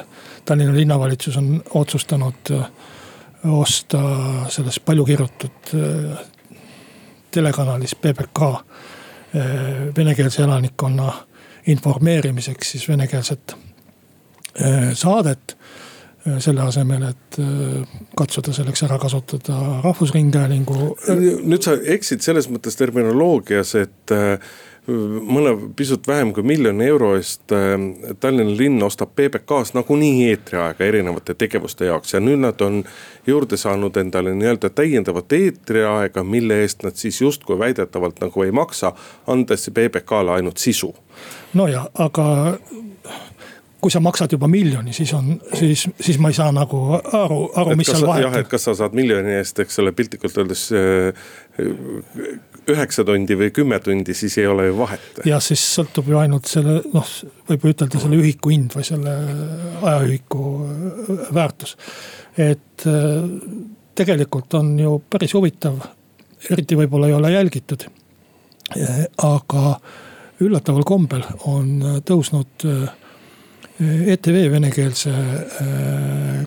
Tallinna 0.46 0.76
linnavalitsus 0.76 1.36
on 1.40 1.56
otsustanud 1.74 2.54
osta 3.44 4.00
selles 4.48 4.80
palju 4.80 5.04
kirjutatud 5.04 5.74
äh, 5.74 6.18
telekanalis 7.36 7.94
PBK 8.00 8.42
äh, 8.42 9.50
venekeelse 9.96 10.42
elanikkonna 10.46 11.12
informeerimiseks 11.66 12.70
siis 12.76 12.88
venekeelset 12.88 13.56
äh, 13.56 14.92
saadet. 14.94 15.56
selle 16.42 16.64
asemel, 16.66 17.04
et 17.06 17.36
katsuda 18.18 18.50
selleks 18.52 18.80
ära 18.82 18.96
kasutada 18.98 19.76
Rahvusringhäälingu. 19.84 20.96
nüüd 21.46 21.62
sa 21.62 21.76
eksid 21.94 22.24
selles 22.24 22.48
mõttes 22.50 22.74
terminoloogias, 22.74 23.76
et 23.78 24.14
mõne 24.86 25.52
pisut 25.76 26.06
vähem 26.06 26.32
kui 26.32 26.44
miljoni 26.46 26.86
euro 26.86 27.14
eest 27.18 27.52
äh, 27.52 27.74
Tallinna 28.20 28.56
linn 28.58 28.82
ostab 28.86 29.16
PBK-s 29.18 29.74
nagunii 29.74 30.28
eetriaega 30.30 30.84
erinevate 30.84 31.34
tegevuste 31.34 31.88
jaoks 31.90 32.14
ja 32.14 32.20
nüüd 32.22 32.44
nad 32.44 32.60
on 32.62 32.84
juurde 33.26 33.58
saanud 33.58 33.96
endale 33.96 34.34
nii-öelda 34.34 34.70
täiendavat 34.70 35.32
eetriaega, 35.32 36.24
mille 36.24 36.60
eest 36.62 36.86
nad 36.86 36.94
siis 36.94 37.20
justkui 37.20 37.58
väidetavalt 37.58 38.20
nagu 38.22 38.42
ei 38.42 38.54
maksa, 38.54 38.92
andes 39.26 39.70
PBK-le 39.74 40.38
ainult 40.38 40.62
sisu. 40.62 40.94
no 41.54 41.66
ja, 41.68 41.88
aga 41.94 42.58
kui 43.80 43.90
sa 43.90 44.00
maksad 44.00 44.32
juba 44.32 44.48
miljoni, 44.50 44.92
siis 44.92 45.12
on, 45.14 45.36
siis, 45.54 45.88
siis 46.00 46.18
ma 46.18 46.30
ei 46.32 46.34
saa 46.34 46.52
nagu 46.54 46.78
aru, 46.96 47.40
aru, 47.54 47.74
mis 47.78 47.90
seal 47.90 48.06
vahet 48.06 48.24
on. 48.24 48.30
jah, 48.30 48.38
et 48.40 48.48
kas 48.50 48.66
sa 48.66 48.74
saad 48.74 48.94
miljoni 48.98 49.36
eest, 49.36 49.58
eks 49.62 49.82
ole, 49.82 49.92
piltlikult 49.94 50.38
öeldes 50.42 50.68
äh, 50.74 51.26
üheksa 52.70 53.04
tundi 53.06 53.36
või 53.38 53.52
kümme 53.54 53.78
tundi, 53.82 54.14
siis 54.14 54.36
ei 54.40 54.46
ole 54.50 54.68
ju 54.68 54.76
vahet. 54.78 55.20
jah, 55.28 55.42
siis 55.42 55.62
sõltub 55.76 56.08
ju 56.10 56.18
ainult 56.20 56.48
selle 56.50 56.80
noh, 56.92 57.12
võib 57.48 57.66
ütelda 57.70 58.00
selle 58.02 58.18
ühiku 58.20 58.52
hind 58.52 58.74
või 58.76 58.86
selle 58.86 59.14
ajaühiku 59.82 60.42
äh, 60.64 61.22
väärtus. 61.34 61.76
et 62.36 62.86
äh, 62.90 63.28
tegelikult 63.96 64.54
on 64.58 64.74
ju 64.80 64.98
päris 65.10 65.34
huvitav, 65.36 65.80
eriti 66.50 66.78
võib-olla 66.78 67.08
ei 67.08 67.16
ole 67.16 67.32
jälgitud. 67.32 67.86
Äh, 68.76 69.02
aga 69.22 69.76
üllataval 70.42 70.84
kombel 70.84 71.22
on 71.48 72.00
tõusnud 72.04 72.64
ETV 73.76 74.36
venekeelse 74.52 75.12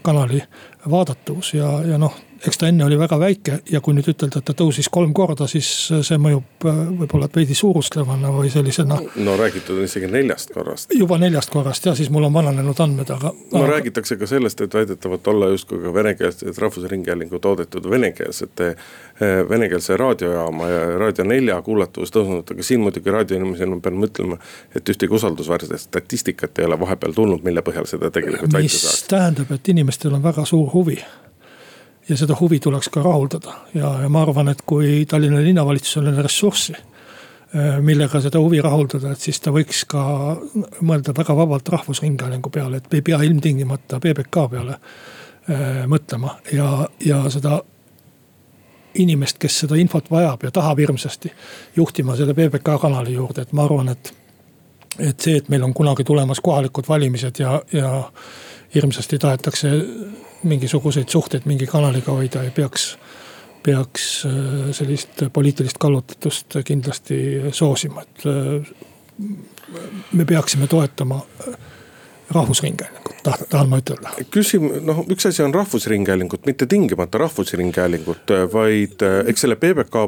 kanali 0.06 0.42
vaadatavus 0.90 1.56
ja, 1.56 1.72
ja 1.86 1.98
noh 2.02 2.14
eks 2.48 2.58
ta 2.58 2.68
enne 2.68 2.86
oli 2.86 2.98
väga 3.00 3.20
väike 3.20 3.60
ja 3.72 3.82
kui 3.84 3.94
nüüd 3.96 4.08
ütelda, 4.14 4.40
et 4.40 4.48
ta 4.48 4.56
tõusis 4.58 4.88
kolm 4.92 5.12
korda, 5.16 5.48
siis 5.50 5.68
see 6.08 6.20
mõjub 6.22 6.68
äh, 6.70 6.80
võib-olla 7.02 7.30
veidi 7.36 7.56
suurustlevana 7.58 8.32
või 8.34 8.52
sellisena. 8.54 9.00
no 9.16 9.36
räägitud 9.40 9.78
on 9.78 9.88
isegi 9.88 10.08
neljast 10.12 10.54
korrast. 10.56 10.94
juba 10.96 11.18
neljast 11.20 11.52
korrast 11.54 11.86
ja 11.86 11.96
siis 11.96 12.10
mul 12.10 12.30
on 12.30 12.34
vananenud 12.34 12.80
andmed, 12.80 13.12
aga. 13.16 13.34
no 13.52 13.64
aga... 13.64 13.72
räägitakse 13.74 14.18
ka 14.20 14.28
sellest, 14.30 14.62
et 14.62 14.74
väidetavalt 14.74 15.28
olla 15.28 15.52
justkui 15.54 15.82
ka 15.84 15.94
venekeelsed 15.94 16.58
Rahvusringhäälingu 16.58 17.40
toodetud 17.40 17.90
venekeelsete, 17.90 18.68
äh, 18.70 19.38
venekeelse 19.50 19.98
raadiojaama 19.98 20.70
ja 20.70 20.84
Raadio 21.00 21.26
nelja 21.28 21.62
kuulatavus 21.62 22.14
tõusnud, 22.16 22.52
aga 22.52 22.64
siin 22.64 22.84
muidugi 22.84 23.12
raadioinimesena 23.12 23.80
pean 23.84 24.00
mõtlema, 24.00 24.40
et 24.76 24.90
ühtegi 24.90 25.16
usaldusväärset 25.16 25.82
statistikat 25.90 26.60
ei 26.60 26.70
ole 26.70 26.80
vahepeal 26.80 27.16
tulnud, 27.16 27.44
mille 27.44 27.64
põhjal 27.66 27.88
seda 27.90 28.12
tegelikult 28.12 28.54
väita 28.54 28.78
saaks. 28.78 29.02
mis 29.02 29.10
tähendab, 29.12 29.52
et 29.52 29.74
inimestel 29.76 30.16
on 30.16 30.24
väga 30.24 30.46
suur 30.48 30.70
huvi 30.74 31.02
ja 32.10 32.18
seda 32.18 32.36
huvi 32.40 32.60
tuleks 32.60 32.90
ka 32.90 33.04
rahuldada 33.06 33.54
ja, 33.74 33.94
ja 34.04 34.10
ma 34.10 34.24
arvan, 34.26 34.50
et 34.50 34.62
kui 34.66 35.06
Tallinna 35.10 35.42
linnavalitsusel 35.46 36.10
on 36.12 36.22
ressurssi 36.24 36.76
äh, 36.76 37.80
millega 37.86 38.22
seda 38.22 38.42
huvi 38.42 38.62
rahuldada, 38.66 39.14
et 39.14 39.28
siis 39.30 39.40
ta 39.44 39.54
võiks 39.56 39.86
ka 39.90 40.04
mõelda 40.82 41.14
väga 41.18 41.36
vabalt 41.38 41.70
Rahvusringhäälingu 41.70 42.50
peale, 42.54 42.82
et 42.82 42.94
ei 42.94 43.06
pea 43.06 43.22
ilmtingimata 43.28 44.02
PBK 44.04 44.46
peale 44.52 44.78
äh, 44.80 45.84
mõtlema 45.88 46.38
ja, 46.54 46.88
ja 47.06 47.24
seda 47.30 47.62
inimest, 49.00 49.38
kes 49.38 49.62
seda 49.66 49.78
infot 49.80 50.10
vajab 50.12 50.44
ja 50.44 50.52
tahab 50.52 50.80
hirmsasti 50.82 51.32
juhtima 51.76 52.16
selle 52.18 52.34
PBK 52.34 52.80
kanali 52.82 53.14
juurde, 53.14 53.46
et 53.46 53.54
ma 53.54 53.68
arvan, 53.70 53.94
et. 53.94 54.14
et 55.00 55.20
see, 55.20 55.38
et 55.38 55.50
meil 55.50 55.64
on 55.64 55.74
kunagi 55.74 56.04
tulemas 56.04 56.42
kohalikud 56.44 56.88
valimised 56.90 57.40
ja, 57.40 57.62
ja 57.74 57.92
hirmsasti 58.76 59.20
tahetakse 59.20 59.72
mingisuguseid 60.44 61.10
suhteid 61.10 61.46
mingi 61.46 61.68
kanaliga 61.68 62.12
hoida 62.12 62.44
ei 62.44 62.52
peaks, 62.52 62.98
peaks 63.64 64.26
äh, 64.26 64.70
sellist 64.72 65.24
poliitilist 65.34 65.78
kallutatust 65.78 66.62
kindlasti 66.66 67.20
soosima, 67.52 68.02
et 68.02 68.26
äh, 68.30 68.72
me 70.12 70.26
peaksime 70.26 70.68
toetama 70.68 71.22
rahvusringhäälingut, 72.32 73.16
tahan 73.50 73.70
ma 73.70 73.80
ütelda. 73.82 74.12
küsimus, 74.32 74.82
noh, 74.86 75.02
üks 75.10 75.26
asi 75.26 75.44
on 75.44 75.54
rahvusringhäälingut, 75.54 76.46
mitte 76.46 76.66
tingimata 76.66 77.18
rahvusringhäälingut, 77.18 78.34
vaid 78.54 79.02
eks 79.28 79.42
selle 79.42 79.56
PBK, 79.56 80.04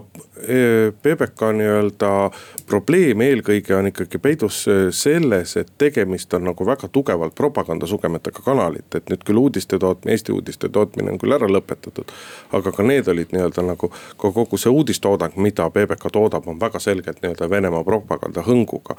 PBK 1.01 1.49
nii-öelda 1.57 2.11
probleem 2.69 3.21
eelkõige 3.25 3.75
on 3.75 3.89
ikkagi 3.89 4.21
peidus 4.21 4.63
selles, 4.93 5.55
et 5.57 5.71
tegemist 5.81 6.33
on 6.37 6.45
nagu 6.51 6.65
väga 6.65 6.87
tugevalt 6.93 7.35
propagandasugemetega 7.35 8.45
kanalit, 8.45 8.95
et 8.95 9.09
nüüd 9.09 9.25
küll 9.25 9.41
uudiste 9.41 9.79
tootmine, 9.79 10.13
Eesti 10.13 10.35
uudiste 10.35 10.69
tootmine 10.69 11.13
on 11.15 11.19
küll 11.21 11.33
ära 11.33 11.49
lõpetatud. 11.49 12.13
aga 12.51 12.71
ka 12.71 12.83
need 12.83 13.07
olid 13.07 13.33
nii-öelda 13.33 13.65
nagu, 13.65 13.89
ka 14.17 14.31
kogu 14.31 14.57
see 14.57 14.69
uudistoodang, 14.69 15.37
mida 15.41 15.69
PBK 15.69 16.13
toodab, 16.13 16.47
on 16.47 16.59
väga 16.59 16.79
selgelt 16.79 17.21
nii-öelda 17.21 17.49
Venemaa 17.49 17.83
propaganda 17.83 18.45
hõnguga. 18.45 18.95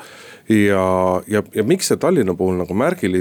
ja, 0.49 1.23
ja, 1.27 1.43
ja 1.55 1.65
miks 1.65 1.87
see 1.89 1.97
Tallinna 1.97 2.35
puhul 2.35 2.59
nagu 2.59 2.75
märgiline 2.75 3.12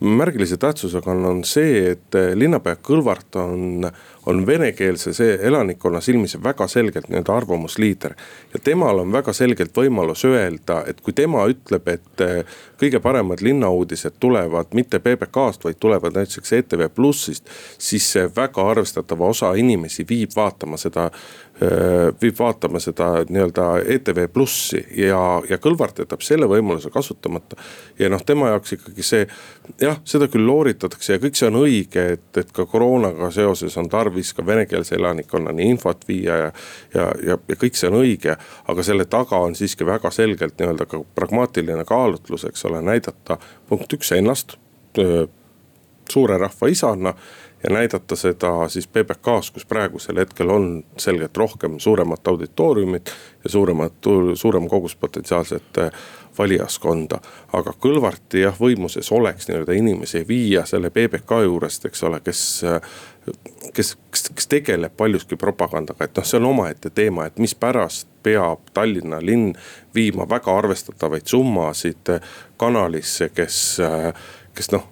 märgilise 0.00 0.56
tähtsusega 0.56 1.10
on, 1.10 1.24
on 1.24 1.44
see, 1.44 1.90
et 1.92 2.16
linnapea 2.34 2.78
Kõlvart 2.80 3.36
on, 3.36 3.84
on 4.26 4.46
venekeelse 4.46 5.12
see 5.16 5.38
elanikkonna 5.48 6.00
silmis 6.00 6.36
väga 6.42 6.66
selgelt 6.68 7.08
nii-öelda 7.08 7.34
arvamusliider. 7.36 8.14
ja 8.54 8.60
temal 8.64 8.98
on 8.98 9.12
väga 9.12 9.32
selgelt 9.32 9.76
võimalus 9.76 10.24
öelda, 10.24 10.84
et 10.86 11.00
kui 11.00 11.12
tema 11.12 11.44
ütleb, 11.48 11.88
et 11.88 12.24
eh, 12.24 12.44
kõige 12.80 13.00
paremad 13.00 13.40
linnauudised 13.44 14.16
tulevad 14.20 14.72
mitte 14.74 14.98
PBK-st, 14.98 15.64
vaid 15.64 15.80
tulevad 15.80 16.16
näiteks 16.16 16.52
ETV 16.52 16.88
Plussist. 16.94 17.48
siis 17.78 18.14
väga 18.36 18.70
arvestatava 18.70 19.26
osa 19.26 19.54
inimesi 19.54 20.06
viib 20.08 20.36
vaatama 20.36 20.76
seda, 20.76 21.10
eh, 21.10 21.49
viib 22.22 22.38
vaatama 22.38 22.80
seda 22.80 23.24
nii-öelda 23.28 23.64
ETV 23.94 24.28
Plussi 24.32 24.80
ja, 24.96 25.20
ja 25.48 25.58
Kõlvart 25.60 25.98
jätab 26.00 26.22
selle 26.24 26.48
võimaluse 26.48 26.90
kasutamata. 26.90 27.56
ja 27.98 28.08
noh, 28.08 28.22
tema 28.26 28.48
jaoks 28.48 28.72
ikkagi 28.78 29.04
see 29.04 29.26
jah, 29.80 29.98
seda 30.04 30.28
küll 30.32 30.46
looritatakse 30.46 31.12
ja 31.12 31.22
kõik 31.22 31.36
see 31.36 31.50
on 31.50 31.58
õige, 31.60 32.06
et, 32.16 32.30
et 32.40 32.52
ka 32.56 32.64
koroonaga 32.66 33.30
seoses 33.34 33.76
on 33.76 33.90
tarvis 33.92 34.32
ka 34.36 34.46
venekeelse 34.46 34.96
elanikkonnani 34.96 35.68
infot 35.70 36.06
viia 36.08 36.36
ja. 36.44 36.52
ja, 36.94 37.10
ja, 37.26 37.38
ja 37.48 37.58
kõik 37.60 37.76
see 37.76 37.90
on 37.90 38.00
õige, 38.00 38.38
aga 38.72 38.86
selle 38.86 39.04
taga 39.10 39.42
on 39.44 39.58
siiski 39.58 39.86
väga 39.86 40.10
selgelt 40.14 40.56
nii-öelda 40.58 40.88
ka 40.88 41.02
pragmaatiline 41.14 41.84
kaalutlus, 41.84 42.46
eks 42.48 42.64
ole, 42.70 42.80
näidata 42.84 43.36
punkt 43.68 43.92
üks 43.98 44.14
ennast 44.16 44.56
suure 46.10 46.38
rahva 46.38 46.68
isana 46.70 47.14
ja 47.62 47.70
näidata 47.70 48.16
seda 48.16 48.68
siis 48.68 48.86
PBK-s, 48.88 49.50
kus 49.50 49.66
praegusel 49.66 50.16
hetkel 50.16 50.50
on 50.50 50.84
selgelt 50.96 51.36
rohkem 51.36 51.78
suuremat 51.78 52.28
auditooriumit 52.28 53.12
ja 53.44 53.50
suuremat, 53.50 53.92
suurem 54.34 54.68
kogus 54.68 54.96
potentsiaalset 54.96 55.78
valijaskonda. 56.38 57.18
aga 57.52 57.72
Kõlvarti 57.84 58.44
jah, 58.44 58.56
võimuses 58.60 59.12
oleks 59.12 59.48
nii-öelda 59.48 59.72
inimesi 59.76 60.24
viia 60.28 60.64
selle 60.66 60.90
PBK 60.90 61.42
juurest, 61.44 61.84
eks 61.84 62.02
ole, 62.04 62.20
kes 62.24 62.62
kes, 63.74 63.96
kes, 64.10 64.30
kes 64.34 64.48
tegeleb 64.48 64.96
paljuski 64.96 65.36
propagandaga, 65.36 66.04
et 66.04 66.16
noh, 66.16 66.26
see 66.26 66.38
on 66.40 66.48
omaette 66.50 66.90
teema, 66.94 67.26
et 67.26 67.38
mispärast 67.38 68.08
peab 68.24 68.70
Tallinna 68.74 69.20
linn 69.22 69.52
viima 69.94 70.28
väga 70.28 70.56
arvestatavaid 70.56 71.28
summasid 71.28 72.14
kanalisse, 72.60 73.28
kes, 73.34 73.60
kes 74.54 74.72
noh 74.72 74.88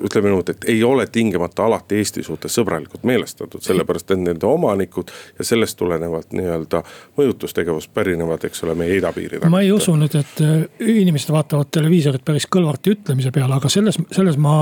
ütleme 0.00 0.30
niimoodi, 0.30 0.54
et 0.54 0.64
ei 0.68 0.84
ole 0.84 1.06
tingimata 1.06 1.64
alati 1.64 1.98
Eesti 2.00 2.22
suhtes 2.22 2.54
sõbralikult 2.58 3.04
meelestatud, 3.06 3.62
sellepärast 3.64 4.10
et 4.14 4.22
nende 4.22 4.46
omanikud 4.46 5.12
ja 5.38 5.44
sellest 5.44 5.78
tulenevalt 5.80 6.32
nii-öelda 6.36 6.82
mõjutustegevus 7.18 7.88
pärinevad, 7.94 8.44
eks 8.48 8.64
ole, 8.66 8.74
meie 8.78 8.96
idapiiri 8.98 9.38
tagant. 9.38 9.54
ma 9.54 9.62
ei 9.64 9.72
usu 9.72 9.96
nüüd, 9.98 10.16
et 10.18 10.42
äh, 10.44 10.66
inimesed 10.80 11.32
vaatavad 11.34 11.70
televiisorit 11.74 12.24
päris 12.24 12.48
Kõlvarti 12.54 12.94
ütlemise 12.94 13.32
peale, 13.34 13.56
aga 13.56 13.68
selles, 13.72 13.98
selles 14.12 14.36
ma 14.40 14.54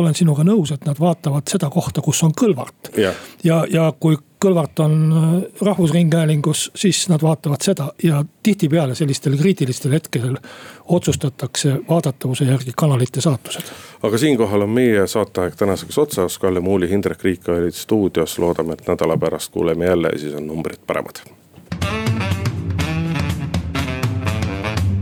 olen 0.00 0.16
sinuga 0.16 0.46
nõus, 0.46 0.72
et 0.74 0.86
nad 0.88 0.98
vaatavad 1.00 1.48
seda 1.50 1.70
kohta, 1.70 2.04
kus 2.04 2.22
on 2.26 2.34
Kõlvart. 2.38 2.94
ja, 2.96 3.12
ja, 3.44 3.64
ja 3.70 3.92
kui 4.00 4.18
Kõlvart 4.44 4.78
on 4.84 4.92
äh, 5.12 5.30
Rahvusringhäälingus, 5.66 6.70
siis 6.78 7.08
nad 7.10 7.22
vaatavad 7.22 7.64
seda 7.64 7.88
ja 8.02 8.22
tihtipeale 8.42 8.94
sellistel 8.94 9.34
kriitilistel 9.38 9.92
hetkedel 9.92 10.36
otsustatakse 10.84 11.80
vaadatavuse 11.88 12.44
järgi 12.44 12.72
kanalite 12.76 13.20
saatused. 13.20 13.72
Aga 14.02 14.18
siinkohal 14.18 14.62
on 14.62 14.70
meie 14.70 15.06
saateaeg 15.06 15.54
tänaseks 15.54 15.98
otsas, 15.98 16.38
Kalle 16.38 16.60
Muuli, 16.60 16.90
Hindrek 16.90 17.24
Riik 17.24 17.48
olid 17.48 17.74
stuudios, 17.74 18.38
loodame, 18.38 18.72
et 18.72 18.86
nädala 18.86 19.16
pärast 19.16 19.52
kuuleme 19.52 19.84
jälle 19.84 20.08
ja 20.12 20.18
siis 20.18 20.34
on 20.34 20.46
numbrid 20.46 20.80
paremad. 20.86 21.22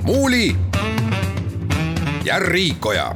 muuli 0.07 0.57
ja 2.25 2.39
Riikoja 2.39 3.15